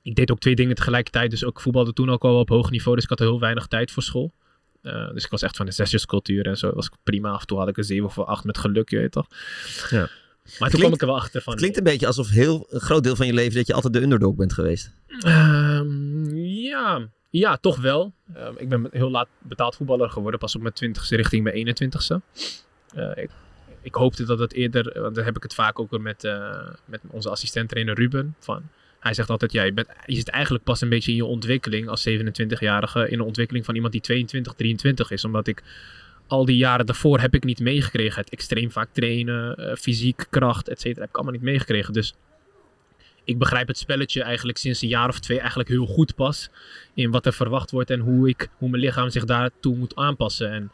Ik 0.02 0.14
deed 0.14 0.30
ook 0.30 0.38
twee 0.40 0.54
dingen 0.54 0.74
tegelijkertijd. 0.74 1.30
Dus 1.30 1.44
ook 1.44 1.60
voetbalde 1.60 1.92
toen 1.92 2.10
ook 2.10 2.22
al 2.24 2.38
op 2.38 2.48
hoog 2.48 2.70
niveau. 2.70 2.94
Dus 2.94 3.04
ik 3.04 3.10
had 3.10 3.18
heel 3.18 3.40
weinig 3.40 3.66
tijd 3.66 3.90
voor 3.90 4.02
school. 4.02 4.32
Eh, 4.82 5.12
dus 5.12 5.24
ik 5.24 5.30
was 5.30 5.42
echt 5.42 5.56
van 5.56 5.66
de 5.66 5.72
zesjescultuur 5.72 6.46
en 6.46 6.56
zo. 6.56 6.72
was 6.74 6.86
ik 6.86 6.92
prima. 7.02 7.30
Af 7.30 7.40
en 7.40 7.46
toe 7.46 7.58
had 7.58 7.68
ik 7.68 7.76
een 7.76 7.84
zeven 7.84 8.04
of 8.06 8.18
acht 8.18 8.44
met 8.44 8.58
geluk, 8.58 8.90
je 8.90 8.98
weet 8.98 9.12
toch. 9.12 9.26
Ja. 9.90 9.98
Maar 9.98 10.08
toen 10.44 10.56
Klinkt- 10.58 10.78
kwam 10.78 10.92
ik 10.92 11.00
er 11.00 11.06
wel 11.06 11.16
achter 11.16 11.42
van. 11.42 11.52
Het 11.52 11.60
klinkt 11.60 11.78
een 11.78 11.84
beetje 11.84 12.06
alsof 12.06 12.28
heel, 12.28 12.66
een 12.70 12.80
groot 12.80 13.02
deel 13.04 13.16
van 13.16 13.26
je 13.26 13.32
leven 13.32 13.54
dat 13.54 13.66
je 13.66 13.74
altijd 13.74 13.92
de 13.92 14.02
underdog 14.02 14.34
bent 14.34 14.52
geweest. 14.52 14.92
Ehm, 15.20 16.34
ja. 16.36 17.08
ja, 17.30 17.56
toch 17.56 17.80
wel. 17.80 18.12
Ehm, 18.34 18.52
ik 18.56 18.68
ben 18.68 18.88
heel 18.90 19.10
laat 19.10 19.28
betaald 19.38 19.76
voetballer 19.76 20.10
geworden. 20.10 20.40
Pas 20.40 20.54
op 20.54 20.62
mijn 20.62 20.74
twintigste 20.74 21.16
richting 21.16 21.42
mijn 21.42 21.56
21ste. 21.56 22.20
Eh, 22.94 23.10
ik, 23.22 23.30
ik 23.82 23.94
hoopte 23.94 24.24
dat 24.24 24.38
het 24.38 24.52
eerder... 24.52 25.00
Want 25.02 25.14
daar 25.14 25.24
heb 25.24 25.36
ik 25.36 25.42
het 25.42 25.54
vaak 25.54 25.78
ook 25.78 25.90
weer 25.90 26.00
met, 26.00 26.24
eh, 26.24 26.68
met 26.84 27.00
onze 27.10 27.30
assistent-trainer 27.30 27.94
Ruben. 27.94 28.34
Van, 28.38 28.62
hij 29.02 29.14
zegt 29.14 29.30
altijd, 29.30 29.52
ja, 29.52 29.62
je, 29.62 29.72
bent, 29.72 29.88
zit 30.06 30.28
eigenlijk 30.28 30.64
pas 30.64 30.80
een 30.80 30.88
beetje 30.88 31.10
in 31.10 31.16
je 31.16 31.24
ontwikkeling 31.24 31.88
als 31.88 32.08
27-jarige. 32.08 33.08
In 33.08 33.18
de 33.18 33.24
ontwikkeling 33.24 33.64
van 33.64 33.74
iemand 33.74 33.92
die 33.92 34.02
22, 34.02 34.52
23 34.52 35.10
is. 35.10 35.24
Omdat 35.24 35.46
ik 35.46 35.62
al 36.26 36.44
die 36.44 36.56
jaren 36.56 36.86
daarvoor 36.86 37.20
heb 37.20 37.34
ik 37.34 37.44
niet 37.44 37.60
meegekregen. 37.60 38.20
Het 38.20 38.30
extreem 38.30 38.70
vaak 38.70 38.88
trainen, 38.92 39.56
eh, 39.56 39.76
fysiek, 39.76 40.26
kracht, 40.30 40.68
et 40.68 40.80
cetera. 40.80 41.00
Heb 41.00 41.08
ik 41.08 41.14
allemaal 41.14 41.34
niet 41.34 41.42
meegekregen. 41.42 41.92
Dus 41.92 42.14
ik 43.24 43.38
begrijp 43.38 43.68
het 43.68 43.78
spelletje 43.78 44.22
eigenlijk 44.22 44.58
sinds 44.58 44.82
een 44.82 44.88
jaar 44.88 45.08
of 45.08 45.20
twee 45.20 45.38
eigenlijk 45.38 45.68
heel 45.68 45.86
goed 45.86 46.14
pas. 46.14 46.50
In 46.94 47.10
wat 47.10 47.26
er 47.26 47.32
verwacht 47.32 47.70
wordt 47.70 47.90
en 47.90 48.00
hoe, 48.00 48.28
ik, 48.28 48.48
hoe 48.56 48.68
mijn 48.68 48.82
lichaam 48.82 49.10
zich 49.10 49.24
daartoe 49.24 49.76
moet 49.76 49.96
aanpassen. 49.96 50.50
En 50.50 50.72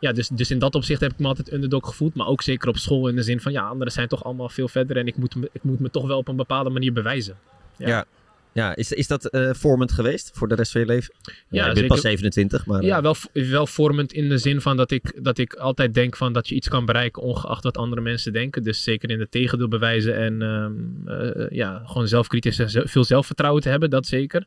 ja, 0.00 0.12
dus, 0.12 0.28
dus 0.28 0.50
in 0.50 0.58
dat 0.58 0.74
opzicht 0.74 1.00
heb 1.00 1.12
ik 1.12 1.18
me 1.18 1.26
altijd 1.26 1.52
underdog 1.52 1.86
gevoeld. 1.86 2.14
Maar 2.14 2.26
ook 2.26 2.42
zeker 2.42 2.68
op 2.68 2.76
school 2.76 3.08
in 3.08 3.16
de 3.16 3.22
zin 3.22 3.40
van 3.40 3.52
ja, 3.52 3.62
anderen 3.68 3.92
zijn 3.92 4.08
toch 4.08 4.24
allemaal 4.24 4.48
veel 4.48 4.68
verder. 4.68 4.96
En 4.96 5.06
ik 5.06 5.16
moet, 5.16 5.34
me- 5.34 5.50
ik 5.52 5.62
moet 5.62 5.80
me 5.80 5.90
toch 5.90 6.06
wel 6.06 6.18
op 6.18 6.28
een 6.28 6.36
bepaalde 6.36 6.70
manier 6.70 6.92
bewijzen. 6.92 7.36
Ja. 7.76 7.88
Ja. 7.88 8.04
Ja, 8.52 8.76
is, 8.76 8.92
is 8.92 9.06
dat 9.06 9.24
eh, 9.24 9.50
vormend 9.52 9.92
geweest 9.92 10.30
voor 10.34 10.48
de 10.48 10.54
rest 10.54 10.72
van 10.72 10.80
je 10.80 10.86
leven? 10.86 11.14
Ja, 11.48 11.66
je 11.66 11.72
bent 11.74 11.86
pas 11.86 12.00
27, 12.00 12.66
maar... 12.66 12.82
Ja, 12.82 12.96
eh, 12.96 13.02
wel, 13.02 13.14
wel 13.32 13.66
vormend 13.66 14.12
in 14.12 14.28
de 14.28 14.38
zin 14.38 14.60
van 14.60 14.76
dat 14.76 14.90
ik, 14.90 15.24
dat 15.24 15.38
ik 15.38 15.54
altijd 15.54 15.94
denk 15.94 16.16
van 16.16 16.32
dat 16.32 16.48
je 16.48 16.54
iets 16.54 16.68
kan 16.68 16.84
bereiken 16.84 17.22
ongeacht 17.22 17.64
wat 17.64 17.76
andere 17.76 18.00
mensen 18.00 18.32
denken. 18.32 18.62
Dus 18.62 18.82
zeker 18.82 19.10
in 19.10 19.18
de 19.18 19.28
tegendeel 19.28 19.68
bewijzen 19.68 20.16
en 20.16 20.42
ehm, 20.42 21.08
eh, 21.08 21.50
ja, 21.50 21.82
gewoon 21.84 22.08
zelfkritisch 22.08 22.58
en 22.58 22.88
veel 22.88 23.04
zelfvertrouwen 23.04 23.62
te 23.62 23.68
hebben, 23.68 23.90
dat 23.90 24.06
zeker. 24.06 24.46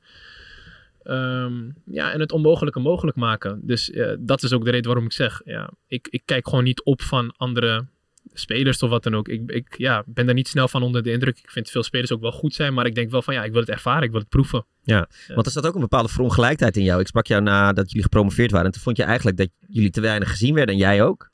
Ehm, 1.03 1.69
ja, 1.85 2.11
en 2.11 2.19
het 2.19 2.31
onmogelijke 2.31 2.79
mogelijk 2.79 3.17
maken. 3.17 3.59
Dus 3.63 3.91
eh, 3.91 4.13
dat 4.19 4.43
is 4.43 4.53
ook 4.53 4.65
de 4.65 4.71
reden 4.71 4.85
waarom 4.85 5.05
ik 5.05 5.11
zeg, 5.11 5.41
ja, 5.45 5.69
ik, 5.87 6.07
ik 6.09 6.21
kijk 6.25 6.47
gewoon 6.47 6.63
niet 6.63 6.83
op 6.83 7.01
van 7.01 7.33
andere 7.37 7.85
spelers 8.33 8.83
of 8.83 8.89
wat 8.89 9.03
dan 9.03 9.15
ook. 9.15 9.27
Ik, 9.27 9.51
ik 9.51 9.77
ja, 9.77 10.03
ben 10.05 10.25
daar 10.25 10.35
niet 10.35 10.47
snel 10.47 10.67
van 10.67 10.83
onder 10.83 11.03
de 11.03 11.11
indruk. 11.11 11.39
Ik 11.39 11.51
vind 11.51 11.69
veel 11.69 11.83
spelers 11.83 12.11
ook 12.11 12.21
wel 12.21 12.31
goed 12.31 12.53
zijn, 12.53 12.73
maar 12.73 12.85
ik 12.85 12.95
denk 12.95 13.11
wel 13.11 13.21
van 13.21 13.33
ja, 13.33 13.43
ik 13.43 13.51
wil 13.51 13.61
het 13.61 13.69
ervaren, 13.69 14.03
ik 14.03 14.11
wil 14.11 14.19
het 14.19 14.29
proeven. 14.29 14.65
Ja, 14.83 15.07
want 15.27 15.45
er 15.45 15.51
zat 15.51 15.67
ook 15.67 15.75
een 15.75 15.81
bepaalde 15.81 16.09
verongelijkheid 16.09 16.77
in 16.77 16.83
jou. 16.83 16.99
Ik 16.99 17.07
sprak 17.07 17.27
jou 17.27 17.41
nadat 17.41 17.87
jullie 17.87 18.03
gepromoveerd 18.03 18.51
waren. 18.51 18.65
En 18.65 18.71
toen 18.71 18.81
vond 18.81 18.97
je 18.97 19.03
eigenlijk 19.03 19.37
dat 19.37 19.49
jullie 19.67 19.89
te 19.89 20.01
weinig 20.01 20.29
gezien 20.29 20.53
werden. 20.53 20.75
En 20.75 20.81
jij 20.81 21.03
ook. 21.03 21.31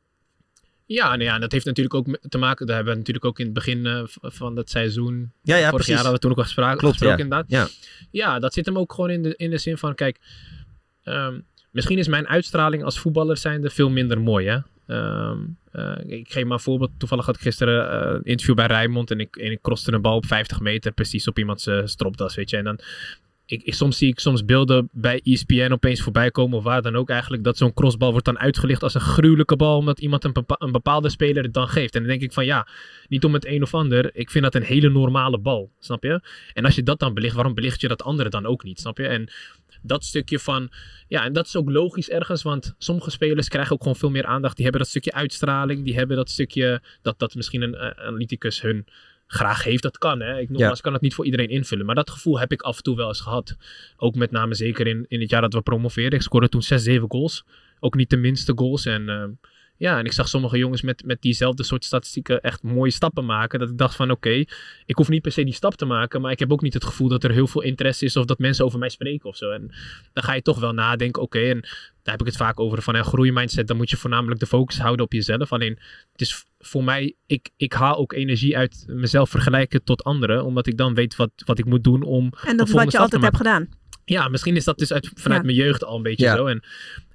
Ja, 0.95 1.07
nou 1.09 1.23
ja, 1.23 1.33
en 1.33 1.41
dat 1.41 1.51
heeft 1.51 1.65
natuurlijk 1.65 1.95
ook 1.95 2.17
te 2.29 2.37
maken. 2.37 2.65
Daar 2.65 2.75
hebben 2.75 2.93
we 2.93 2.99
natuurlijk 2.99 3.25
ook 3.25 3.39
in 3.39 3.45
het 3.45 3.53
begin 3.53 3.85
eh, 3.85 4.01
van 4.21 4.55
dat 4.55 4.69
seizoen. 4.69 5.31
Ja, 5.41 5.55
ja, 5.55 5.69
vorig 5.69 5.69
precies. 5.69 5.87
jaar 5.87 5.95
hadden 5.95 6.13
we 6.13 6.19
toen 6.19 6.31
ook 6.31 6.37
al 6.37 6.43
gesproken. 6.43 6.77
Klopt, 6.77 6.97
gesproken 6.97 7.17
ja. 7.17 7.23
inderdaad. 7.23 7.51
Ja. 7.51 7.67
Ja, 8.11 8.39
dat 8.39 8.53
zit 8.53 8.65
hem 8.65 8.77
ook 8.77 8.93
gewoon 8.93 9.09
in 9.09 9.23
de, 9.23 9.33
in 9.35 9.49
de 9.49 9.57
zin 9.57 9.77
van: 9.77 9.95
kijk, 9.95 10.19
ehm, 11.03 11.39
misschien 11.71 11.97
is 11.97 12.07
mijn 12.07 12.27
uitstraling 12.27 12.83
als 12.83 12.99
voetballer 12.99 13.37
zijnde 13.37 13.69
veel 13.69 13.89
minder 13.89 14.21
mooi. 14.21 14.47
Hè? 14.47 14.59
Ehm, 14.89 15.37
eh, 15.71 15.95
ik 16.05 16.31
geef 16.31 16.43
maar 16.43 16.53
een 16.53 16.59
voorbeeld. 16.59 16.91
Toevallig 16.97 17.25
had 17.25 17.35
ik 17.35 17.41
gisteren 17.41 17.91
eh, 17.91 18.11
een 18.13 18.23
interview 18.23 18.55
bij 18.55 18.65
Rijnmond. 18.65 19.11
En 19.11 19.19
ik, 19.19 19.35
en 19.35 19.51
ik 19.51 19.61
crosste 19.61 19.91
een 19.91 20.01
bal 20.01 20.15
op 20.15 20.25
50 20.25 20.59
meter, 20.59 20.91
precies 20.91 21.27
op 21.27 21.37
iemands 21.37 21.67
eh, 21.67 21.81
stropdas. 21.85 22.35
Weet 22.35 22.49
je. 22.49 22.57
En 22.57 22.63
dan 22.63 22.79
ik, 23.49 23.73
soms 23.73 23.97
zie 23.97 24.07
ik 24.07 24.19
soms 24.19 24.45
beelden 24.45 24.89
bij 24.91 25.21
ESPN 25.23 25.71
opeens 25.71 26.01
voorbij 26.01 26.31
komen, 26.31 26.57
of 26.57 26.63
waar 26.63 26.81
dan 26.81 26.95
ook 26.95 27.09
eigenlijk, 27.09 27.43
dat 27.43 27.57
zo'n 27.57 27.73
crossbal 27.73 28.11
wordt 28.11 28.25
dan 28.25 28.39
uitgelicht 28.39 28.83
als 28.83 28.93
een 28.93 29.01
gruwelijke 29.01 29.55
bal, 29.55 29.77
omdat 29.77 29.99
iemand 29.99 30.23
een, 30.23 30.33
een 30.47 30.71
bepaalde 30.71 31.09
speler 31.09 31.43
het 31.43 31.53
dan 31.53 31.67
geeft. 31.67 31.95
En 31.95 31.99
dan 31.99 32.09
denk 32.09 32.21
ik 32.21 32.33
van 32.33 32.45
ja, 32.45 32.67
niet 33.07 33.23
om 33.23 33.33
het 33.33 33.45
een 33.45 33.61
of 33.61 33.73
ander, 33.73 34.15
ik 34.15 34.29
vind 34.31 34.43
dat 34.43 34.55
een 34.55 34.63
hele 34.63 34.89
normale 34.89 35.39
bal, 35.39 35.71
snap 35.79 36.03
je? 36.03 36.21
En 36.53 36.65
als 36.65 36.75
je 36.75 36.83
dat 36.83 36.99
dan 36.99 37.13
belicht, 37.13 37.35
waarom 37.35 37.53
belicht 37.53 37.81
je 37.81 37.87
dat 37.87 38.03
andere 38.03 38.29
dan 38.29 38.45
ook 38.45 38.63
niet, 38.63 38.79
snap 38.79 38.97
je? 38.97 39.07
En 39.07 39.29
dat 39.81 40.03
stukje 40.03 40.39
van, 40.39 40.69
ja, 41.07 41.23
en 41.23 41.33
dat 41.33 41.45
is 41.45 41.55
ook 41.55 41.69
logisch 41.69 42.09
ergens, 42.09 42.43
want 42.43 42.75
sommige 42.77 43.09
spelers 43.09 43.47
krijgen 43.47 43.73
ook 43.73 43.81
gewoon 43.81 43.97
veel 43.97 44.09
meer 44.09 44.25
aandacht, 44.25 44.55
die 44.55 44.63
hebben 44.63 44.81
dat 44.81 44.89
stukje 44.89 45.13
uitstraling, 45.13 45.83
die 45.83 45.95
hebben 45.95 46.17
dat 46.17 46.29
stukje, 46.29 46.81
dat, 47.01 47.19
dat 47.19 47.35
misschien 47.35 47.61
een 47.61 47.75
eh, 47.75 48.05
analyticus 48.05 48.61
hun 48.61 48.85
graag 49.31 49.63
heeft, 49.63 49.83
dat 49.83 49.97
kan. 49.97 50.19
Hè? 50.19 50.39
Ik 50.39 50.49
nogmaals, 50.49 50.81
kan 50.81 50.93
het 50.93 51.01
niet 51.01 51.13
voor 51.13 51.25
iedereen 51.25 51.49
invullen. 51.49 51.85
Maar 51.85 51.95
dat 51.95 52.09
gevoel 52.09 52.39
heb 52.39 52.51
ik 52.51 52.61
af 52.61 52.77
en 52.77 52.83
toe 52.83 52.95
wel 52.95 53.07
eens 53.07 53.21
gehad. 53.21 53.57
Ook 53.97 54.15
met 54.15 54.31
name 54.31 54.55
zeker 54.55 54.87
in, 54.87 55.05
in 55.07 55.19
het 55.19 55.29
jaar 55.29 55.41
dat 55.41 55.53
we 55.53 55.61
promoveerden. 55.61 56.19
Ik 56.19 56.25
scoorde 56.25 56.49
toen 56.49 56.61
6, 56.61 56.83
7 56.83 57.11
goals. 57.11 57.45
Ook 57.79 57.95
niet 57.95 58.09
de 58.09 58.17
minste 58.17 58.53
goals. 58.55 58.85
En 58.85 59.09
ehm, 59.09 59.29
ja, 59.79 59.99
en 59.99 60.05
ik 60.05 60.11
zag 60.11 60.27
sommige 60.27 60.57
jongens 60.57 60.81
met, 60.81 61.03
met 61.05 61.21
diezelfde 61.21 61.63
soort 61.63 61.85
statistieken 61.85 62.41
echt 62.41 62.63
mooie 62.63 62.91
stappen 62.91 63.25
maken. 63.25 63.59
Dat 63.59 63.69
ik 63.69 63.77
dacht 63.77 63.95
van 63.95 64.11
oké, 64.11 64.43
ik 64.85 64.95
hoef 64.95 65.09
niet 65.09 65.21
per 65.21 65.31
se 65.31 65.43
die 65.43 65.53
stap 65.53 65.75
te 65.75 65.85
maken. 65.85 66.21
Maar 66.21 66.31
ik 66.31 66.39
heb 66.39 66.51
ook 66.51 66.61
niet 66.61 66.73
het 66.73 66.83
gevoel 66.83 67.07
dat 67.07 67.23
er 67.23 67.31
heel 67.31 67.47
veel 67.47 67.61
interesse 67.61 68.05
is 68.05 68.15
of 68.15 68.25
dat 68.25 68.39
mensen 68.39 68.65
over 68.65 68.79
mij 68.79 68.89
spreken 68.89 69.29
of 69.29 69.35
zo. 69.35 69.51
En 69.51 69.71
dan 70.13 70.23
ga 70.23 70.33
je 70.33 70.41
toch 70.41 70.59
wel 70.59 70.73
nadenken, 70.73 71.21
oké, 71.21 71.39
en 71.39 71.59
daar 72.03 72.13
heb 72.17 72.19
ik 72.19 72.25
het 72.25 72.37
vaak 72.37 72.59
over 72.59 72.81
van 72.81 72.95
een 72.95 73.03
groeimindset. 73.03 73.67
Dan 73.67 73.77
moet 73.77 73.89
je 73.89 73.97
voornamelijk 73.97 74.39
de 74.39 74.45
focus 74.45 74.79
houden 74.79 75.05
op 75.05 75.13
jezelf. 75.13 75.51
Alleen 75.51 75.79
het 76.11 76.21
is 76.21 76.45
voor 76.59 76.83
mij, 76.83 77.15
ik, 77.25 77.49
ik 77.57 77.73
haal 77.73 77.97
ook 77.97 78.13
energie 78.13 78.57
uit 78.57 78.83
mezelf 78.87 79.29
vergelijken 79.29 79.83
tot 79.83 80.03
anderen. 80.03 80.45
Omdat 80.45 80.67
ik 80.67 80.77
dan 80.77 80.93
weet 80.93 81.15
wat, 81.15 81.31
wat 81.45 81.59
ik 81.59 81.65
moet 81.65 81.83
doen 81.83 82.03
om. 82.03 82.33
En 82.45 82.57
dat 82.57 82.67
is 82.67 82.73
wat 82.73 82.91
je 82.91 82.99
altijd 82.99 83.21
hebt 83.21 83.37
gedaan. 83.37 83.69
Ja, 84.09 84.27
misschien 84.27 84.55
is 84.55 84.63
dat 84.63 84.77
dus 84.77 84.93
uit, 84.93 85.09
vanuit 85.13 85.39
Ja. 85.41 85.45
mijn 85.45 85.57
jeugd 85.57 85.83
al 85.83 85.95
een 85.95 86.03
beetje 86.03 86.25
Ja. 86.25 86.35
zo. 86.35 86.45
En, 86.45 86.63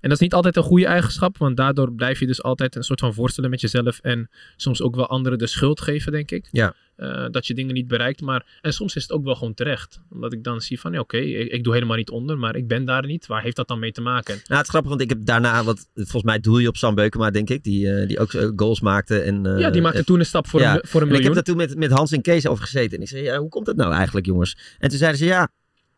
en 0.00 0.08
dat 0.08 0.12
is 0.12 0.18
niet 0.18 0.34
altijd 0.34 0.56
een 0.56 0.62
goede 0.62 0.86
eigenschap, 0.86 1.38
want 1.38 1.56
daardoor 1.56 1.92
blijf 1.92 2.20
je 2.20 2.26
dus 2.26 2.42
altijd 2.42 2.76
een 2.76 2.82
soort 2.82 3.00
van 3.00 3.12
worstelen 3.12 3.50
met 3.50 3.60
jezelf. 3.60 3.98
En 3.98 4.30
soms 4.56 4.82
ook 4.82 4.94
wel 4.94 5.06
anderen 5.08 5.38
de 5.38 5.46
schuld 5.46 5.80
geven, 5.80 6.12
denk 6.12 6.30
ik. 6.30 6.48
Ja. 6.52 6.74
Eh, 6.96 7.26
dat 7.30 7.46
je 7.46 7.54
dingen 7.54 7.74
niet 7.74 7.86
bereikt. 7.88 8.20
Maar, 8.20 8.46
en 8.60 8.72
soms 8.72 8.96
is 8.96 9.02
het 9.02 9.12
ook 9.12 9.24
wel 9.24 9.34
gewoon 9.34 9.54
terecht. 9.54 10.00
Omdat 10.10 10.32
ik 10.32 10.44
dan 10.44 10.60
zie 10.60 10.80
van, 10.80 10.92
ja, 10.92 11.00
oké, 11.00 11.16
ik, 11.16 11.52
ik 11.52 11.64
doe 11.64 11.72
helemaal 11.74 11.96
niet 11.96 12.10
onder, 12.10 12.38
maar 12.38 12.56
ik 12.56 12.68
ben 12.68 12.84
daar 12.84 13.06
niet. 13.06 13.26
Waar 13.26 13.42
heeft 13.42 13.56
dat 13.56 13.68
dan 13.68 13.78
mee 13.78 13.92
te 13.92 14.00
maken? 14.00 14.34
Nou, 14.34 14.44
het 14.46 14.62
is 14.62 14.68
grappig, 14.68 14.90
want 14.90 15.02
ik 15.02 15.08
heb 15.08 15.18
daarna, 15.24 15.64
wat, 15.64 15.88
volgens 15.94 16.22
mij 16.22 16.40
doel 16.40 16.58
je 16.58 16.68
op 16.68 16.76
Sam 16.76 16.94
Beukema, 16.94 17.30
denk 17.30 17.50
ik. 17.50 17.62
Die, 17.62 17.90
eh, 17.94 18.08
die 18.08 18.18
ook 18.18 18.32
eh, 18.32 18.48
goals 18.56 18.80
maakte. 18.80 19.18
En, 19.20 19.46
eh, 19.46 19.58
ja, 19.58 19.70
die 19.70 19.82
maakte 19.82 20.04
toen 20.04 20.18
een 20.18 20.26
stap 20.26 20.46
voor, 20.46 20.60
ja. 20.60 20.74
een, 20.74 20.80
voor 20.86 21.00
een 21.00 21.08
En 21.08 21.14
ik 21.14 21.20
miljoen. 21.20 21.36
heb 21.36 21.46
daar 21.46 21.54
toen 21.56 21.66
met, 21.66 21.78
met 21.88 21.98
Hans 21.98 22.12
en 22.12 22.22
Kees 22.22 22.46
over 22.46 22.64
gezeten. 22.64 22.96
En 22.96 23.02
ik 23.02 23.08
zei, 23.08 23.22
ja, 23.22 23.38
hoe 23.38 23.48
komt 23.48 23.66
dat 23.66 23.76
nou 23.76 23.92
eigenlijk, 23.92 24.26
jongens? 24.26 24.56
En 24.78 24.88
toen 24.88 24.98
zeiden 24.98 25.18
ze, 25.20 25.24
ja, 25.26 25.48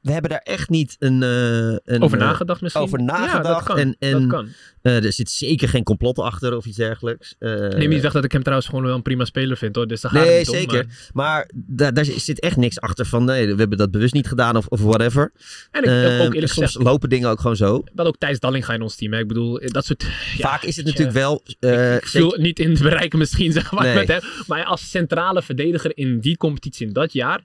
we 0.06 0.12
hebben 0.12 0.30
daar 0.30 0.40
echt 0.44 0.68
niet 0.68 0.96
een... 0.98 1.22
eh, 1.22 1.76
een 1.94 2.02
Over 2.02 2.18
eh, 2.18 2.24
nagedacht 2.24 2.60
misschien? 2.60 2.82
over 2.84 3.00
Ja, 3.00 3.06
dat 3.06 3.16
nagedacht. 3.18 3.66
kan. 3.66 3.78
en, 3.78 3.96
en 3.98 4.12
dat 4.20 4.26
kan. 4.30 4.48
eh, 4.82 5.04
er 5.04 5.12
zit 5.12 5.30
zeker 5.30 5.68
geen 5.68 5.82
complot 5.82 6.18
achter 6.18 6.56
of 6.56 6.66
iets 6.66 6.76
dergelijks. 6.76 7.34
Eh, 7.38 7.50
Neem 7.50 7.88
niet 7.88 8.02
weg 8.02 8.12
dat 8.12 8.24
ik 8.24 8.32
hem 8.32 8.40
trouwens 8.42 8.68
gewoon 8.68 8.84
wel 8.84 8.94
een 8.94 9.02
prima 9.02 9.24
speler 9.24 9.56
vind, 9.56 9.76
hoor. 9.76 9.86
Dus 9.86 10.00
daar 10.00 10.10
gaat 10.10 10.20
het 10.20 10.28
Nee, 10.30 10.38
niet 10.38 10.48
om, 10.48 10.54
zeker. 10.56 10.86
maar- 11.12 11.26
Maar 11.26 11.50
daar, 11.54 11.94
daar 11.94 12.04
zit 12.04 12.40
echt 12.40 12.56
niks 12.56 12.80
achter 12.80 13.06
van, 13.06 13.24
nee, 13.24 13.46
we 13.54 13.60
hebben 13.60 13.78
dat 13.78 13.90
bewust 13.90 14.14
niet 14.14 14.26
gedaan 14.28 14.56
of, 14.56 14.66
of 14.66 14.80
whatever. 14.80 15.32
En 15.70 15.82
ik, 15.82 15.88
ook 16.26 16.34
eerlijk 16.34 16.52
soms 16.52 16.66
gezegd, 16.66 16.84
lopen 16.84 17.08
dingen 17.08 17.28
ook 17.30 17.40
gewoon 17.40 17.56
zo. 17.56 17.84
wel 17.94 18.06
ook 18.06 18.16
Thijs 18.18 18.40
Dallinga 18.40 18.72
in 18.74 18.82
ons 18.82 18.96
team. 18.96 19.12
Hè. 19.12 19.18
Ik 19.20 19.28
bedoel, 19.28 19.60
dat 19.64 19.84
soort... 19.84 20.02
ja, 20.36 20.48
Vaak 20.48 20.62
is 20.62 20.76
het 20.76 20.86
natuurlijk 20.86 21.16
wel... 21.16 21.42
ik 21.60 22.06
zeker- 22.06 22.40
niet 22.40 22.58
in 22.58 22.70
het 22.70 22.82
bereiken 22.82 23.18
misschien, 23.18 23.52
zeg 23.58 23.72
maar. 23.72 23.84
Nee. 23.84 23.94
Met 23.94 24.08
hem. 24.08 24.20
Maar 24.46 24.64
als 24.64 24.90
centrale 24.90 25.42
verdediger 25.42 25.96
in 25.96 26.20
die 26.20 26.36
competitie 26.36 26.86
in 26.86 26.92
dat 26.92 27.12
jaar... 27.12 27.40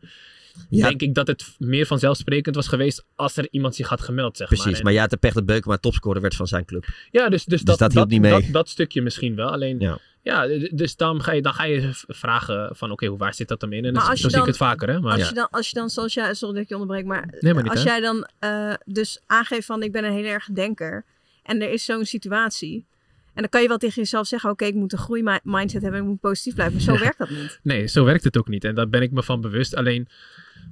Ja. 0.69 0.88
denk 0.88 1.02
ik 1.02 1.13
dat 1.13 1.28
het 1.28 1.56
meer 1.58 1.86
vanzelfsprekend 1.86 2.56
was 2.56 2.67
geweest... 2.67 3.06
als 3.15 3.38
er 3.38 3.47
iemand 3.52 3.76
zich 3.76 3.88
had 3.88 4.02
gemeld, 4.02 4.38
zeg 4.38 4.47
Precies, 4.47 4.65
maar. 4.65 4.76
En- 4.76 4.84
maar 4.84 4.93
ja, 4.93 5.08
de 5.08 5.17
pech 5.17 5.34
dat 5.34 5.45
Beukema 5.45 5.78
topscorer 5.78 6.21
werd 6.21 6.36
van 6.36 6.47
zijn 6.47 6.65
club. 6.65 6.86
ja, 7.12 7.30
dus, 7.30 7.45
dus, 7.45 7.62
dat, 7.62 7.80
dat 7.80 7.93
hielp 7.93 8.10
niet 8.10 8.21
mee. 8.21 8.32
Dat, 8.32 8.43
dat 8.52 8.69
stukje 8.69 9.02
misschien 9.02 9.36
wel. 9.36 9.50
Alleen, 9.52 9.80
Ja. 9.80 9.97
ja, 10.21 10.47
dus 10.71 10.95
dan 10.95 11.24
ga 11.24 11.32
je, 11.32 11.41
dan 11.41 11.54
ga 11.54 11.63
je 11.63 11.89
vragen 12.08 12.76
van... 12.76 12.91
oké, 12.91 13.06
hoe 13.06 13.17
waar 13.17 13.34
zit 13.34 13.47
dat 13.47 13.60
dan 13.60 13.71
in? 13.74 13.86
En 13.86 13.93
Maar 13.93 14.02
dan, 14.02 14.10
als 14.12 14.19
zo 14.19 14.26
je 14.28 14.34
zie 14.34 14.39
ik 14.39 14.45
dan- 14.45 14.47
het 14.47 14.58
vaker, 14.58 14.89
hè. 14.89 15.00
Maar, 15.00 15.17
Als, 15.17 15.30
je 15.30 15.36
dan, 15.36 15.47
als 15.52 15.67
je 15.69 15.74
dan, 15.76 15.89
zoals 15.89 16.13
jij, 16.13 16.34
sorry 16.34 16.54
dat 16.54 16.63
ik 16.63 16.69
je 16.69 16.76
onderbreek, 16.78 17.06
maar, 17.06 17.28
Nee, 17.39 17.54
maar 17.54 17.63
niet, 17.63 17.71
als 17.71 17.84
hè? 17.84 17.89
jij 17.89 18.00
dan 18.00 18.28
eh, 18.39 18.74
dus 18.86 19.19
aangeeft 19.28 19.65
van 19.65 19.84
ik 19.84 19.91
ben 19.91 20.04
een 20.04 20.13
heel 20.13 20.26
erg 20.26 20.47
denker 20.54 21.06
en 21.43 21.62
er 21.62 21.71
is 21.71 21.86
zo'n 21.86 22.06
situatie. 22.06 22.86
En 23.34 23.41
dan 23.41 23.50
kan 23.50 23.62
je 23.62 23.67
wel 23.67 23.78
tegen 23.78 24.02
jezelf 24.02 24.28
zeggen, 24.28 24.50
oké, 24.50 24.65
ik 24.65 24.74
moet 24.74 24.91
een 24.93 24.97
groeimindset 25.00 25.82
hebben 25.82 25.93
en 26.00 26.06
ik 26.06 26.12
moet 26.12 26.19
positief 26.19 26.54
blijven. 26.54 26.76
Maar 26.76 26.84
zo 26.84 26.93
Ja. 26.97 27.00
werkt 27.00 27.17
dat 27.17 27.30
niet. 27.30 27.60
Nee, 27.63 27.88
zo 27.88 28.04
werkt 28.06 28.24
het 28.24 28.38
ook 28.38 28.47
niet. 28.47 28.63
En 28.63 28.76
daar 28.76 28.89
ben 28.89 29.02
ik 29.02 29.12
me 29.12 29.24
van 29.24 29.41
bewust. 29.41 29.76
Alleen, 29.76 30.08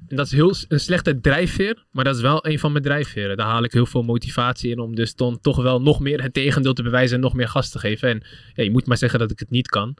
en 0.09 0.15
dat 0.15 0.25
is 0.25 0.31
heel 0.31 0.53
een 0.67 0.79
slechte 0.79 1.19
drijfveer, 1.19 1.85
maar 1.91 2.03
dat 2.03 2.15
is 2.15 2.21
wel 2.21 2.47
een 2.47 2.59
van 2.59 2.71
mijn 2.71 2.83
drijfveren. 2.83 3.37
Daar 3.37 3.47
haal 3.47 3.63
ik 3.63 3.71
heel 3.71 3.85
veel 3.85 4.03
motivatie 4.03 4.71
in 4.71 4.79
om 4.79 4.95
dus 4.95 5.15
dan 5.15 5.41
toch 5.41 5.61
wel 5.61 5.81
nog 5.81 5.99
meer 5.99 6.21
het 6.21 6.33
tegendeel 6.33 6.73
te 6.73 6.83
bewijzen 6.83 7.15
en 7.15 7.21
nog 7.21 7.33
meer 7.33 7.47
gas 7.47 7.69
te 7.69 7.79
geven. 7.79 8.09
En 8.09 8.63
je 8.63 8.71
moet 8.71 8.85
maar 8.85 8.97
zeggen 8.97 9.19
dat 9.19 9.31
ik 9.31 9.39
het 9.39 9.49
niet 9.49 9.67
kan. 9.67 9.95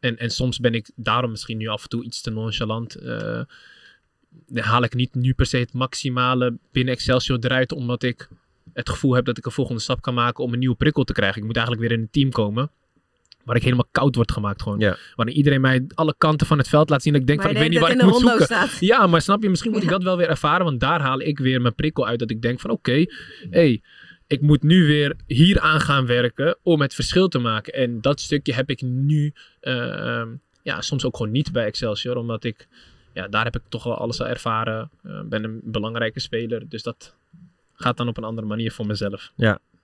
En, 0.00 0.18
en 0.18 0.30
soms 0.30 0.58
ben 0.58 0.74
ik 0.74 0.90
daarom 0.96 1.30
misschien 1.30 1.56
nu 1.56 1.66
af 1.66 1.82
en 1.82 1.88
toe 1.88 2.04
iets 2.04 2.20
te 2.20 2.30
nonchalant. 2.30 2.96
dan 3.02 4.64
haal 4.64 4.82
ik 4.82 4.94
niet 4.94 5.14
nu 5.14 5.34
per 5.34 5.46
se 5.46 5.56
het 5.56 5.72
maximale 5.72 6.58
binnen 6.72 6.94
Excelsior 6.94 7.38
eruit, 7.40 7.72
omdat 7.72 8.02
ik 8.02 8.28
het 8.72 8.88
gevoel 8.88 9.14
heb 9.14 9.24
dat 9.24 9.38
ik 9.38 9.46
een 9.46 9.52
volgende 9.52 9.80
stap 9.80 10.02
kan 10.02 10.14
maken 10.14 10.44
om 10.44 10.52
een 10.52 10.58
nieuwe 10.58 10.76
prikkel 10.76 11.04
te 11.04 11.12
krijgen. 11.12 11.40
Ik 11.40 11.46
moet 11.46 11.56
eigenlijk 11.56 11.88
weer 11.88 11.96
in 11.96 12.02
een 12.04 12.10
team 12.10 12.30
komen. 12.30 12.70
Waar 13.48 13.56
ik 13.56 13.62
helemaal 13.62 13.88
koud 13.92 14.14
word 14.14 14.32
gemaakt 14.32 14.62
gewoon. 14.62 14.78
Ja. 14.78 14.96
Waarin 15.14 15.36
iedereen 15.36 15.60
mij 15.60 15.84
alle 15.94 16.14
kanten 16.18 16.46
van 16.46 16.58
het 16.58 16.68
veld 16.68 16.90
laat 16.90 17.02
zien. 17.02 17.12
Dat 17.12 17.20
ik 17.20 17.28
denk 17.28 17.38
maar 17.38 17.48
van, 17.48 17.56
ik 17.56 17.62
weet 17.62 17.72
niet 17.72 17.80
waar 17.80 17.96
ik 17.96 18.02
moet 18.02 18.20
zoeken. 18.20 18.44
staat. 18.44 18.76
Ja, 18.80 19.06
maar 19.06 19.22
snap 19.22 19.42
je, 19.42 19.48
misschien 19.48 19.70
moet 19.70 19.82
ik 19.82 19.88
Ja. 19.88 19.94
dat 19.94 20.02
wel 20.02 20.16
weer 20.16 20.28
ervaren. 20.28 20.64
Want 20.64 20.80
daar 20.80 21.00
haal 21.00 21.20
ik 21.20 21.38
weer 21.38 21.60
mijn 21.60 21.74
prikkel 21.74 22.06
uit. 22.06 22.18
Dat 22.18 22.30
ik 22.30 22.42
denk 22.42 22.60
van, 22.60 22.70
oké, 22.70 23.04
hey, 23.50 23.82
ik 24.26 24.40
moet 24.40 24.62
nu 24.62 24.86
weer 24.86 25.16
hier 25.26 25.60
aan 25.60 25.80
gaan 25.80 26.06
werken 26.06 26.56
om 26.62 26.80
het 26.80 26.94
verschil 26.94 27.28
te 27.28 27.38
maken. 27.38 27.72
En 27.72 28.00
dat 28.00 28.20
stukje 28.20 28.54
heb 28.54 28.70
ik 28.70 28.82
nu, 28.82 29.32
eh, 29.60 30.18
ehm, 30.18 30.28
ja, 30.62 30.80
soms 30.80 31.04
ook 31.04 31.16
gewoon 31.16 31.32
niet 31.32 31.52
bij 31.52 31.64
Excelsior. 31.64 32.16
Omdat 32.16 32.44
ik, 32.44 32.68
ja, 33.14 33.28
daar 33.28 33.44
heb 33.44 33.56
ik 33.56 33.62
toch 33.68 33.84
wel 33.84 33.96
alles 33.98 34.20
al 34.20 34.26
ervaren. 34.26 34.90
Eh, 35.02 35.20
ben 35.24 35.44
een 35.44 35.60
belangrijke 35.64 36.20
speler. 36.20 36.68
Dus 36.68 36.82
dat 36.82 37.14
gaat 37.74 37.96
dan 37.96 38.08
op 38.08 38.16
een 38.16 38.24
andere 38.24 38.46
manier 38.46 38.72
voor 38.72 38.86
mezelf. 38.86 39.32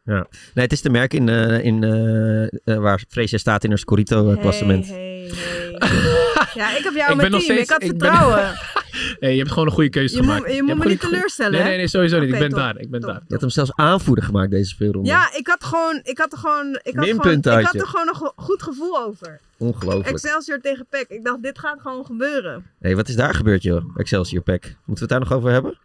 Nee, 0.05 0.25
het 0.55 0.73
is 0.73 0.81
te 0.81 0.91
merken 0.91 1.19
in, 1.19 1.29
eh, 1.29 1.65
in, 1.65 1.85
eh, 1.85 2.43
eh, 2.75 2.81
waar 2.81 3.03
Freesia 3.09 3.39
staat 3.39 3.65
in 3.65 3.71
haar 3.71 3.79
Scorito-klassement. 3.79 4.87
Hey, 4.89 4.97
hey, 4.97 5.31
hey. 5.79 5.93
Ja, 6.55 6.77
ik 6.77 6.85
heb 6.85 6.95
jou 6.95 7.11
Ik 7.11 7.17
met 7.17 7.17
ben 7.17 7.31
nog 7.31 7.43
team. 7.43 7.43
steeds- 7.43 7.63
ik 7.63 7.71
had 7.71 7.83
ik 7.83 7.99
ben- 7.99 8.09
vertrouwen. 8.11 8.53
Hey, 9.21 9.33
je 9.33 9.39
hebt 9.39 9.51
gewoon 9.51 9.67
een 9.67 9.73
goede 9.73 9.89
keuze 9.91 10.17
Je 10.17 10.23
gemaakt. 10.23 10.39
moet, 10.41 10.49
je 10.49 10.55
hebt 10.55 10.67
moet 10.67 10.79
me 10.79 10.87
niet 10.91 11.01
teleurstellen. 11.01 11.53
Nee, 11.53 11.63
nee, 11.63 11.77
nee, 11.77 11.89
sowieso 11.89 12.19
niet. 12.21 12.33
Ik 12.33 12.39
ben 12.39 12.49
top, 12.49 12.59
daar. 12.59 12.79
Ik 12.79 12.91
ben 12.91 13.01
top. 13.01 13.11
daar. 13.11 13.21
Je 13.27 13.33
had 13.33 13.41
hem 13.41 13.51
zelfs 13.51 13.73
aanvoerder 13.75 14.25
gemaakt 14.25 14.51
deze 14.51 14.69
speelronde. 14.69 15.09
Ja, 15.09 15.35
ik 15.35 15.47
had 15.47 15.65
gewoon, 15.65 16.01
ik 16.03 16.19
had 16.19 16.33
er 16.33 16.39
gewoon, 16.39 16.67
ik 16.83 16.95
had 16.95 17.05
gewoon, 17.09 17.37
ik 17.39 17.45
had 17.67 17.75
er 17.75 17.87
gewoon 17.87 18.09
een 18.09 18.15
go- 18.15 18.33
goed 18.37 18.63
gevoel 18.63 18.99
over. 18.99 19.41
Ongelooflijk. 19.59 20.09
Excelsior 20.09 20.61
tegen 20.61 20.87
PEC. 20.91 21.05
Ik 21.09 21.25
dacht, 21.25 21.43
dit 21.43 21.59
gaat 21.59 21.81
gewoon 21.81 22.05
gebeuren. 22.05 22.67
hey, 22.81 22.97
wat 22.97 23.09
is 23.09 23.17
daar 23.17 23.35
gebeurd, 23.35 23.63
joh? 23.63 23.85
Excelsior 23.97 24.43
Pack. 24.43 24.63
Moeten 24.63 24.75
we 24.87 25.01
het 25.01 25.09
daar 25.09 25.21
nog 25.21 25.33
over 25.33 25.51
hebben? 25.51 25.79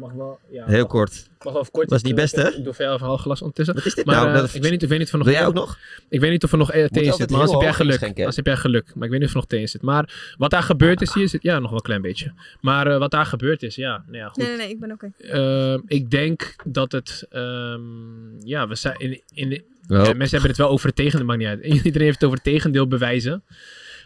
Mag 0.00 0.12
wel, 0.12 0.38
ja, 0.50 0.64
Heel 0.66 0.78
mag- 0.80 0.86
kort. 0.90 1.28
mag 1.44 1.52
wel 1.52 1.66
kort. 1.70 1.90
Was 1.90 2.02
niet 2.02 2.10
Ik- 2.12 2.18
best, 2.18 2.36
hè? 2.36 2.48
Ik 2.48 2.64
doe 2.64 2.72
veel 2.74 2.86
even 2.86 3.00
een 3.00 3.06
half 3.06 3.20
glas 3.20 3.40
ondertussen. 3.40 3.74
Wat 3.74 3.86
is 3.86 3.94
dit 3.94 4.04
Maar 4.06 4.14
nou? 4.14 4.32
Dat- 4.32 4.54
ik, 4.54 4.62
weet 4.62 4.70
niet, 4.70 4.82
ik 4.82 4.88
weet 4.88 4.98
niet 4.98 5.06
of 5.06 5.12
er 5.12 5.18
nog... 5.18 5.26
Wil 5.26 5.36
jij 5.36 5.46
ook 5.46 5.54
nog? 5.54 5.78
Ik 6.08 6.20
weet 6.20 6.30
niet 6.30 6.44
of 6.44 6.52
er 6.52 6.58
nog 6.58 6.72
eh, 6.72 6.84
thee 6.86 7.04
in 7.04 7.12
zit, 7.12 7.30
maar 7.30 7.40
als 7.40 7.50
heb 7.52 7.60
jij 7.60 7.72
geluk. 7.72 8.24
Als 8.26 8.36
heb 8.36 8.46
jij 8.46 8.56
geluk. 8.56 8.84
Maar 8.94 9.04
ik 9.04 9.10
weet 9.10 9.20
niet 9.20 9.28
of 9.28 9.30
er 9.34 9.40
nog 9.40 9.46
thee 9.46 9.60
in 9.60 9.68
zit. 9.68 9.82
Maar 9.82 10.34
wat 10.38 10.50
daar 10.50 10.62
gebeurd 10.62 11.00
is 11.02 11.14
hier, 11.14 11.28
zit 11.28 11.42
ja, 11.42 11.58
nog 11.58 11.68
wel 11.68 11.78
een 11.78 11.84
klein 11.84 12.02
beetje. 12.02 12.32
Maar 12.60 12.86
eh, 12.86 12.98
wat 12.98 13.10
daar 13.10 13.26
gebeurd 13.26 13.62
is, 13.62 13.74
ja, 13.74 14.04
nou 14.06 14.16
ja, 14.18 14.28
goed. 14.28 14.36
Nee, 14.36 14.46
nee, 14.48 14.56
nee, 14.56 14.68
ik 14.68 14.80
ben 14.80 14.92
oké. 14.92 15.10
Ehm, 15.18 15.80
ik 15.86 16.10
denk 16.10 16.56
dat 16.64 16.92
het, 16.92 17.26
ehm, 17.30 18.46
ja, 18.48 18.68
we 18.68 18.74
zijn 18.74 18.94
in, 18.98 19.20
in, 19.34 19.62
Oh. 19.88 19.96
ja, 19.96 20.02
mensen 20.12 20.30
hebben 20.30 20.48
het 20.48 20.56
wel 20.58 20.68
over 20.68 20.86
het 20.86 20.96
tegendeel, 20.96 21.26
maakt 21.26 21.38
niet 21.38 21.48
uit. 21.48 21.64
Iedereen 21.84 22.00
heeft 22.06 22.14
het 22.20 22.24
over 22.24 22.34
het 22.44 22.46
tegendeel 22.52 22.86
bewijzen. 22.88 23.42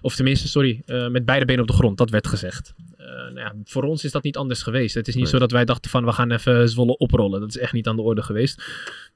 Of 0.02 0.14
tenminste, 0.14 0.48
sorry, 0.48 0.82
eh, 0.86 1.08
met 1.08 1.24
beide 1.24 1.44
benen 1.44 1.62
op 1.62 1.66
de 1.68 1.72
grond, 1.74 1.98
dat 1.98 2.10
werd 2.10 2.26
gezegd. 2.26 2.74
Eh, 3.04 3.10
nou 3.10 3.34
ja, 3.38 3.54
voor 3.64 3.82
ons 3.82 4.04
is 4.04 4.12
dat 4.12 4.22
niet 4.22 4.36
anders 4.36 4.62
geweest. 4.62 4.94
Het 4.94 5.08
is 5.08 5.14
niet 5.14 5.22
Nee. 5.22 5.32
zo 5.32 5.38
dat 5.38 5.50
wij 5.50 5.64
dachten 5.64 5.90
van, 5.90 6.04
we 6.04 6.12
gaan 6.12 6.30
even 6.30 6.68
Zwolle 6.68 6.96
oprollen. 6.96 7.40
Dat 7.40 7.48
is 7.48 7.58
echt 7.58 7.72
niet 7.72 7.86
aan 7.86 7.96
de 7.96 8.02
orde 8.02 8.22
geweest. 8.22 8.56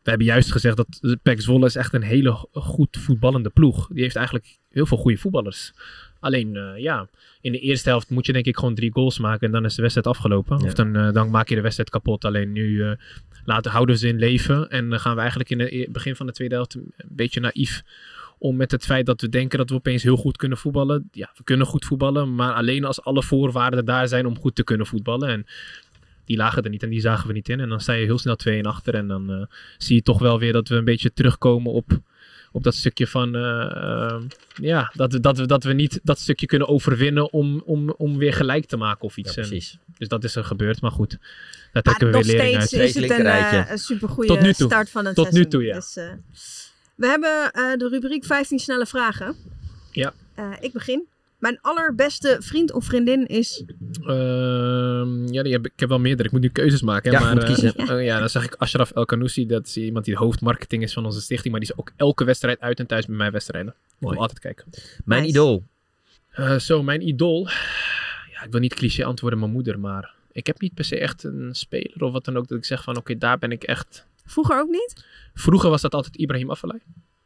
We 0.03 0.11
hebben 0.11 0.27
juist 0.27 0.53
gezegd 0.53 0.77
dat 0.77 1.19
PEC 1.23 1.41
Zwolle 1.41 1.67
is 1.67 1.77
echt 1.77 1.93
een 1.95 2.03
hele 2.03 2.31
go- 2.33 2.49
goed 2.53 2.97
voetballende 3.01 3.51
ploeg. 3.51 3.89
Die 3.93 4.03
heeft 4.03 4.17
eigenlijk 4.17 4.47
heel 4.71 4.87
veel 4.87 4.97
goede 4.97 5.17
voetballers. 5.19 5.73
Alleen, 6.21 6.57
eh, 6.57 6.83
ja, 6.83 7.09
in 7.41 7.53
de 7.53 7.59
eerste 7.59 7.89
helft 7.89 8.11
moet 8.11 8.27
je 8.27 8.33
denk 8.33 8.45
ik 8.47 8.57
gewoon 8.57 8.75
drie 8.75 8.93
goals 8.93 9.19
maken 9.19 9.47
en 9.47 9.53
dan 9.53 9.65
is 9.65 9.75
de 9.75 9.81
wedstrijd 9.83 10.07
afgelopen. 10.09 10.59
Ja. 10.59 10.67
Of 10.67 10.73
dan, 10.75 10.97
eh, 10.97 11.13
dan 11.13 11.31
maak 11.31 11.49
je 11.49 11.55
de 11.55 11.61
wedstrijd 11.61 11.91
kapot. 11.91 12.25
Alleen 12.25 12.53
nu 12.53 12.97
laten, 13.45 13.71
houden 13.71 13.99
ze 13.99 14.09
in 14.09 14.19
leven 14.19 14.71
en 14.71 14.89
dan 14.91 15.01
gaan 15.01 15.15
we 15.15 15.21
eigenlijk 15.21 15.51
in 15.51 15.61
het 15.61 15.71
e- 15.73 15.87
begin 15.91 16.17
van 16.17 16.27
de 16.27 16.33
tweede 16.33 16.55
helft 16.55 16.75
een 16.75 16.93
beetje 17.09 17.41
naïef 17.41 17.83
om 18.39 18.57
met 18.57 18.71
het 18.71 18.85
feit 18.85 19.07
dat 19.07 19.21
we 19.21 19.29
denken 19.29 19.59
dat 19.59 19.69
we 19.71 19.75
opeens 19.77 20.03
heel 20.03 20.17
goed 20.17 20.37
kunnen 20.37 20.59
voetballen. 20.59 21.09
Ja, 21.13 21.31
we 21.37 21.45
kunnen 21.45 21.67
goed 21.67 21.85
voetballen, 21.85 22.35
maar 22.35 22.53
alleen 22.55 22.85
als 22.85 23.03
alle 23.03 23.23
voorwaarden 23.23 23.85
daar 23.85 24.09
zijn 24.09 24.27
om 24.27 24.39
goed 24.39 24.55
te 24.55 24.65
kunnen 24.65 24.87
voetballen. 24.87 25.29
En 25.29 25.47
die 26.25 26.37
lagen 26.37 26.63
er 26.63 26.71
niet 26.71 26.83
en 26.83 26.89
die 26.91 27.01
zagen 27.01 27.27
we 27.27 27.33
niet 27.33 27.49
in. 27.49 27.61
En 27.61 27.69
dan 27.69 27.81
sta 27.81 27.93
je 27.93 28.05
heel 28.05 28.19
snel 28.19 28.37
2-1 28.49 28.61
achter. 28.63 28.95
En 28.95 29.09
dan 29.09 29.33
eh, 29.33 29.43
zie 29.79 29.95
je 29.97 30.03
toch 30.03 30.19
wel 30.19 30.39
weer 30.39 30.53
dat 30.53 30.69
we 30.69 30.75
een 30.77 30.85
beetje 30.85 31.13
terugkomen 31.13 31.73
op, 31.73 32.01
op 32.53 32.63
dat 32.63 32.75
stukje 32.75 33.07
van... 33.07 33.35
eh, 33.37 33.77
eh, 33.77 34.21
ja, 34.55 34.93
dat 34.95 35.13
we, 35.13 35.21
dat, 35.21 35.39
we, 35.39 35.47
dat 35.47 35.65
we 35.65 35.73
niet 35.73 36.01
dat 36.03 36.19
stukje 36.19 36.47
kunnen 36.47 36.69
overwinnen 36.69 37.33
om, 37.33 37.63
om, 37.65 37.91
om 37.91 38.19
weer 38.19 38.33
gelijk 38.33 38.67
te 38.67 38.77
maken 38.77 39.03
of 39.03 39.17
Ja, 39.17 39.23
iets. 39.23 39.37
En 39.37 39.43
precies. 39.49 39.79
dus 39.99 40.09
dat 40.09 40.25
is 40.25 40.35
er 40.37 40.45
gebeurd. 40.45 40.81
Maar 40.81 40.91
goed, 40.91 41.11
daar 41.11 41.21
Maar 41.73 41.83
trekken 41.83 42.07
we 42.07 42.13
nog 42.13 42.27
weer 42.27 42.37
lering 42.37 42.63
steeds 42.63 42.75
uit. 42.83 42.89
is 42.95 42.95
het 43.03 43.11
een, 43.19 43.23
rijtje. 43.23 43.57
eh, 43.59 43.71
een 43.71 43.79
supergoeie 43.79 44.29
Tot 44.31 44.41
nu 44.41 44.53
toe. 44.53 44.67
start 44.67 44.91
van 44.91 45.05
het 45.07 45.15
Tot 45.15 45.25
nu 45.25 45.31
seizoen. 45.31 45.51
toe, 45.53 45.63
ja. 45.65 45.75
Dus, 45.75 45.97
eh, 45.97 46.05
we 46.99 47.07
hebben 47.07 47.51
eh, 47.53 47.77
de 47.79 47.89
rubriek 47.89 48.25
15 48.25 48.59
snelle 48.59 48.87
vragen. 48.87 49.37
Ja. 49.93 50.13
Eh, 50.35 50.53
ik 50.61 50.73
begin. 50.73 51.07
Mijn 51.39 51.59
allerbeste 51.61 52.37
vriend 52.41 52.73
of 52.73 52.85
vriendin 52.85 53.27
is... 53.27 53.65
Ehm, 54.07 55.33
ja, 55.33 55.43
die 55.43 55.53
heb, 55.53 55.67
ik 55.67 55.73
heb 55.81 55.89
wel 55.89 55.99
meerdere. 55.99 56.25
Ik 56.29 56.33
moet 56.33 56.41
nu 56.43 56.49
keuzes 56.49 56.83
maken. 56.83 57.13
Hè, 57.13 57.19
Ja, 57.19 57.25
maar, 57.25 57.35
moet 57.35 57.43
eh, 57.43 57.49
kiezen. 57.49 57.91
oh 57.97 58.03
ja, 58.03 58.19
dan 58.19 58.29
zeg 58.29 58.45
ik 58.45 58.55
Ashraf 58.55 58.91
El 58.91 59.05
Kanoussi. 59.05 59.47
Dat 59.47 59.67
is 59.67 59.77
iemand 59.77 60.05
die 60.05 60.15
de 60.15 60.21
hoofdmarketing 60.21 60.83
is 60.83 60.93
van 60.93 61.05
onze 61.05 61.21
stichting. 61.21 61.51
Maar 61.53 61.61
die 61.61 61.71
is 61.73 61.79
ook 61.79 61.93
elke 61.97 62.25
wedstrijd 62.25 62.61
uit 62.61 62.79
en 62.79 62.87
thuis 62.87 63.07
bij 63.07 63.17
mijn 63.17 63.33
wedstrijden. 63.33 63.73
Ik 63.73 63.95
wil 63.99 64.09
Mooi. 64.09 64.21
altijd 64.21 64.39
kijken. 64.41 64.65
Mijn 65.05 65.21
Nice. 65.23 65.33
idool. 65.35 65.63
Eh, 66.31 66.57
zo, 66.59 66.83
mijn 66.83 67.09
idool. 67.09 67.49
Ja, 68.33 68.45
ik 68.45 68.51
wil 68.51 68.61
niet 68.61 68.75
cliché 68.75 69.05
antwoorden, 69.05 69.39
mijn 69.39 69.53
moeder. 69.53 69.79
Maar 69.79 70.15
ik 70.33 70.47
heb 70.47 70.61
niet 70.61 70.75
per 70.75 70.85
se 70.85 70.99
echt 70.99 71.25
een 71.25 71.49
speler 71.55 72.03
of 72.03 72.13
wat 72.13 72.25
dan 72.25 72.37
ook. 72.37 72.49
Dat 72.49 72.59
ik 72.59 72.65
zeg 72.65 72.83
van, 72.83 72.97
oké, 72.97 73.19
daar 73.19 73.39
ben 73.39 73.53
ik 73.53 73.63
echt... 73.63 74.07
Vroeger 74.25 74.61
ook 74.61 74.69
niet? 74.69 75.05
Vroeger 75.39 75.71
was 75.71 75.81
dat 75.81 75.95
altijd 75.95 76.17
Ibrahim 76.17 76.51
Afellay. 76.51 76.81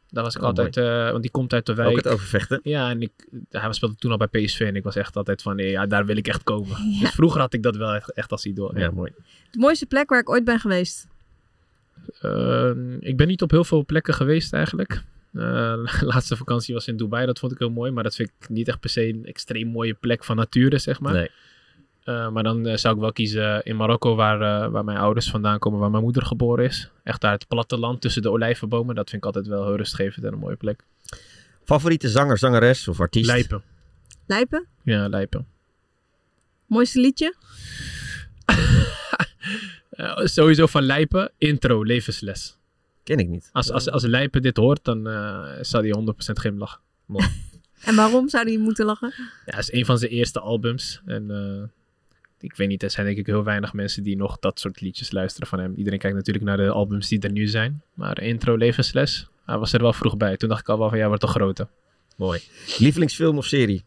Daar 0.09 0.23
was 0.23 0.35
ik 0.35 0.41
Oh, 0.41 0.47
altijd... 0.47 0.77
eh, 0.77 1.09
want 1.11 1.21
die 1.21 1.31
komt 1.31 1.53
uit 1.53 1.65
de 1.65 1.71
Ook 1.71 1.77
wijk. 1.77 1.95
het 1.95 2.07
overvechten. 2.07 2.59
Ja, 2.63 2.89
en 2.89 3.01
ik, 3.01 3.11
hij 3.49 3.73
speelde 3.73 3.95
toen 3.95 4.11
al 4.11 4.17
bij 4.17 4.27
PSV. 4.27 4.59
En 4.59 4.75
ik 4.75 4.83
was 4.83 4.95
echt 4.95 5.15
altijd 5.15 5.41
van, 5.41 5.55
nee, 5.55 5.69
ja, 5.69 5.85
daar 5.85 6.05
wil 6.05 6.17
ik 6.17 6.27
echt 6.27 6.43
komen. 6.43 6.91
Ja. 6.91 6.99
Dus 6.99 7.09
vroeger 7.11 7.39
had 7.41 7.53
ik 7.53 7.63
dat 7.63 7.75
wel 7.75 7.93
echt, 7.93 8.11
echt 8.11 8.31
als 8.31 8.45
idool. 8.45 8.77
Ja, 8.77 8.91
mooi. 8.91 9.11
De 9.51 9.59
mooiste 9.59 9.85
plek 9.85 10.09
waar 10.09 10.19
ik 10.19 10.29
ooit 10.29 10.43
ben 10.43 10.59
geweest. 10.59 11.07
Eh, 12.21 12.71
ik 12.99 13.17
ben 13.17 13.27
niet 13.27 13.41
op 13.41 13.51
heel 13.51 13.63
veel 13.63 13.85
plekken 13.85 14.13
geweest 14.13 14.53
eigenlijk. 14.53 15.03
Eh, 15.33 15.73
laatste 16.01 16.35
vakantie 16.37 16.73
was 16.73 16.87
in 16.87 16.97
Dubai, 16.97 17.25
dat 17.25 17.39
vond 17.39 17.51
ik 17.51 17.59
heel 17.59 17.69
mooi. 17.69 17.91
Maar 17.91 18.03
dat 18.03 18.15
vind 18.15 18.31
ik 18.39 18.49
niet 18.49 18.67
echt 18.67 18.79
per 18.79 18.89
se 18.89 19.07
een 19.07 19.25
extreem 19.25 19.67
mooie 19.67 19.93
plek 19.93 20.23
van 20.23 20.35
nature, 20.35 20.77
zeg 20.77 20.99
maar. 20.99 21.13
Nee. 21.13 21.29
Eh, 22.03 22.29
maar 22.29 22.43
dan 22.43 22.65
eh, 22.65 22.77
zou 22.77 22.95
ik 22.95 23.01
wel 23.01 23.11
kiezen 23.11 23.63
in 23.63 23.75
Marokko, 23.75 24.15
waar, 24.15 24.41
eh, 24.41 24.71
waar 24.71 24.83
mijn 24.83 24.97
ouders 24.97 25.29
vandaan 25.29 25.59
komen, 25.59 25.79
waar 25.79 25.89
mijn 25.89 26.03
moeder 26.03 26.25
geboren 26.25 26.65
is. 26.65 26.89
Echt 27.03 27.21
daar 27.21 27.31
het 27.31 27.47
platteland 27.47 28.01
tussen 28.01 28.21
de 28.21 28.31
olijvenbomen. 28.31 28.95
Dat 28.95 29.09
vind 29.09 29.21
ik 29.21 29.27
altijd 29.27 29.47
wel 29.47 29.65
heel 29.65 29.75
rustgevend 29.75 30.25
en 30.25 30.33
een 30.33 30.39
mooie 30.39 30.55
plek. 30.55 30.83
Favoriete 31.63 32.09
zanger, 32.09 32.37
zangeres 32.37 32.87
of 32.87 32.99
artiest? 32.99 33.25
Lijpen. 33.25 33.63
Lijpen? 34.25 34.67
Ja, 34.83 35.07
Lijpen. 35.07 35.47
Mooiste 36.65 36.99
liedje? 36.99 37.35
Eh, 39.93 40.17
sowieso 40.17 40.65
van 40.65 40.83
Lijpen, 40.83 41.31
intro, 41.37 41.83
levensles. 41.83 42.57
Ken 43.03 43.17
ik 43.17 43.27
niet. 43.27 43.49
Als, 43.51 43.71
als, 43.71 43.89
als 43.89 44.03
Lijpen 44.03 44.41
dit 44.41 44.57
hoort, 44.57 44.83
dan 44.83 45.07
eh 45.07 45.51
zou 45.61 45.89
hij 45.89 46.13
100% 46.13 46.13
glimlachen. 46.15 46.79
En 47.83 47.95
waarom 47.95 48.29
zou 48.29 48.45
die 48.45 48.59
moeten 48.59 48.85
lachen? 48.85 49.13
Ja, 49.17 49.55
het 49.55 49.59
is 49.59 49.71
een 49.71 49.85
van 49.85 49.97
zijn 49.97 50.11
eerste 50.11 50.39
albums. 50.39 51.01
En 51.05 51.31
eh, 51.31 51.69
ik 52.43 52.55
weet 52.55 52.67
niet, 52.67 52.83
er 52.83 52.89
zijn 52.89 53.05
denk 53.05 53.17
ik 53.17 53.25
heel 53.25 53.43
weinig 53.43 53.73
mensen 53.73 54.03
die 54.03 54.17
nog 54.17 54.39
dat 54.39 54.59
soort 54.59 54.81
liedjes 54.81 55.11
luisteren 55.11 55.47
van 55.47 55.59
hem. 55.59 55.73
Iedereen 55.75 55.99
kijkt 55.99 56.15
natuurlijk 56.15 56.45
naar 56.45 56.57
de 56.57 56.69
albums 56.69 57.07
die 57.07 57.19
er 57.19 57.31
nu 57.31 57.47
zijn. 57.47 57.81
Maar 57.93 58.21
intro 58.21 58.55
Levensles, 58.55 59.27
hij 59.45 59.57
was 59.57 59.73
er 59.73 59.81
wel 59.81 59.93
vroeg 59.93 60.17
bij. 60.17 60.37
Toen 60.37 60.49
dacht 60.49 60.61
ik 60.61 60.69
al 60.69 60.77
wel 60.77 60.89
van, 60.89 60.97
ja, 60.97 61.07
wordt 61.07 61.21
toch 61.21 61.31
groter. 61.31 61.67
Mooi. 62.17 62.41
Lievelingsfilm 62.77 63.37
of 63.37 63.45
serie? 63.45 63.83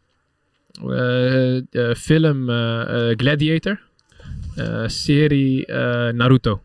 Eh, 0.82 1.56
eh, 1.56 1.94
film 1.96 2.50
eh, 2.50 3.10
Gladiator. 3.16 3.80
Serie 4.86 5.72
Naruto. 6.12 6.62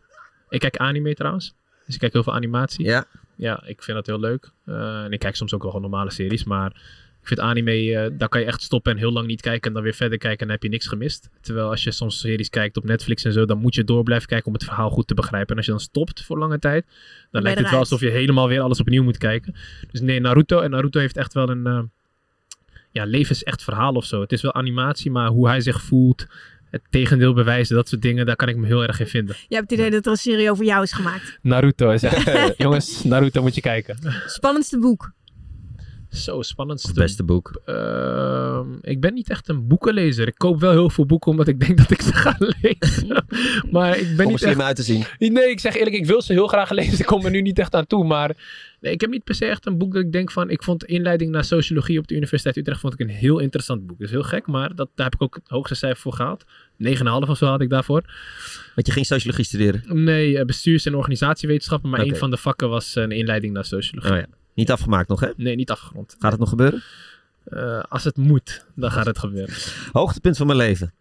Ik 0.49 0.59
kijk 0.59 0.77
anime 0.77 1.13
trouwens. 1.13 1.53
Dus 1.85 1.93
ik 1.93 1.99
kijk 1.99 2.13
heel 2.13 2.23
veel 2.23 2.33
animatie. 2.33 2.85
Ja. 2.85 3.05
Ja, 3.35 3.63
ik 3.65 3.83
vind 3.83 3.97
dat 3.97 4.05
heel 4.05 4.19
leuk. 4.19 4.51
En 4.65 5.11
ik 5.11 5.19
kijk 5.19 5.35
soms 5.35 5.53
ook 5.53 5.61
wel 5.61 5.71
gewoon 5.71 5.89
normale 5.89 6.11
series. 6.11 6.43
Maar 6.43 6.81
ik 7.21 7.27
vind 7.27 7.39
anime, 7.39 7.71
eh, 7.71 8.11
daar 8.17 8.29
kan 8.29 8.39
je 8.41 8.47
echt 8.47 8.61
stoppen 8.61 8.91
en 8.91 8.97
heel 8.97 9.11
lang 9.11 9.27
niet 9.27 9.41
kijken. 9.41 9.67
En 9.67 9.73
dan 9.73 9.83
weer 9.83 9.93
verder 9.93 10.17
kijken 10.17 10.39
en 10.39 10.45
dan 10.45 10.55
heb 10.55 10.63
je 10.63 10.69
niks 10.69 10.87
gemist. 10.87 11.29
Terwijl 11.41 11.69
als 11.69 11.83
je 11.83 11.91
soms 11.91 12.19
series 12.19 12.49
kijkt 12.49 12.77
op 12.77 12.83
Netflix 12.83 13.23
en 13.23 13.33
zo, 13.33 13.45
dan 13.45 13.57
moet 13.57 13.75
je 13.75 13.83
door 13.83 14.03
blijven 14.03 14.27
kijken 14.27 14.47
om 14.47 14.53
het 14.53 14.63
verhaal 14.63 14.89
goed 14.89 15.07
te 15.07 15.13
begrijpen. 15.13 15.49
En 15.49 15.55
als 15.55 15.65
je 15.65 15.71
dan 15.71 15.81
stopt 15.81 16.23
voor 16.23 16.37
lange 16.37 16.59
tijd, 16.59 16.85
dan 17.31 17.41
lijkt 17.41 17.59
het 17.59 17.69
wel 17.69 17.79
alsof 17.79 17.99
je 17.99 18.09
helemaal 18.09 18.47
weer 18.47 18.61
alles 18.61 18.79
opnieuw 18.79 19.03
moet 19.03 19.17
kijken. 19.17 19.55
Dus 19.91 20.01
nee, 20.01 20.19
Naruto. 20.19 20.59
En 20.59 20.69
Naruto 20.69 20.99
heeft 20.99 21.17
echt 21.17 21.33
wel 21.33 21.49
een 21.49 21.67
eh, 21.67 21.79
ja, 22.91 23.05
levensecht 23.05 23.63
verhaal 23.63 23.93
of 23.93 24.05
zo. 24.05 24.21
Het 24.21 24.31
is 24.31 24.41
wel 24.41 24.53
animatie, 24.53 25.11
maar 25.11 25.27
hoe 25.27 25.47
hij 25.47 25.61
zich 25.61 25.81
voelt, 25.81 26.25
het 26.69 26.81
tegendeel 26.89 27.33
bewijzen, 27.33 27.75
dat 27.75 27.89
soort 27.89 28.01
dingen, 28.01 28.25
daar 28.25 28.35
kan 28.35 28.47
ik 28.47 28.57
me 28.57 28.65
heel 28.65 28.83
erg 28.83 28.99
in 28.99 29.07
vinden. 29.07 29.35
Je 29.47 29.55
hebt 29.55 29.69
het 29.69 29.79
idee 29.79 29.91
dat 29.91 30.05
er 30.05 30.11
een 30.11 30.17
serie 30.17 30.51
over 30.51 30.65
jou 30.65 30.83
is 30.83 30.91
gemaakt. 30.91 31.39
Naruto 31.41 31.91
is 31.91 32.03
echt, 32.03 32.57
jongens, 32.57 33.03
Naruto 33.03 33.41
moet 33.41 33.55
je 33.55 33.61
kijken. 33.61 33.97
Spannendste 34.25 34.79
boek? 34.79 35.11
Zo, 36.11 36.41
spannend. 36.41 36.83
Of 36.83 36.93
beste 36.93 37.23
boek? 37.23 37.61
Ehm, 37.65 38.67
ik 38.81 38.99
ben 38.99 39.13
niet 39.13 39.29
echt 39.29 39.49
een 39.49 39.67
boekenlezer. 39.67 40.27
Ik 40.27 40.37
koop 40.37 40.59
wel 40.59 40.71
heel 40.71 40.89
veel 40.89 41.05
boeken 41.05 41.31
omdat 41.31 41.47
ik 41.47 41.59
denk 41.59 41.77
dat 41.87 41.91
ik 41.91 42.01
ze 42.01 42.13
ga 42.13 42.35
lezen. 42.37 43.25
maar 43.71 43.97
ik 43.97 44.03
ben 44.07 44.11
Om 44.11 44.19
er 44.19 44.27
niet 44.27 44.39
slim 44.39 44.51
echt... 44.51 44.61
uit 44.61 44.75
te 44.75 44.83
zien. 44.83 45.05
Nee, 45.31 45.49
ik 45.49 45.59
zeg 45.59 45.75
eerlijk, 45.75 45.95
ik 45.95 46.05
wil 46.05 46.21
ze 46.21 46.33
heel 46.33 46.47
graag 46.47 46.69
lezen. 46.69 46.99
Ik 46.99 47.05
kom 47.05 47.25
er 47.25 47.31
nu 47.31 47.41
niet 47.41 47.59
echt 47.59 47.75
aan 47.75 47.87
toe. 47.87 48.05
Maar 48.05 48.37
nee, 48.79 48.93
ik 48.93 49.01
heb 49.01 49.09
niet 49.09 49.23
per 49.23 49.35
se 49.35 49.45
echt 49.45 49.65
een 49.65 49.77
boek 49.77 49.93
dat 49.93 50.03
ik 50.03 50.11
denk 50.11 50.31
van... 50.31 50.49
Ik 50.49 50.63
vond 50.63 50.79
de 50.79 50.85
inleiding 50.85 51.31
naar 51.31 51.43
sociologie 51.43 51.99
op 51.99 52.07
de 52.07 52.15
Universiteit 52.15 52.57
Utrecht 52.57 52.79
vond 52.79 52.93
ik 52.93 52.99
een 52.99 53.09
heel 53.09 53.39
interessant 53.39 53.87
boek. 53.87 53.97
Dat 53.97 54.07
is 54.07 54.13
heel 54.13 54.23
gek, 54.23 54.47
maar 54.47 54.75
dat, 54.75 54.89
daar 54.95 55.05
heb 55.05 55.13
ik 55.15 55.21
ook 55.21 55.35
het 55.35 55.47
hoogste 55.47 55.75
cijfer 55.75 56.01
voor 56.01 56.13
gehaald. 56.13 56.45
9,5 57.23 57.29
of 57.29 57.37
zo 57.37 57.45
had 57.45 57.61
ik 57.61 57.69
daarvoor. 57.69 58.03
Want 58.75 58.87
je 58.87 58.93
ging 58.93 59.05
sociologie 59.05 59.45
studeren. 59.45 60.03
Nee, 60.03 60.37
eh, 60.37 60.45
bestuurs- 60.45 60.85
en 60.85 60.95
organisatiewetenschappen. 60.95 61.89
Maar 61.89 61.99
een 61.99 62.15
van 62.15 62.29
de 62.31 62.37
vakken 62.37 62.69
was 62.69 62.95
een 62.95 63.11
inleiding 63.11 63.53
naar 63.53 63.65
sociologie. 63.65 64.11
Oh 64.11 64.17
ja. 64.17 64.25
Niet 64.61 64.71
afgemaakt 64.71 65.09
nog, 65.09 65.19
hè? 65.19 65.29
Nee, 65.37 65.55
niet 65.55 65.71
afgerond. 65.71 66.15
Gaat 66.19 66.31
het 66.31 66.39
nog 66.39 66.49
gebeuren? 66.49 66.81
Eh, 67.43 67.83
als 67.89 68.03
het 68.03 68.17
moet, 68.17 68.65
dan 68.75 68.91
gaat 68.91 69.05
het 69.05 69.19
gebeuren. 69.19 69.55
Hoogtepunt 69.91 70.37
van 70.37 70.45
mijn 70.45 70.57
leven. 70.57 70.93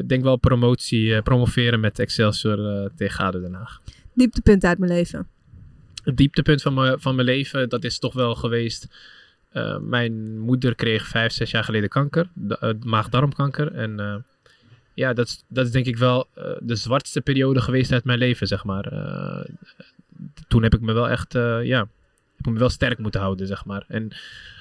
Ik 0.00 0.08
denk 0.08 0.22
wel 0.22 0.36
promotie, 0.36 1.14
eh, 1.14 1.22
promoveren 1.22 1.80
met 1.80 1.98
Excelsior 1.98 2.82
eh 2.84 2.88
tegen 2.96 3.24
ADO 3.24 3.40
Den 3.40 3.52
Haag. 3.54 3.80
Dieptepunt 4.14 4.64
uit 4.64 4.78
mijn 4.78 4.92
leven. 4.92 5.28
Het 6.04 6.16
dieptepunt 6.16 6.62
van, 6.62 6.74
mijn 6.74 7.00
van 7.00 7.14
mijn 7.14 7.26
leven, 7.26 7.68
dat 7.68 7.84
is 7.84 7.98
toch 7.98 8.14
wel 8.14 8.34
geweest. 8.34 8.86
eh, 9.50 9.78
mijn 9.78 10.38
moeder 10.38 10.74
kreeg 10.74 11.06
vijf, 11.08 11.32
zes 11.32 11.50
jaar 11.50 11.64
geleden 11.64 11.88
kanker, 11.88 12.28
eh, 12.48 12.70
maag-darmkanker. 12.84 13.72
En 13.72 14.00
eh, 14.00 14.14
ja, 14.94 15.12
dat 15.12 15.26
is, 15.26 15.44
dat 15.48 15.66
is 15.66 15.72
denk 15.72 15.86
ik 15.86 15.96
wel 15.96 16.26
eh, 16.34 16.44
de 16.60 16.76
zwartste 16.76 17.20
periode 17.20 17.60
geweest 17.60 17.92
uit 17.92 18.04
mijn 18.04 18.18
leven, 18.18 18.46
zeg 18.46 18.64
maar. 18.64 18.84
Eh, 18.86 19.44
toen 20.48 20.62
heb 20.62 20.74
ik 20.74 20.80
me 20.80 20.92
wel 20.92 21.08
echt, 21.08 21.34
eh, 21.34 21.64
ja, 21.64 21.88
heb 22.36 22.46
ik 22.46 22.52
me 22.52 22.58
wel 22.58 22.68
sterk 22.68 22.98
moeten 22.98 23.20
houden, 23.20 23.46
zeg 23.46 23.64
maar. 23.64 23.84
En 23.88 24.08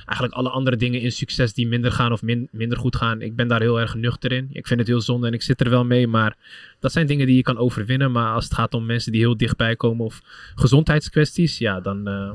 eigenlijk 0.06 0.34
alle 0.34 0.50
andere 0.50 0.76
dingen 0.76 1.02
in 1.02 1.12
succes 1.12 1.54
die 1.54 1.68
minder 1.68 1.92
gaan 1.92 2.12
of 2.12 2.22
min- 2.22 2.48
minder 2.52 2.78
goed 2.78 2.96
gaan, 2.96 3.22
ik 3.22 3.36
ben 3.36 3.48
daar 3.48 3.62
heel 3.62 3.80
erg 3.80 3.96
nuchter 3.96 4.32
in. 4.32 4.50
Ik 4.52 4.68
vind 4.68 4.80
het 4.80 4.90
heel 4.90 5.02
zonde 5.02 5.28
en 5.28 5.34
ik 5.34 5.42
zit 5.42 5.62
er 5.62 5.70
wel 5.70 5.86
mee, 5.86 6.08
maar 6.08 6.36
dat 6.80 6.92
zijn 6.92 7.08
dingen 7.08 7.26
die 7.28 7.36
je 7.36 7.42
kan 7.42 7.58
overwinnen. 7.58 8.12
Maar 8.12 8.34
als 8.34 8.44
het 8.44 8.54
gaat 8.54 8.74
om 8.74 8.86
mensen 8.86 9.12
die 9.12 9.22
heel 9.22 9.38
dichtbij 9.38 9.76
komen 9.76 10.06
of 10.06 10.22
gezondheidskwesties, 10.56 11.58
ja, 11.58 11.80
dan 11.80 12.08
eh, 12.08 12.32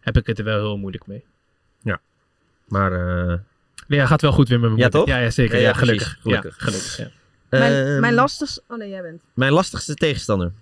heb 0.00 0.16
ik 0.16 0.26
het 0.26 0.38
er 0.38 0.44
wel 0.44 0.58
heel 0.58 0.76
moeilijk 0.78 1.06
mee. 1.06 1.24
Maar 2.68 2.92
eh, 2.92 3.38
Nee, 3.86 3.98
hij 3.98 4.08
gaat 4.08 4.22
wel 4.22 4.32
goed 4.32 4.48
weer 4.48 4.60
met 4.60 4.68
mijn 4.70 4.80
Ja, 4.80 4.84
moeder. 4.88 5.00
toch? 5.00 5.16
Ja, 5.16 5.22
ja 5.24 5.30
zeker. 5.30 5.54
Ja, 5.56 5.60
Ja, 5.62 5.68
ja, 5.68 5.72
precies. 5.74 6.02
gelukkig. 6.02 6.18
Gelukkig. 6.22 6.56
Ja, 6.58 6.64
gelukkig 6.64 6.96
ja. 6.96 7.58
Mijn, 7.58 7.72
Ehm, 7.86 8.00
mijn 8.00 8.14
lastigste... 8.14 8.62
Oh 8.68 8.78
nee, 8.78 8.88
jij 8.88 9.02
bent. 9.02 9.22
mijn 9.34 9.52
lastigste 9.52 9.94
tegenstander. 9.94 10.52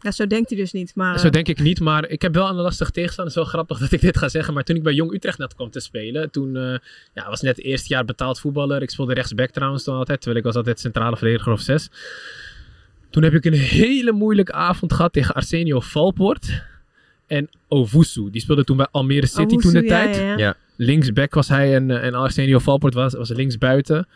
Ja, 0.00 0.10
zo 0.10 0.26
denkt 0.26 0.48
hij 0.48 0.58
dus 0.58 0.72
niet. 0.72 0.94
Maar, 0.94 1.18
Zo 1.18 1.26
eh, 1.26 1.32
denk 1.32 1.48
ik 1.48 1.60
niet, 1.60 1.80
maar 1.80 2.08
ik 2.08 2.22
heb 2.22 2.34
wel 2.34 2.48
een 2.48 2.54
lastige 2.54 2.90
tegenstander. 2.90 3.34
Het 3.34 3.44
is 3.44 3.50
wel 3.50 3.52
grappig 3.52 3.78
dat 3.88 3.92
ik 3.92 4.00
dit 4.00 4.18
ga 4.18 4.28
zeggen. 4.28 4.54
Maar 4.54 4.64
toen 4.64 4.76
ik 4.76 4.82
bij 4.82 4.92
Jong 4.92 5.12
Utrecht 5.12 5.38
net 5.38 5.54
kwam 5.54 5.70
te 5.70 5.80
spelen, 5.80 6.30
toen 6.30 6.56
eh, 6.56 6.78
ja, 7.14 7.28
was 7.28 7.40
net 7.40 7.56
het 7.56 7.64
eerste 7.64 7.88
jaar 7.88 8.04
betaald 8.04 8.40
voetballer. 8.40 8.82
Ik 8.82 8.90
speelde 8.90 9.14
rechtsback 9.14 9.50
trouwens 9.50 9.84
toen 9.84 9.94
altijd, 9.94 10.20
terwijl 10.20 10.40
ik 10.40 10.46
was 10.46 10.56
altijd 10.56 10.80
centrale 10.80 11.16
verdediger 11.16 11.52
of 11.52 11.60
zes. 11.60 11.90
Toen 13.10 13.22
heb 13.22 13.34
ik 13.34 13.44
een 13.44 13.52
hele 13.52 14.12
moeilijke 14.12 14.52
avond 14.52 14.92
gehad 14.92 15.12
tegen 15.12 15.34
Arsenio 15.34 15.80
Valpoort 15.80 16.62
en 17.26 17.48
Owusu. 17.68 18.30
Die 18.30 18.40
speelde 18.40 18.64
toen 18.64 18.76
bij 18.76 18.88
Almere 18.90 19.26
City 19.26 19.54
Owusu, 19.54 19.60
toen 19.60 19.72
de 19.72 19.82
ja, 19.82 19.88
tijd. 19.88 20.16
ja, 20.16 20.22
ja. 20.22 20.36
Ja. 20.36 20.56
Linksback 20.76 21.34
was 21.34 21.48
hij 21.48 21.74
en, 21.74 21.90
eh, 21.90 22.06
en 22.06 22.14
Arsenio 22.14 22.58
Valpoort 22.58 22.94
was, 22.94 23.14
was 23.14 23.28
linksbuiten. 23.28 24.08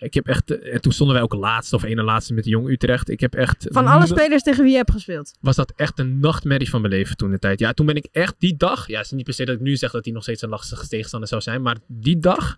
Ik 0.00 0.14
heb 0.14 0.26
echt, 0.26 0.50
eh, 0.50 0.74
en 0.74 0.80
toen 0.80 0.92
stonden 0.92 1.14
wij 1.14 1.24
ook 1.24 1.34
laatste 1.34 1.76
of 1.76 1.82
ene 1.82 2.02
laatste 2.02 2.34
met 2.34 2.44
Jong 2.44 2.68
Utrecht. 2.68 3.10
Ik 3.10 3.20
heb 3.20 3.34
echt 3.34 3.66
Van 3.70 3.86
alle 3.86 4.06
spelers 4.06 4.42
tegen 4.42 4.62
wie 4.62 4.70
je 4.70 4.76
hebt 4.76 4.90
gespeeld. 4.90 5.32
was 5.40 5.56
dat 5.56 5.72
echt 5.76 5.98
een 5.98 6.20
nachtmerrie 6.20 6.70
van 6.70 6.80
mijn 6.80 6.92
leven 6.92 7.16
toen 7.16 7.30
de 7.30 7.38
tijd. 7.38 7.58
Ja, 7.58 7.72
toen 7.72 7.86
ben 7.86 7.94
ik 7.94 8.08
echt 8.12 8.34
die 8.38 8.56
dag. 8.56 8.86
Ja, 8.86 8.96
het 8.96 9.04
is 9.04 9.12
niet 9.12 9.24
per 9.24 9.34
se 9.34 9.44
dat 9.44 9.54
ik 9.54 9.60
nu 9.60 9.76
zeg 9.76 9.90
dat 9.90 10.04
hij 10.04 10.14
nog 10.14 10.22
steeds 10.22 10.42
een 10.42 10.48
lastige 10.48 10.88
tegenstander 10.88 11.28
zou 11.28 11.42
zijn. 11.42 11.62
Maar 11.62 11.76
die 11.86 12.18
dag 12.18 12.56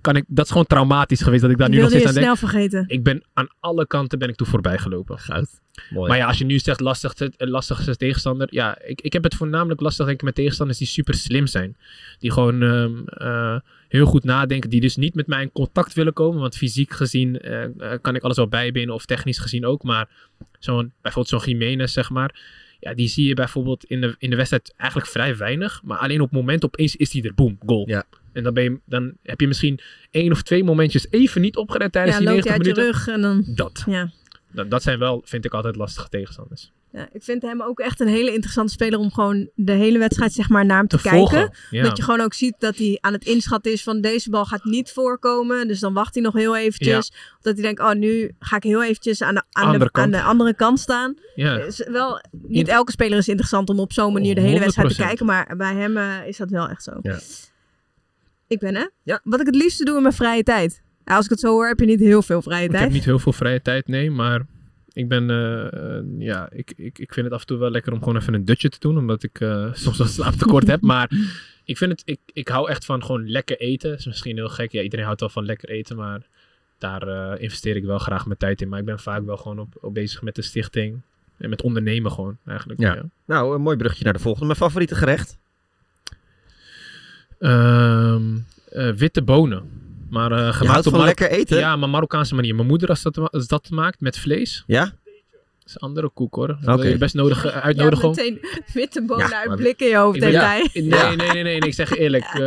kan 0.00 0.16
ik. 0.16 0.24
Dat 0.26 0.44
is 0.44 0.50
gewoon 0.50 0.66
traumatisch 0.66 1.22
geweest 1.22 1.42
dat 1.42 1.50
ik 1.50 1.58
daar 1.58 1.68
nu 1.68 1.78
nog 1.78 1.88
steeds 1.88 2.02
je 2.02 2.08
aan 2.08 2.14
denk. 2.14 2.26
snel 2.26 2.48
vergeten. 2.48 2.84
Ik 2.86 3.02
ben 3.02 3.22
aan 3.32 3.48
alle 3.60 3.86
kanten 3.86 4.18
ben 4.18 4.28
ik 4.28 4.36
toen 4.36 4.46
voorbij 4.46 4.78
gelopen. 4.78 5.18
Goud. 5.18 5.48
Mooi. 5.90 6.08
Maar 6.08 6.18
ja, 6.18 6.26
als 6.26 6.38
je 6.38 6.44
nu 6.44 6.58
zegt 6.58 6.80
lastigste, 6.80 7.32
eh, 7.36 7.48
lastigste 7.48 7.96
tegenstander. 7.96 8.48
Ja, 8.50 8.78
ik, 8.82 9.00
ik 9.00 9.12
heb 9.12 9.24
het 9.24 9.34
voornamelijk 9.34 9.80
lastig 9.80 10.06
denk 10.06 10.18
ik 10.18 10.24
met 10.24 10.34
tegenstanders 10.34 10.78
die 10.78 10.86
super 10.86 11.14
slim 11.14 11.46
zijn. 11.46 11.76
Die 12.18 12.32
gewoon 12.32 12.62
ehm, 12.62 13.06
eh, 13.06 13.56
heel 13.88 14.06
goed 14.06 14.24
nadenken. 14.24 14.70
Die 14.70 14.80
dus 14.80 14.96
niet 14.96 15.14
met 15.14 15.26
mij 15.26 15.42
in 15.42 15.52
contact 15.52 15.92
willen 15.92 16.12
komen. 16.12 16.40
Want 16.40 16.56
fysiek 16.56 16.92
gezien 16.92 17.40
eh, 17.40 17.92
kan 18.00 18.14
ik 18.14 18.22
alles 18.22 18.36
wel 18.36 18.48
bijbenen. 18.48 18.94
Of 18.94 19.06
technisch 19.06 19.38
gezien 19.38 19.66
ook. 19.66 19.82
Maar 19.82 20.08
zo'n, 20.58 20.92
bijvoorbeeld 21.02 21.42
zo'n 21.42 21.52
Jiménez 21.52 21.92
zeg 21.92 22.10
maar. 22.10 22.40
Ja, 22.80 22.94
die 22.94 23.08
zie 23.08 23.26
je 23.26 23.34
bijvoorbeeld 23.34 23.84
in 23.84 24.00
de, 24.00 24.14
in 24.18 24.30
de 24.30 24.36
wedstrijd 24.36 24.74
eigenlijk 24.76 25.10
vrij 25.10 25.36
weinig. 25.36 25.80
Maar 25.84 25.98
alleen 25.98 26.20
op 26.20 26.30
het 26.30 26.38
moment 26.38 26.64
opeens 26.64 26.96
is 26.96 27.10
die 27.10 27.22
er. 27.22 27.34
Boom, 27.34 27.58
goal. 27.66 27.88
Ja. 27.88 28.04
En 28.38 28.44
dan, 28.44 28.54
ben 28.54 28.62
je, 28.64 28.80
dan 28.84 29.12
heb 29.22 29.40
je 29.40 29.46
misschien 29.46 29.80
één 30.10 30.32
of 30.32 30.42
twee 30.42 30.64
momentjes 30.64 31.06
even 31.10 31.40
niet 31.40 31.56
opgered 31.56 31.92
tijdens 31.92 32.18
Ja, 32.18 32.22
die 32.24 32.30
loopt 32.34 32.48
hij 32.48 32.58
90 32.58 32.68
uit 32.68 32.76
je 32.76 32.82
minuten. 32.82 33.12
rug 33.12 33.14
en 33.14 33.20
dan... 33.46 33.54
Dat. 33.56 33.82
Ja. 33.86 34.10
dat. 34.52 34.70
Dat 34.70 34.82
zijn 34.82 34.98
wel, 34.98 35.22
vind 35.24 35.44
ik 35.44 35.52
altijd 35.54 35.76
lastige 35.76 36.08
tegenstanders. 36.08 36.72
ja. 36.92 37.08
Ik 37.12 37.22
vind 37.22 37.42
hem 37.42 37.62
ook 37.62 37.80
echt 37.80 38.00
een 38.00 38.08
hele 38.08 38.32
interessante 38.32 38.72
speler 38.72 38.98
om 38.98 39.12
gewoon 39.12 39.50
de 39.54 39.72
hele 39.72 39.98
wedstrijd 39.98 40.32
zeg 40.32 40.48
maar 40.48 40.66
naar 40.66 40.76
hem 40.78 40.86
te, 40.88 40.96
Te 40.96 41.02
kijken. 41.02 41.50
Ja. 41.70 41.82
Dat 41.82 41.96
je 41.96 42.02
gewoon 42.02 42.20
ook 42.20 42.34
ziet 42.34 42.54
dat 42.58 42.76
hij 42.76 42.98
aan 43.00 43.12
het 43.12 43.24
inschatten 43.24 43.72
is 43.72 43.82
van 43.82 44.00
deze 44.00 44.30
bal 44.30 44.44
gaat 44.44 44.64
niet 44.64 44.90
voorkomen. 44.92 45.68
Dus 45.68 45.80
dan 45.80 45.92
wacht 45.92 46.14
hij 46.14 46.22
nog 46.22 46.32
heel 46.34 46.56
eventjes. 46.56 47.08
Of 47.10 47.38
dat 47.42 47.54
hij 47.54 47.62
denkt, 47.62 47.80
oh 47.80 47.92
nu 47.92 48.34
ga 48.38 48.56
ik 48.56 48.62
heel 48.62 48.82
eventjes 48.84 49.22
aan 49.22 49.34
de, 49.34 49.42
aan 49.52 49.64
Andere 49.66 49.84
de, 49.84 49.90
kant. 49.90 50.04
aan 50.06 50.10
de 50.20 50.22
andere 50.22 50.54
kant 50.54 50.80
staan. 50.80 51.14
ja. 51.34 51.58
Is 51.58 51.86
wel, 51.90 52.20
niet 52.30 52.68
elke 52.68 52.92
speler 52.92 53.18
is 53.18 53.28
interessant 53.28 53.68
om 53.68 53.80
op 53.80 53.92
zo'n 53.92 54.12
manier 54.12 54.34
de 54.34 54.40
hele 54.40 54.58
wedstrijd 54.58 54.88
te 54.88 55.02
100%. 55.02 55.06
kijken. 55.06 55.26
Maar 55.26 55.56
bij 55.56 55.74
hem 55.74 55.96
eh, 55.96 56.26
is 56.26 56.36
dat 56.36 56.50
wel 56.50 56.68
echt 56.68 56.82
zo. 56.82 56.92
Ik 58.48 58.58
ben 58.58 58.74
hè? 58.74 58.86
Ja. 59.02 59.20
Wat 59.24 59.40
ik 59.40 59.46
het 59.46 59.54
liefste 59.54 59.84
doe 59.84 59.96
in 59.96 60.02
mijn 60.02 60.14
vrije 60.14 60.42
tijd. 60.42 60.82
Ja, 61.04 61.16
als 61.16 61.24
ik 61.24 61.30
het 61.30 61.40
zo 61.40 61.48
hoor, 61.52 61.66
heb 61.66 61.80
je 61.80 61.86
niet 61.86 62.00
heel 62.00 62.22
veel 62.22 62.42
vrije 62.42 62.64
Ik 62.64 62.70
tijd. 62.70 62.82
heb 62.82 62.92
niet 62.92 63.04
heel 63.04 63.18
veel 63.18 63.32
vrije 63.32 63.62
tijd, 63.62 63.88
nee, 63.88 64.10
maar 64.10 64.46
ik 64.92 65.08
ben, 65.08 65.30
eh, 65.30 66.26
ja, 66.26 66.48
ik, 66.50 66.72
ik, 66.76 66.98
ik 66.98 67.12
vind 67.12 67.26
het 67.26 67.34
af 67.34 67.40
en 67.40 67.46
toe 67.46 67.58
wel 67.58 67.70
lekker 67.70 67.92
om 67.92 67.98
gewoon 67.98 68.16
even 68.16 68.34
een 68.34 68.44
dutje 68.44 68.68
te 68.68 68.78
doen, 68.80 68.98
omdat 68.98 69.22
ik 69.22 69.40
eh, 69.40 69.72
soms 69.84 69.98
wel 69.98 70.06
slaaptekort 70.06 70.66
heb, 70.66 70.80
maar 70.80 71.10
ik 71.64 71.76
vind 71.76 71.90
het, 71.90 72.02
ik, 72.04 72.20
ik 72.32 72.48
hou 72.48 72.70
echt 72.70 72.84
van 72.84 73.04
gewoon 73.04 73.30
lekker 73.30 73.58
eten. 73.58 73.90
Dat 73.90 73.98
is 73.98 74.06
misschien 74.06 74.36
heel 74.36 74.48
gek, 74.48 74.72
ja, 74.72 74.82
iedereen 74.82 75.04
houdt 75.04 75.20
wel 75.20 75.28
van 75.28 75.44
lekker 75.44 75.68
eten, 75.68 75.96
maar 75.96 76.26
daar 76.78 77.08
eh, 77.08 77.42
investeer 77.42 77.76
ik 77.76 77.84
wel 77.84 77.98
graag 77.98 78.26
mijn 78.26 78.38
tijd 78.38 78.60
in. 78.62 78.68
Maar 78.68 78.78
ik 78.78 78.84
ben 78.84 78.98
vaak 78.98 79.24
wel 79.24 79.36
gewoon 79.36 79.58
op, 79.58 79.74
op 79.80 79.94
bezig 79.94 80.22
met 80.22 80.34
de 80.34 80.42
stichting 80.42 81.00
en 81.36 81.50
met 81.50 81.62
ondernemen 81.62 82.12
gewoon, 82.12 82.36
eigenlijk. 82.46 82.80
Ja. 82.80 82.94
Ja. 82.94 83.02
Nou, 83.24 83.54
een 83.54 83.60
mooi 83.60 83.76
brugje 83.76 84.04
naar 84.04 84.12
de 84.12 84.18
volgende. 84.18 84.46
Mijn 84.46 84.58
favoriete 84.58 84.94
gerecht? 84.94 85.38
Ehm, 87.38 88.22
eh, 88.72 88.90
witte 88.90 89.22
bonen. 89.22 89.62
Maar 90.10 90.32
eh 90.32 90.38
Je 90.46 90.52
gemaakt 90.52 90.72
houdt 90.72 90.86
op 90.86 90.92
van 90.94 91.04
lekker 91.04 91.30
eten? 91.30 91.58
Ja, 91.58 91.76
maar 91.76 91.88
Marokkaanse 91.88 92.34
manier. 92.34 92.54
Mijn 92.54 92.66
moeder 92.66 92.88
als 92.88 93.02
dat, 93.02 93.18
als 93.32 93.46
dat 93.46 93.70
maakt 93.70 94.00
met 94.00 94.18
vlees. 94.18 94.64
Ja? 94.66 94.84
Dat 94.84 95.66
is 95.66 95.74
een 95.74 95.88
andere 95.88 96.08
koek 96.08 96.34
hoor. 96.34 96.48
Oké. 96.62 96.76
Wil 96.76 96.86
je 96.90 96.98
best 96.98 97.14
nodig 97.14 97.44
eh, 97.44 97.52
Ja, 97.52 97.60
uitnodigen. 97.62 98.08
om- 98.08 98.14
meteen 98.14 98.38
witte 98.72 99.02
bonen 99.04 99.28
Ja, 99.28 99.38
uit 99.38 99.48
maar- 99.48 99.56
blikken 99.56 99.86
in 99.86 99.92
je 99.92 99.98
hoofd 99.98 100.20
hij. 100.20 100.70
Nee, 100.74 100.82
nee, 100.82 101.16
nee, 101.16 101.30
nee, 101.32 101.42
nee, 101.42 101.56
Ik 101.60 101.74
zeg 101.74 101.96
eerlijk. 101.96 102.24
eh, 102.34 102.38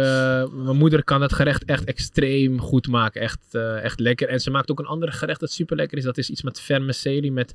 mijn 0.54 0.78
moeder 0.78 1.04
kan 1.04 1.22
het 1.22 1.34
gerecht 1.34 1.66
echt 1.66 1.84
extreem 1.84 2.60
goed 2.62 2.88
maken. 2.88 3.22
Echt, 3.22 3.39
eh, 3.52 3.84
echt 3.84 4.00
lekker. 4.00 4.28
En 4.28 4.39
ze 4.39 4.50
maakt 4.52 4.72
ook 4.72 4.80
een 4.80 4.86
ander 4.86 5.12
gerecht 5.12 5.39
dat 5.39 5.52
super 5.52 5.76
lekker 5.76 5.98
is. 5.98 6.04
Dat 6.04 6.18
is 6.18 6.30
iets 6.30 6.42
met 6.42 6.60
vermicelli 6.62 7.32
met, 7.32 7.54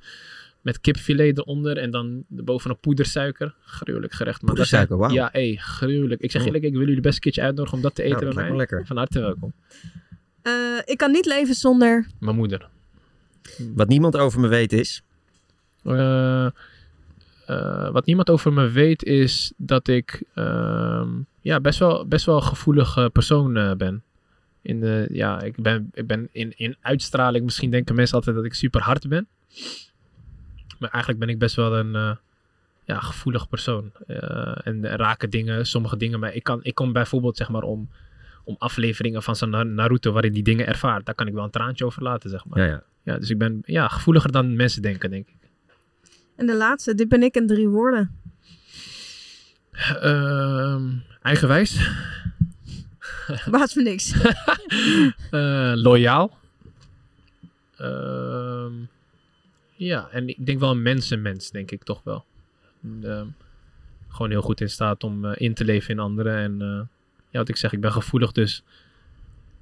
met 0.67 0.81
kipfilet 0.81 1.39
eronder. 1.39 1.77
En 1.79 1.91
dan 1.91 2.25
bovenop 2.29 2.81
poedersuiker. 2.81 3.55
Gruwelijk 3.61 4.13
gerecht. 4.13 4.37
zijn- 4.39 4.51
Poedersuiker, 4.51 4.97
wauw. 4.97 5.13
Ja, 5.13 5.29
hé, 5.33 5.55
gruwelijk. 5.59 6.21
Ik 6.21 6.31
zeg 6.31 6.45
eerlijk, 6.45 6.65
ik 6.65 6.73
wil 6.73 6.87
jullie 6.87 7.01
best 7.01 7.15
een 7.15 7.21
keertje 7.21 7.43
uitnodigen 7.43 7.77
om 7.77 7.83
dat 7.83 7.95
te 7.95 8.03
eten 8.03 8.15
Nou, 8.15 8.25
dat 8.27 8.35
bij 8.35 8.43
lijkt 8.43 8.57
mij. 8.59 8.67
lekker. 8.79 8.87
Van 8.87 8.97
harte 8.97 9.21
welkom. 9.21 9.53
Eh, 10.43 10.53
ik 10.85 10.99
kan 10.99 11.11
niet 11.11 11.27
leven 11.27 11.55
zonder... 11.55 12.07
Mijn 12.21 12.37
moeder. 12.37 12.69
Wat 13.75 13.89
niemand 13.89 14.17
over 14.17 14.41
me 14.41 14.49
weet 14.49 14.73
is... 14.73 15.03
Eh, 15.83 16.47
eh, 17.47 17.91
wat 17.91 18.07
niemand 18.07 18.31
over 18.31 18.53
me 18.53 18.69
weet 18.71 19.03
is 19.05 19.53
dat 19.57 19.89
ik 19.89 20.23
ehm, 20.35 21.09
ja, 21.41 21.61
best, 21.61 21.79
wel, 21.79 22.07
best 22.07 22.27
wel 22.27 22.37
een 22.37 22.43
gevoelige 22.43 23.11
persoon 23.13 23.57
eh, 23.57 23.73
ben. 23.73 24.03
In 24.63 24.81
de, 24.81 25.09
ja, 25.13 25.41
ik 25.43 25.63
ben, 25.63 25.91
ik 25.93 26.07
ben 26.07 26.29
in, 26.33 26.53
in 26.57 26.77
uitstraling, 26.81 27.45
misschien 27.45 27.71
denken 27.71 27.95
mensen 27.95 28.17
altijd 28.17 28.37
dat 28.37 28.45
ik 28.45 28.55
super 28.55 28.81
hard 28.81 29.09
ben. 29.09 29.29
Maar 30.79 30.91
eigenlijk 30.91 31.25
ben 31.25 31.33
ik 31.35 31.39
best 31.39 31.57
wel 31.57 31.77
een 31.77 31.95
eh, 31.95 32.17
ja, 32.85 33.01
gevoelig 33.01 33.49
persoon. 33.49 33.93
Eh, 34.07 34.67
en 34.67 34.87
raken 34.87 35.31
dingen, 35.31 35.67
sommige 35.67 35.97
dingen. 35.97 36.21
Maar 36.21 36.35
ik, 36.35 36.43
kan, 36.43 36.61
ik 36.63 36.75
kom 36.75 36.93
bijvoorbeeld 36.93 37.37
zeg 37.37 37.49
maar 37.49 37.63
om, 37.63 37.91
om 38.45 38.57
afleveringen 38.59 39.23
van 39.23 39.37
zo'n 39.37 39.51
Na- 39.51 39.63
Naruto 39.63 40.13
waarin 40.13 40.33
die 40.33 40.43
dingen 40.43 40.67
ervaart. 40.67 41.07
Daar 41.07 41.15
kan 41.15 41.27
ik 41.27 41.35
wel 41.35 41.45
een 41.45 41.51
traantje 41.51 41.85
over 41.85 42.03
laten, 42.03 42.31
zeg 42.31 42.45
maar. 42.45 42.59
Ja, 42.59 42.65
ja. 42.67 42.83
Ja, 43.03 43.19
dus 43.19 43.31
ik 43.31 43.39
ben 43.39 43.63
ja, 43.65 43.89
gevoeliger 43.89 44.33
dan 44.33 44.57
mensen 44.57 44.83
denken, 44.83 45.11
denk 45.11 45.29
ik. 45.29 45.35
En 46.37 46.47
de 46.47 46.57
laatste, 46.57 46.95
dit 46.95 47.09
ben 47.09 47.23
ik 47.23 47.35
in 47.35 47.47
drie 47.47 47.69
woorden. 47.69 48.11
Ehm, 50.01 50.83
eigenwijs. 51.23 51.91
Baat 53.51 53.73
voor 53.73 53.83
niks. 53.83 54.15
Eh, 55.31 55.73
loyaal. 55.75 56.39
Ehm, 57.77 58.73
ja, 59.77 60.09
en 60.11 60.29
ik 60.29 60.47
denk 60.47 60.61
wel 60.61 60.71
een 60.71 60.83
mensenmens, 60.83 61.51
denk 61.51 61.71
ik 61.71 61.83
toch 61.83 62.01
wel. 62.05 62.25
En, 62.83 63.01
ehm, 63.03 63.27
gewoon 64.09 64.31
heel 64.31 64.43
goed 64.43 64.61
in 64.61 64.71
staat 64.71 65.05
om 65.05 65.25
eh, 65.25 65.33
in 65.35 65.55
te 65.55 65.65
leven 65.65 65.91
in 65.91 65.99
anderen. 65.99 66.37
En 66.37 66.63
eh, 66.63 66.81
ja, 67.31 67.39
wat 67.39 67.49
ik 67.49 67.57
zeg, 67.57 67.73
ik 67.73 67.81
ben 67.81 67.93
gevoelig, 67.93 68.33
dus 68.33 68.63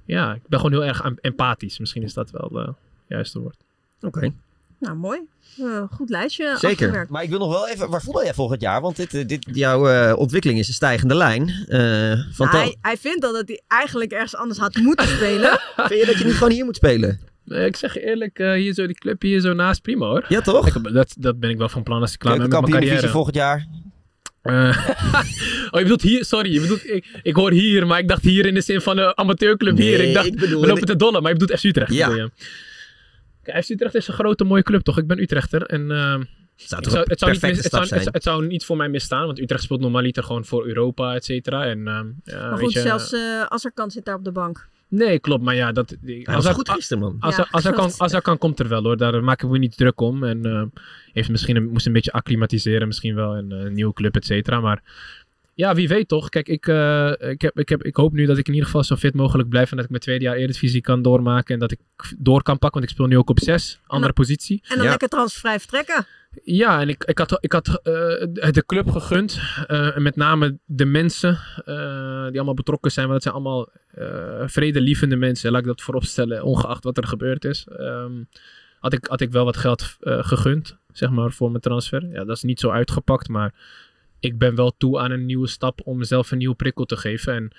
ja, 0.05 0.33
ik 0.33 0.47
ben 0.47 0.59
gewoon 0.59 0.79
heel 0.79 0.85
erg 0.85 1.01
em- 1.01 1.17
empathisch. 1.21 1.79
Misschien 1.79 2.03
is 2.03 2.13
dat 2.13 2.31
wel 2.31 2.51
het 2.53 2.75
juiste 3.07 3.39
woord. 3.39 3.57
Oké. 4.01 4.33
Nou, 4.79 4.95
mooi. 4.95 5.19
Eh, 5.57 5.83
goed 5.91 6.09
lijstje 6.09 6.55
Zeker. 6.57 6.85
afgewerkt. 6.85 7.09
Maar 7.09 7.23
ik 7.23 7.29
wil 7.29 7.39
nog 7.39 7.51
wel 7.51 7.67
even... 7.69 7.89
Waar 7.89 8.01
voetbal 8.01 8.23
jij 8.23 8.33
volgend 8.33 8.61
jaar? 8.61 8.81
Want 8.81 8.95
dit, 8.95 9.29
dit, 9.29 9.45
jouw 9.51 9.87
eh, 9.87 10.17
ontwikkeling 10.17 10.59
is 10.59 10.67
een 10.67 10.73
stijgende 10.73 11.15
lijn. 11.15 11.49
Eh 11.67 12.19
van 12.31 12.47
Nou, 12.47 12.57
hij, 12.57 12.77
hij 12.81 12.97
vindt 12.97 13.25
al 13.25 13.33
dat 13.33 13.47
hij 13.47 13.61
eigenlijk 13.67 14.11
ergens 14.11 14.35
anders 14.35 14.59
had 14.59 14.75
moeten 14.75 15.07
spelen. 15.07 15.59
Vind 15.75 15.99
je 15.99 16.05
dat 16.05 16.17
je 16.17 16.25
niet 16.25 16.33
gewoon 16.33 16.51
hier 16.51 16.65
moet 16.65 16.75
spelen? 16.75 17.19
Nee, 17.45 17.65
ik 17.65 17.75
zeg 17.75 17.93
je 17.93 18.05
eerlijk, 18.05 18.39
eh, 18.39 18.53
hier 18.53 18.73
zo 18.73 18.85
die 18.87 18.95
club 18.95 19.21
hier 19.21 19.39
zo 19.39 19.53
naast, 19.53 19.81
prima 19.81 20.05
hoor. 20.05 20.25
Ja, 20.29 20.41
toch? 20.41 20.81
Dat, 20.81 21.15
dat 21.19 21.39
ben 21.39 21.49
ik 21.49 21.57
wel 21.57 21.69
van 21.69 21.83
plan 21.83 22.01
als 22.01 22.13
ik 22.13 22.19
klaar 22.19 22.37
ben 22.37 22.49
met 22.49 22.59
mijn 22.61 22.71
carrière. 22.71 23.07
volgend 23.07 23.35
jaar. 23.35 23.67
Eh, 24.41 24.87
oh, 25.71 25.79
je 25.79 25.81
bedoelt 25.81 26.01
hier, 26.01 26.25
sorry, 26.25 26.53
je 26.53 26.59
bedoelt, 26.61 26.89
ik, 26.89 27.19
ik 27.23 27.35
hoor 27.35 27.51
hier, 27.51 27.87
maar 27.87 27.99
ik 27.99 28.07
dacht 28.07 28.23
hier 28.23 28.45
in 28.45 28.53
de 28.53 28.61
zin 28.61 28.81
van 28.81 28.95
de 28.95 29.15
amateurclub 29.15 29.77
hier. 29.77 29.99
Ik 29.99 30.13
dacht, 30.13 30.25
ik 30.25 30.39
bedoel- 30.39 30.61
we 30.61 30.67
lopen 30.67 30.85
te 30.85 30.95
dollen, 30.95 31.21
maar 31.21 31.31
je 31.31 31.37
bedoelt 31.37 31.59
FC 31.59 31.65
Utrecht. 31.65 31.93
Ja. 31.93 32.07
bedoel 32.07 32.23
je. 32.23 32.31
Kijk, 33.43 33.63
FC 33.63 33.69
Utrecht 33.69 33.95
is 33.95 34.07
een 34.07 34.13
grote 34.13 34.43
mooie 34.43 34.63
club, 34.63 34.81
toch? 34.81 34.97
Ik 34.97 35.07
ben 35.07 35.19
Utrechter 35.21 35.61
en 35.61 35.91
eh, 35.91 35.97
Zou 36.55 36.83
zou, 36.83 36.97
een 36.97 37.03
het, 37.07 37.19
zou 37.19 37.31
niet 37.31 37.41
mis- 37.41 37.57
het, 37.63 37.71
zou, 37.71 37.85
zijn? 37.85 37.99
het, 38.03 38.13
het 38.13 38.23
zou 38.23 38.47
niet 38.47 38.65
voor 38.65 38.77
mij 38.77 38.89
misstaan, 38.89 39.25
want 39.25 39.39
Utrecht 39.39 39.63
speelt 39.63 39.79
normaliter 39.81 40.23
gewoon 40.23 40.45
voor 40.45 40.65
Europa, 40.67 41.15
et 41.15 41.25
cetera. 41.25 41.65
En, 41.65 41.77
eh, 41.87 41.99
ja, 42.23 42.39
Maar 42.39 42.49
weet 42.49 42.59
goed, 42.59 42.73
je, 42.73 42.79
zelfs 42.79 43.13
eh 43.13 43.41
Azarkan 43.41 43.91
zit 43.91 44.05
daar 44.05 44.15
op 44.15 44.23
de 44.23 44.31
bank. 44.31 44.67
Nee, 44.87 45.19
klopt, 45.19 45.43
maar 45.43 45.55
ja, 45.55 45.71
dat... 45.71 45.95
Hij 46.01 46.25
als 46.25 46.35
was 46.35 46.45
er- 46.45 46.53
goed 46.53 46.69
gisteren, 46.69 47.03
man. 47.03 47.15
als, 47.19 47.35
Ja, 47.35 47.47
als, 47.51 47.63
kan, 47.69 47.91
als 47.97 48.13
er 48.13 48.21
kan, 48.21 48.37
komt 48.37 48.59
er 48.59 48.67
wel 48.67 48.83
hoor. 48.83 48.97
Daar 48.97 49.23
maak 49.23 49.43
ik 49.43 49.49
me 49.49 49.57
niet 49.57 49.77
druk 49.77 50.01
om. 50.01 50.23
En 50.23 50.45
eh, 50.45 50.63
heeft 51.13 51.29
misschien 51.29 51.55
een, 51.55 51.69
moest 51.69 51.85
een 51.85 51.93
beetje 51.93 52.11
acclimatiseren 52.11 52.87
misschien 52.87 53.15
wel. 53.15 53.35
En 53.35 53.51
eh, 53.51 53.59
een 53.59 53.73
nieuwe 53.73 53.93
club, 53.93 54.15
et 54.15 54.25
cetera. 54.25 54.59
Maar 54.59 54.83
Ja, 55.55 55.75
wie 55.75 55.87
weet 55.87 56.07
toch. 56.07 56.29
Kijk, 56.29 56.47
ik, 56.47 56.67
eh, 56.67 57.11
ik, 57.17 57.41
heb, 57.41 57.59
ik, 57.59 57.69
heb, 57.69 57.83
ik 57.83 57.95
hoop 57.95 58.13
nu 58.13 58.25
dat 58.25 58.37
ik 58.37 58.47
in 58.47 58.53
ieder 58.53 58.65
geval 58.67 58.83
zo 58.83 58.95
fit 58.95 59.13
mogelijk 59.13 59.49
blijf. 59.49 59.69
En 59.69 59.75
dat 59.75 59.85
ik 59.85 59.91
mijn 59.91 60.01
tweede 60.01 60.23
jaar 60.23 60.35
Eredivisie 60.35 60.81
kan 60.81 61.01
doormaken. 61.01 61.53
En 61.53 61.59
dat 61.59 61.71
ik 61.71 61.79
door 62.17 62.43
kan 62.43 62.59
pakken. 62.59 62.79
Want 62.79 62.83
ik 62.91 62.97
speel 62.97 63.07
nu 63.07 63.17
ook 63.17 63.29
op 63.29 63.39
zes. 63.39 63.79
Andere 63.87 64.13
positie. 64.13 64.61
En 64.67 64.75
dan 64.75 64.83
Ja. 64.83 64.89
lekker 64.89 65.09
transvrij 65.09 65.59
vertrekken. 65.59 66.05
Ja, 66.43 66.81
en 66.81 66.89
ik, 66.89 67.03
ik 67.03 67.17
had, 67.17 67.37
ik 67.39 67.51
had 67.51 67.67
eh, 67.67 67.83
de 68.51 68.63
club 68.65 68.89
gegund. 68.89 69.39
eh, 69.67 69.95
en 69.95 70.01
met 70.01 70.15
name 70.15 70.57
de 70.65 70.85
mensen 70.85 71.39
eh, 71.65 72.25
die 72.27 72.35
allemaal 72.35 72.53
betrokken 72.53 72.91
zijn. 72.91 73.07
Want 73.07 73.23
het 73.23 73.33
zijn 73.33 73.43
allemaal 73.43 73.69
eh 73.91 74.43
vredelievende 74.45 75.15
mensen. 75.15 75.51
Laat 75.51 75.61
ik 75.61 75.67
dat 75.67 75.81
vooropstellen, 75.81 76.43
ongeacht 76.43 76.83
wat 76.83 76.97
er 76.97 77.07
gebeurd 77.07 77.45
is. 77.45 77.67
Ehm, 77.77 78.11
had, 78.79 78.93
ik, 78.93 79.05
had 79.05 79.21
ik 79.21 79.31
wel 79.31 79.45
wat 79.45 79.57
geld 79.57 79.95
eh, 79.99 80.23
gegund, 80.23 80.77
zeg 80.93 81.09
maar, 81.09 81.31
voor 81.31 81.49
mijn 81.49 81.61
transfer. 81.61 82.07
Ja, 82.07 82.23
dat 82.25 82.35
is 82.35 82.43
niet 82.43 82.59
zo 82.59 82.69
uitgepakt, 82.69 83.27
maar 83.27 83.53
ik 84.25 84.37
ben 84.37 84.55
wel 84.55 84.73
toe 84.77 84.99
aan 84.99 85.11
een 85.11 85.25
nieuwe 85.25 85.47
stap 85.47 85.81
om 85.83 85.97
mezelf 85.97 86.31
een 86.31 86.37
nieuwe 86.37 86.55
prikkel 86.55 86.85
te 86.85 86.97
geven. 86.97 87.33
En 87.33 87.51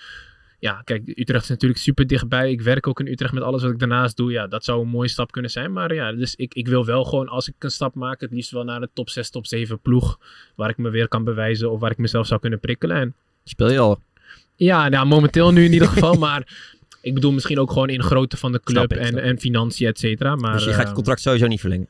ja, 0.58 0.82
kijk, 0.84 1.02
Utrecht 1.18 1.42
is 1.42 1.48
natuurlijk 1.48 1.80
super 1.80 2.06
dichtbij. 2.06 2.50
Ik 2.50 2.60
werk 2.60 2.86
ook 2.86 3.00
in 3.00 3.06
Utrecht 3.06 3.32
met 3.32 3.42
alles 3.42 3.62
wat 3.62 3.70
ik 3.70 3.78
daarnaast 3.78 4.16
doe. 4.16 4.30
Ja, 4.32 4.46
dat 4.46 4.64
zou 4.64 4.80
een 4.82 4.88
mooie 4.88 5.08
stap 5.08 5.32
kunnen 5.32 5.50
zijn. 5.50 5.72
Maar 5.72 5.94
ja, 5.94 6.12
dus 6.12 6.34
ik, 6.34 6.54
ik 6.54 6.68
wil 6.68 6.84
wel 6.84 7.04
gewoon, 7.04 7.28
als 7.28 7.48
ik 7.48 7.54
een 7.58 7.70
stap 7.70 7.94
maak, 7.94 8.20
het 8.20 8.32
liefst 8.32 8.50
wel 8.50 8.64
naar 8.64 8.80
de 8.80 8.88
top 8.92 9.10
6, 9.10 9.30
top 9.30 9.46
7 9.46 9.78
ploeg. 9.80 10.18
Waar 10.54 10.70
ik 10.70 10.76
me 10.78 10.90
weer 10.90 11.08
kan 11.08 11.24
bewijzen 11.24 11.70
of 11.70 11.80
waar 11.80 11.90
ik 11.90 11.98
mezelf 11.98 12.26
zou 12.26 12.40
kunnen 12.40 12.60
prikkelen. 12.60 12.96
En 12.96 13.14
Speel 13.44 13.70
je 13.70 13.78
al? 13.78 14.00
ja, 14.56 14.88
nou, 14.88 15.06
momenteel 15.06 15.52
nu 15.52 15.64
in 15.64 15.72
ieder 15.72 15.88
geval. 15.94 16.14
maar 16.14 16.74
ik 17.02 17.14
bedoel 17.14 17.32
misschien 17.32 17.58
ook 17.58 17.72
gewoon 17.72 17.88
in 17.88 18.02
grootte 18.02 18.36
van 18.36 18.52
de 18.52 18.60
club 18.64 18.92
ik, 18.92 18.98
en, 18.98 19.18
en 19.18 19.38
financiën, 19.38 19.86
et 19.88 19.98
cetera. 19.98 20.36
Maar, 20.36 20.52
dus 20.52 20.64
je 20.64 20.70
gaat 20.72 20.82
je 20.82 20.88
eh, 20.88 20.94
contract 20.94 21.20
sowieso 21.20 21.46
niet 21.46 21.60
verlengen. 21.60 21.86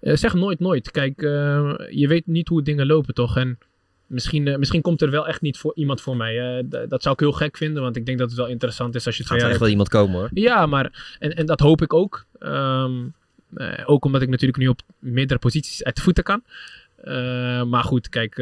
eh, 0.00 0.16
zeg 0.16 0.34
nooit 0.34 0.58
nooit. 0.60 0.90
Kijk, 0.90 1.22
eh, 1.22 1.72
je 1.90 2.08
weet 2.08 2.26
niet 2.26 2.48
hoe 2.48 2.62
dingen 2.62 2.86
lopen, 2.86 3.14
toch? 3.14 3.36
En 3.36 3.58
misschien, 4.08 4.48
eh, 4.48 4.56
misschien 4.56 4.80
komt 4.82 5.02
er 5.02 5.10
wel 5.10 5.26
echt 5.28 5.40
niet 5.40 5.58
voor 5.58 5.72
iemand 5.74 6.00
voor 6.00 6.16
mij. 6.16 6.58
Eh, 6.58 6.64
dat 6.88 7.02
zou 7.02 7.14
ik 7.14 7.20
heel 7.20 7.32
gek 7.32 7.56
vinden, 7.56 7.82
want 7.82 7.96
ik 7.96 8.06
denk 8.06 8.18
dat 8.18 8.28
het 8.28 8.38
wel 8.38 8.46
interessant 8.48 8.94
is 8.94 9.06
als 9.06 9.16
je 9.16 9.22
Gaat 9.22 9.28
twee 9.38 9.38
er 9.40 9.44
jaar 9.44 9.54
echt 9.54 9.60
wel 9.62 9.70
iemand 9.70 9.88
komen 9.88 10.18
hoor. 10.18 10.30
ja, 10.34 10.66
maar 10.66 11.16
en, 11.18 11.34
en 11.36 11.46
dat 11.46 11.60
hoop 11.60 11.82
ik 11.82 11.92
ook. 11.94 12.26
Ehm, 12.38 12.92
eh, 13.54 13.82
ook 13.86 14.04
omdat 14.04 14.22
ik 14.22 14.28
natuurlijk 14.28 14.58
nu 14.58 14.68
op 14.68 14.80
meerdere 14.98 15.38
posities 15.38 15.84
uit 15.84 15.96
de 15.96 16.02
voeten 16.02 16.24
kan. 16.24 16.42
Maar 17.68 17.84
goed, 17.84 18.08
kijk, 18.08 18.38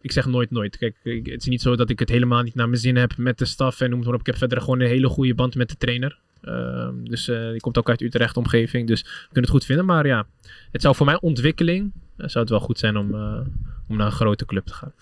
ik 0.00 0.12
zeg 0.12 0.26
nooit 0.26 0.50
nooit. 0.50 0.76
Kijk, 0.78 0.96
ik- 1.02 1.26
het 1.26 1.40
is 1.40 1.48
niet 1.48 1.60
zo 1.62 1.76
dat 1.76 1.90
ik 1.90 1.98
het 1.98 2.08
helemaal 2.08 2.42
niet 2.42 2.54
naar 2.54 2.68
mijn 2.68 2.80
zin 2.80 2.96
heb 2.96 3.16
met 3.16 3.38
de 3.38 3.44
staf 3.44 3.80
en 3.80 3.88
noem 3.90 3.98
het 3.98 4.06
maar 4.08 4.14
op. 4.14 4.20
Ik 4.20 4.26
heb 4.26 4.36
verder 4.36 4.60
gewoon 4.60 4.80
een 4.80 4.86
hele 4.88 5.08
goede 5.08 5.34
band 5.34 5.54
met 5.54 5.68
de 5.68 5.76
trainer. 5.76 6.18
Ehm, 6.42 7.04
dus 7.04 7.24
die 7.24 7.60
komt 7.60 7.78
ook 7.78 7.88
uit 7.88 8.00
Utrecht 8.00 8.36
omgeving, 8.36 8.86
dus 8.86 9.00
we 9.02 9.08
kunnen 9.24 9.42
het 9.42 9.50
goed 9.50 9.64
vinden. 9.64 9.84
Maar 9.84 10.06
ja, 10.06 10.26
het 10.72 10.82
zou 10.82 10.94
voor 10.94 11.06
mijn 11.06 11.20
ontwikkeling 11.22 11.92
zou 12.16 12.38
het 12.38 12.48
wel 12.48 12.60
goed 12.60 12.78
zijn 12.78 12.96
om, 12.96 13.14
eh, 13.14 13.40
om 13.88 13.96
naar 13.96 14.06
een 14.06 14.12
grote 14.12 14.46
club 14.46 14.66
te 14.66 14.74
gaan. 14.74 14.92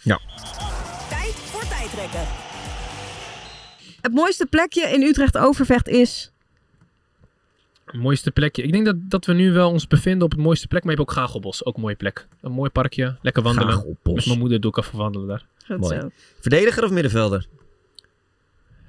Tijd 1.09 1.35
voor 1.35 1.69
tijdrekken. 1.69 2.21
Het 4.01 4.13
mooiste 4.13 4.47
plekje 4.47 4.83
in 4.89 5.03
Utrecht 5.03 5.39
Overvecht 5.39 5.89
is... 5.89 6.33
Het 7.85 8.03
mooiste 8.03 8.31
plekje. 8.31 8.63
Ik 8.63 8.73
denk 8.73 8.85
dat, 8.85 8.97
dat 8.99 9.25
we 9.25 9.33
nu 9.33 9.53
wel 9.53 9.71
ons 9.71 9.87
bevinden 9.87 10.23
op 10.25 10.31
het 10.31 10.41
mooiste 10.41 10.67
plek. 10.67 10.85
Maar 10.85 10.93
je 10.93 10.99
hebt 10.99 11.11
ook 11.11 11.17
Gagelbos. 11.17 11.65
Ook 11.65 11.75
een 11.75 11.81
mooi 11.81 11.97
plek. 11.97 12.27
Een 12.41 12.53
mooi 12.53 12.71
parkje. 12.71 13.17
Lekker 13.23 13.43
wandelen. 13.43 13.69
Met 13.69 13.77
Gagelbos. 13.77 14.27
mijn 14.27 14.39
moeder 14.39 14.61
doe 14.61 14.71
ik 14.71 14.77
even 14.85 14.99
wandelen 14.99 15.29
daar. 15.29 15.47
Goed 15.67 15.79
Mooi. 15.79 16.01
zo. 16.01 16.11
Verdediger 16.41 16.85
of 16.85 16.91
middenvelder? 16.91 17.47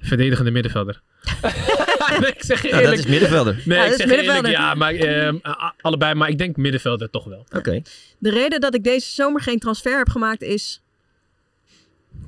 Verdedigende 0.00 0.50
middenvelder. 0.50 1.02
ik 2.36 2.42
zeg 2.42 2.62
je 2.62 2.68
Nou, 2.68 2.80
eerlijk. 2.82 2.96
dat 2.96 3.04
is 3.06 3.10
middenvelder. 3.10 3.62
Nee, 3.64 3.78
Ja, 3.78 3.84
ik 3.84 3.90
dat 3.90 4.00
is 4.00 4.06
zeg 4.06 4.14
je 4.16 4.22
eerlijk. 4.22 4.42
middenvelder. 4.42 4.50
Ja, 4.50 4.74
maar 4.74 4.94
ehm, 4.94 5.36
allebei. 5.80 6.14
Maar 6.14 6.28
ik 6.28 6.38
denk 6.38 6.56
middenvelder 6.56 7.10
toch 7.10 7.24
wel. 7.24 7.46
Oké. 7.56 7.82
De 8.18 8.30
reden 8.30 8.60
dat 8.60 8.74
ik 8.74 8.84
deze 8.84 9.10
zomer 9.10 9.40
geen 9.40 9.58
transfer 9.58 9.98
heb 9.98 10.08
gemaakt 10.08 10.42
is... 10.42 10.80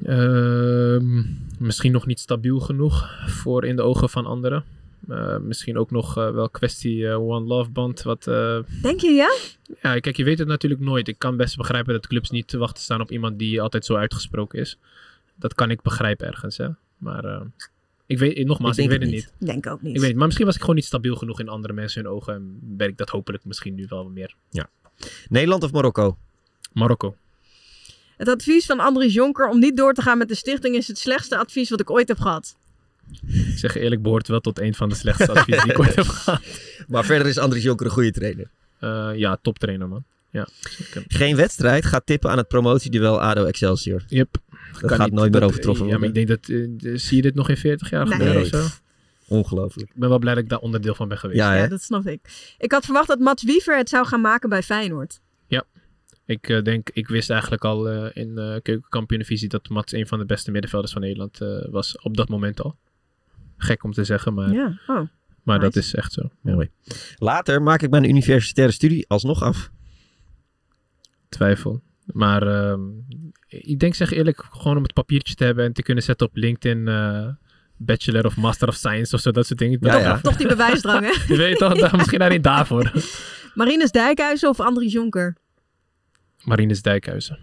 Ehm, 0.05 1.23
misschien 1.59 1.93
nog 1.93 2.07
niet 2.07 2.21
stabiel 2.21 2.59
genoeg 2.61 3.11
voor 3.27 3.65
in 3.65 3.77
de 3.77 3.83
ogen 3.83 4.09
van 4.11 4.27
anderen. 4.27 4.65
Eh, 5.09 5.37
misschien 5.39 5.79
ook 5.79 5.91
nog 5.91 6.17
eh, 6.17 6.31
wel 6.31 6.49
kwestie 6.51 7.09
eh, 7.09 7.21
One 7.29 7.47
Love 7.47 7.71
Band. 7.71 8.03
Wat, 8.03 8.27
eh, 8.27 8.59
Denk 8.83 9.01
je 9.01 9.11
ja? 9.11 9.33
Ja, 9.83 9.99
kijk, 10.01 10.17
je 10.17 10.25
weet 10.25 10.39
het 10.39 10.49
natuurlijk 10.49 10.81
nooit. 10.81 11.09
Ik 11.09 11.19
kan 11.19 11.37
best 11.37 11.57
begrijpen 11.57 11.93
dat 11.93 12.07
clubs 12.07 12.31
niet 12.31 12.49
te 12.49 12.59
wachten 12.59 12.83
staan 12.83 13.01
op 13.01 13.11
iemand 13.11 13.39
die 13.39 13.61
altijd 13.61 13.85
zo 13.85 13.95
uitgesproken 13.95 14.59
is. 14.59 14.79
Dat 15.35 15.55
kan 15.55 15.71
ik 15.71 15.83
begrijpen 15.83 16.27
ergens, 16.27 16.57
hè. 16.57 16.69
Maar 16.99 17.25
eh, 17.25 17.41
ik 18.09 18.19
weet, 18.19 18.47
nogmaals, 18.47 18.79
Ik 18.79 18.85
ik, 18.85 18.91
denk 18.91 19.03
weet 19.03 19.11
het 19.11 19.31
niet. 19.39 19.49
Denk 19.49 19.67
ook 19.67 19.83
niet. 19.83 19.95
Ik 19.95 20.01
weet. 20.01 20.17
Maar 20.17 20.25
misschien 20.25 20.47
was 20.47 20.55
ik 20.55 20.61
gewoon 20.61 20.77
niet 20.77 20.85
stabiel 20.85 21.17
genoeg 21.17 21.41
in 21.41 21.49
andere 21.49 21.73
mensen 21.73 22.03
hun 22.03 22.13
ogen. 22.13 22.35
En 22.35 22.59
ben 22.63 22.89
ik 22.89 22.97
dat 22.97 23.09
hopelijk 23.09 23.45
misschien 23.45 23.75
nu 23.75 23.87
wel 23.89 24.09
meer. 24.09 24.35
Nederland 25.29 25.63
of 25.63 25.73
Marokko? 25.73 26.17
Marokko. 26.73 27.17
Het 28.17 28.29
advies 28.29 28.67
van 28.67 28.81
Andries 28.81 29.15
Jonker 29.15 29.49
om 29.49 29.59
niet 29.59 29.77
door 29.77 29.95
te 29.95 30.03
gaan 30.03 30.19
met 30.19 30.29
de 30.29 30.35
stichting 30.35 30.75
is 30.77 30.89
het 30.89 30.99
slechtste 30.99 31.39
advies 31.39 31.71
wat 31.71 31.81
ik 31.81 31.91
ooit 31.91 32.09
heb 32.09 32.19
gehad. 32.19 32.57
Ik 33.27 33.59
zeg 33.59 33.77
eerlijk, 33.77 34.03
behoort 34.03 34.29
wel 34.29 34.41
tot 34.41 34.59
een 34.59 34.75
van 34.75 34.89
de 34.89 34.95
slechtste 34.95 35.33
adviezen 35.33 35.63
die 35.63 35.73
ik 35.73 35.79
ooit 35.79 35.95
heb 35.95 36.07
gehad. 36.07 36.41
Maar 36.89 37.05
verder 37.05 37.27
is 37.27 37.39
Andries 37.39 37.63
Jonker 37.63 37.87
een 37.87 37.93
goede 37.93 38.11
trainer. 38.11 38.51
Eh, 38.79 39.11
ja, 39.15 39.39
toptrainer, 39.43 39.89
man. 39.89 40.05
Ja. 40.31 40.49
Geen 41.09 41.37
wedstrijd 41.37 41.87
gaat 41.87 42.07
tippen 42.07 42.31
aan 42.31 42.37
het 42.37 42.49
promotieduel 42.49 43.21
ADO 43.21 43.45
Excelsior. 43.45 44.03
Yep. 44.07 44.37
Dat 44.73 44.81
Kan 44.81 44.89
gaat 44.99 45.07
niet- 45.11 45.19
nooit 45.19 45.33
meer 45.33 45.43
overtroffen 45.43 45.87
Ja, 45.87 45.91
maar 45.91 46.01
worden. 46.01 46.23
ik 46.23 46.29
denk 46.29 46.43
dat... 46.43 46.91
eh, 46.93 46.99
zie 46.99 47.17
je 47.17 47.23
dit 47.23 47.35
nog 47.35 47.49
in 47.49 47.57
40 47.57 47.91
jaar 47.91 48.05
Nee. 48.05 48.13
gebeuren 48.13 48.41
of 48.43 48.47
zo? 48.49 48.67
Ongelooflijk. 49.29 49.89
Ik 49.91 49.97
ben 49.97 50.09
wel 50.09 50.19
blij 50.19 50.35
dat 50.35 50.43
ik 50.43 50.49
daar 50.49 50.59
onderdeel 50.59 50.95
van 50.95 51.09
ben 51.09 51.19
geweest. 51.19 51.39
Ja? 51.41 51.55
Ja, 51.55 51.67
dat 51.69 51.83
snap 51.83 52.07
ik. 52.07 52.55
Ik 52.59 52.73
had 52.73 52.85
verwacht 52.85 53.09
dat 53.09 53.19
Mats 53.19 53.43
Wiever 53.45 53.77
het 53.77 53.89
zou 53.89 54.07
gaan 54.07 54.21
maken 54.21 54.49
bij 54.49 54.63
Feyenoord. 54.63 55.21
Ik 56.27 56.49
eh, 56.49 56.63
denk, 56.63 56.91
ik 56.93 57.09
wist 57.09 57.31
eigenlijk 57.31 57.65
al 57.65 57.89
eh, 57.89 58.23
in 58.23 58.29
uh, 58.29 58.57
keukenkampioenvisie 58.63 59.49
dat 59.49 59.69
Mats 59.69 59.93
een 59.93 60.07
van 60.07 60.19
de 60.19 60.25
beste 60.25 60.51
middenvelders 60.51 60.93
van 60.93 61.03
Nederland 61.03 61.41
eh, 61.41 61.65
was 61.71 61.99
op 61.99 62.17
dat 62.17 62.29
moment 62.29 62.61
al. 62.63 62.77
Gek 63.57 63.85
om 63.85 63.93
te 63.93 64.05
zeggen, 64.05 64.35
maar, 64.35 64.53
Ja. 64.53 64.79
Oh. 64.87 65.01
maar 65.43 65.61
dat 65.61 65.77
is 65.77 65.95
echt 65.95 66.13
zo. 66.13 66.23
Ja. 66.43 66.53
Mooi. 66.55 66.71
Later 67.17 67.63
maak 67.63 67.83
ik 67.83 67.91
mijn 67.91 68.05
universitaire 68.09 68.73
studie 68.73 69.05
alsnog 69.09 69.43
af. 69.43 69.71
Twijfel. 71.29 71.81
Maar 72.13 72.43
ehm, 72.47 72.81
ik 73.49 73.79
denk, 73.79 73.95
zeg 73.95 74.13
eerlijk, 74.13 74.45
gewoon 74.51 74.77
om 74.77 74.83
het 74.83 74.93
papiertje 74.93 75.35
te 75.35 75.45
hebben 75.45 75.65
en 75.65 75.73
te 75.73 75.83
kunnen 75.83 76.05
zetten 76.05 76.27
op 76.27 76.37
LinkedIn 76.37 76.89
eh, 76.89 77.27
Bachelor 77.77 78.27
of 78.27 78.37
Master 78.37 78.69
of 78.69 78.75
Science 78.75 79.15
of 79.15 79.21
zo, 79.21 79.31
dat 79.31 79.47
soort 79.47 79.59
dingen. 79.59 79.79
Ja, 79.81 79.99
ja. 79.99 80.21
Toch 80.21 80.37
die 80.37 80.49
bewijsdrang, 80.49 81.01
hè? 81.01 81.25
Je 81.35 81.37
weet 81.37 81.57
toch, 81.57 81.93
misschien 81.97 82.23
alleen 82.23 82.43
daarvoor. 82.43 82.93
Marinus 83.55 83.91
Dijkhuizen 83.91 84.49
of 84.49 84.61
Andries 84.61 84.93
Jonker? 84.93 85.37
Marinus 86.45 86.83
Dijkhuizen. 86.83 87.39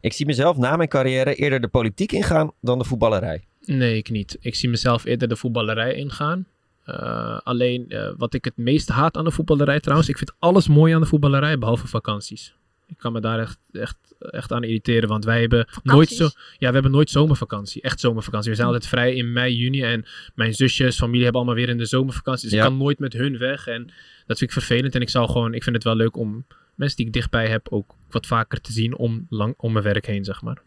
Ik 0.00 0.12
zie 0.12 0.26
mezelf 0.26 0.56
na 0.56 0.76
mijn 0.76 0.88
carrière 0.88 1.34
eerder 1.34 1.60
de 1.60 1.68
politiek 1.68 2.12
ingaan 2.12 2.52
dan 2.60 2.78
de 2.78 2.84
voetballerij. 2.84 3.44
Nee, 3.60 3.96
ik 3.96 4.10
niet. 4.10 4.36
Ik 4.40 4.54
zie 4.54 4.68
mezelf 4.68 5.04
eerder 5.04 5.28
de 5.28 5.36
voetballerij 5.36 5.94
ingaan. 5.94 6.46
Eh, 6.84 7.38
alleen 7.42 7.88
eh, 7.88 8.10
wat 8.16 8.34
ik 8.34 8.44
het 8.44 8.56
meest 8.56 8.88
haat 8.88 9.16
aan 9.16 9.24
de 9.24 9.30
voetballerij 9.30 9.80
trouwens, 9.80 10.08
ik 10.08 10.18
vind 10.18 10.32
alles 10.38 10.68
mooi 10.68 10.94
aan 10.94 11.00
de 11.00 11.06
voetballerij 11.06 11.58
behalve 11.58 11.86
vakanties. 11.86 12.54
Ik 12.88 12.98
kan 12.98 13.12
me 13.12 13.20
daar 13.20 13.38
echt, 13.38 13.58
echt, 13.72 13.96
echt 14.18 14.52
aan 14.52 14.62
irriteren, 14.62 15.08
want 15.08 15.24
wij 15.24 15.40
hebben 15.40 15.66
nooit 15.82 16.08
zo, 16.08 16.24
ja, 16.58 16.68
we 16.68 16.72
hebben 16.74 16.90
nooit 16.90 17.10
zomervakantie, 17.10 17.82
echt 17.82 18.00
zomervakantie. 18.00 18.50
We 18.50 18.56
zijn 18.56 18.68
altijd 18.68 18.86
vrij 18.86 19.14
in 19.14 19.32
mei, 19.32 19.54
juni 19.54 19.82
en 19.82 20.04
mijn 20.34 20.54
zusjes, 20.54 20.96
familie 20.96 21.22
hebben 21.22 21.40
allemaal 21.40 21.58
weer 21.58 21.68
in 21.68 21.78
de 21.78 21.86
zomervakantie. 21.86 22.48
Dus 22.48 22.58
Ja. 22.58 22.64
ik 22.64 22.68
kan 22.70 22.78
nooit 22.78 22.98
met 22.98 23.12
hun 23.12 23.38
weg 23.38 23.66
en 23.66 23.84
dat 24.26 24.38
vind 24.38 24.40
ik 24.50 24.52
vervelend. 24.52 24.94
En 24.94 25.00
ik 25.00 25.08
zou 25.08 25.26
gewoon, 25.30 25.54
ik 25.54 25.62
vind 25.62 25.74
het 25.74 25.84
wel 25.84 25.96
leuk 25.96 26.16
om 26.16 26.46
mensen 26.74 26.96
die 26.96 27.06
ik 27.06 27.12
dichtbij 27.12 27.48
heb 27.48 27.66
ook 27.70 27.94
wat 28.10 28.26
vaker 28.26 28.60
te 28.60 28.72
zien 28.72 28.96
om, 28.96 29.26
lang, 29.28 29.54
om 29.56 29.72
mijn 29.72 29.84
werk 29.84 30.06
heen, 30.06 30.24
zeg 30.24 30.42
maar. 30.42 30.62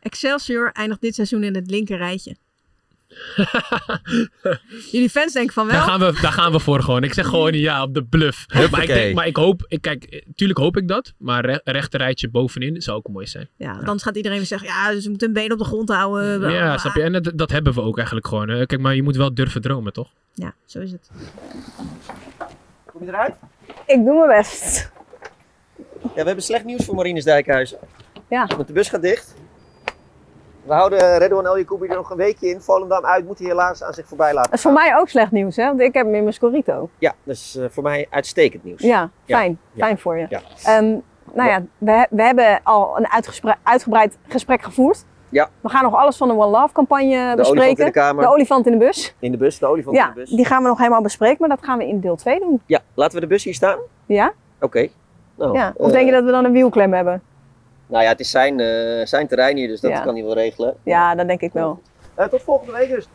Excelsior 0.00 0.70
eindigt 0.72 1.00
dit 1.00 1.14
seizoen 1.14 1.42
in 1.44 1.54
het 1.54 1.70
linker 1.70 1.96
rijtje. 1.96 2.36
Jullie 4.92 5.10
fans 5.10 5.32
denken 5.32 5.52
van 5.52 5.66
wel. 5.66 5.74
Daar 5.74 5.84
gaan, 5.88 6.00
we, 6.00 6.18
daar 6.20 6.32
gaan 6.32 6.52
we 6.52 6.58
voor 6.58 6.82
gewoon. 6.82 7.02
Ik 7.04 7.14
zeg 7.14 7.26
gewoon 7.26 7.52
ja 7.52 7.82
op 7.82 7.94
de 7.94 8.04
bluff. 8.04 8.46
Maar 8.70 8.82
ik, 8.82 8.86
denk, 8.86 9.14
maar 9.14 9.26
ik 9.26 9.36
hoop, 9.36 9.64
ik, 9.68 9.80
kijk, 9.82 10.24
tuurlijk 10.34 10.58
hoop 10.58 10.76
ik 10.76 10.88
dat. 10.88 11.12
Maar 11.18 11.44
re 11.44 11.60
rechterrijtje 11.64 12.28
bovenin 12.30 12.82
zou 12.82 12.96
ook 12.96 13.08
mooi 13.08 13.26
zijn. 13.26 13.48
Ja, 13.56 13.72
dan 13.72 14.00
gaat 14.00 14.16
iedereen 14.16 14.38
weer 14.38 14.46
zeggen, 14.46 14.68
ja, 14.68 14.90
dus 14.90 15.02
we 15.04 15.08
moeten 15.10 15.28
een 15.28 15.34
been 15.34 15.52
op 15.52 15.58
de 15.58 15.64
grond 15.64 15.88
houden. 15.88 16.38
bla, 16.38 16.48
Ja, 16.50 16.60
bla. 16.60 16.78
snap 16.78 16.94
je? 16.94 17.02
En 17.02 17.12
dat, 17.12 17.32
dat 17.34 17.50
hebben 17.50 17.72
we 17.74 17.80
ook 17.80 17.96
eigenlijk 17.96 18.26
gewoon. 18.26 18.48
hè. 18.48 18.66
Kijk, 18.66 18.80
maar 18.80 18.94
je 18.94 19.02
moet 19.02 19.16
wel 19.16 19.34
durven 19.34 19.60
dromen, 19.60 19.92
toch? 19.92 20.08
Ja, 20.34 20.54
zo 20.64 20.78
is 20.80 20.92
het. 20.92 21.10
Kom 22.86 23.02
je 23.04 23.08
eruit? 23.08 23.34
Ik 23.86 24.04
doe 24.04 24.26
mijn 24.26 24.38
best. 24.40 24.90
Ja, 26.02 26.08
we 26.14 26.22
hebben 26.22 26.44
slecht 26.44 26.64
nieuws 26.64 26.84
voor 26.84 26.94
Marinus 26.94 27.24
Dijkhuizen. 27.24 27.78
Ja. 28.28 28.46
Want 28.56 28.66
de 28.66 28.72
bus 28.72 28.88
gaat 28.88 29.02
dicht. 29.02 29.34
We 30.64 30.72
houden 30.72 31.18
Redouan 31.18 31.46
El 31.46 31.58
Yacoubi 31.58 31.86
er 31.86 31.94
nog 31.96 32.10
een 32.10 32.16
weekje 32.16 32.48
in. 32.48 32.60
Volendam 32.60 33.04
uit 33.04 33.26
moet 33.26 33.38
hij 33.38 33.48
helaas 33.48 33.82
aan 33.82 33.92
zich 33.94 34.06
voorbij 34.08 34.32
laten. 34.34 34.50
Dat 34.50 34.58
is 34.58 34.64
voor 34.64 34.72
mij 34.72 34.96
ook 34.96 35.08
slecht 35.08 35.30
nieuws, 35.30 35.56
hè? 35.56 35.64
Want 35.66 35.80
ik 35.80 35.94
heb 35.94 36.04
hem 36.04 36.14
in 36.14 36.22
mijn 36.22 36.34
Scorito. 36.34 36.88
Ja, 36.98 37.14
dat 37.24 37.34
is 37.34 37.56
eh, 37.56 37.64
voor 37.70 37.82
mij 37.82 38.06
uitstekend 38.10 38.64
nieuws. 38.64 38.82
Ja, 38.82 39.10
fijn. 39.26 39.58
Ja. 39.72 39.84
Fijn 39.84 39.98
voor 39.98 40.16
je. 40.18 40.26
Ja. 40.28 40.40
Ehm, 40.64 40.94
nou 41.34 41.48
ja, 41.48 41.62
we, 41.78 42.06
we 42.10 42.22
hebben 42.22 42.60
al 42.62 42.96
een 42.98 43.06
uitgebreid 43.62 44.18
gesprek 44.28 44.62
gevoerd. 44.62 45.04
Ja. 45.28 45.48
We 45.60 45.68
gaan 45.68 45.82
nog 45.82 45.94
alles 45.94 46.16
van 46.16 46.28
de 46.28 46.34
One 46.34 46.46
Love 46.58 46.72
campagne 46.72 47.30
De 47.30 47.36
bespreken. 47.36 47.62
olifant 47.62 47.78
in 47.78 47.84
de 47.84 47.90
kamer. 47.92 48.24
De 48.24 48.30
olifant 48.30 48.66
in 48.66 48.72
de 48.72 48.78
bus. 48.78 49.14
In 49.18 49.30
de 49.30 49.36
bus, 49.38 49.58
de 49.58 49.66
olifant 49.66 49.96
Ja, 49.96 50.06
in 50.06 50.14
de 50.14 50.20
bus. 50.20 50.30
die 50.30 50.44
gaan 50.44 50.62
we 50.62 50.68
nog 50.68 50.78
helemaal 50.78 51.02
bespreken, 51.02 51.36
maar 51.40 51.48
dat 51.48 51.64
gaan 51.64 51.78
we 51.78 51.86
in 51.88 52.00
deel 52.00 52.16
2 52.16 52.38
doen. 52.40 52.62
Ja, 52.66 52.80
laten 52.94 53.14
we 53.14 53.20
de 53.20 53.26
bus 53.26 53.44
hier 53.44 53.54
staan? 53.54 53.78
Ja? 54.06 54.32
Oké. 54.60 54.88
Nou, 55.34 55.52
ja. 55.58 55.72
Of 55.76 55.86
eh, 55.86 55.92
denk 55.92 56.06
je 56.06 56.12
dat 56.12 56.24
we 56.24 56.30
dan 56.30 56.44
een 56.44 56.52
wielklem 56.52 56.92
hebben? 56.92 57.22
Nou 57.90 58.02
ja, 58.02 58.08
het 58.08 58.20
is 58.20 58.30
zijn, 58.30 58.60
eh, 58.60 59.06
zijn 59.06 59.26
terrein 59.28 59.56
hier, 59.56 59.68
dus 59.68 59.80
dat 59.80 59.90
Ja. 59.90 60.00
kan 60.00 60.14
hij 60.14 60.24
wel 60.24 60.34
regelen. 60.34 60.74
Ja, 60.82 61.14
dat 61.14 61.26
denk 61.26 61.40
ik 61.40 61.52
wel. 61.52 61.80
Eh, 62.14 62.26
tot 62.26 62.42
volgende 62.42 62.72
week 62.72 62.88
dus. 62.88 63.08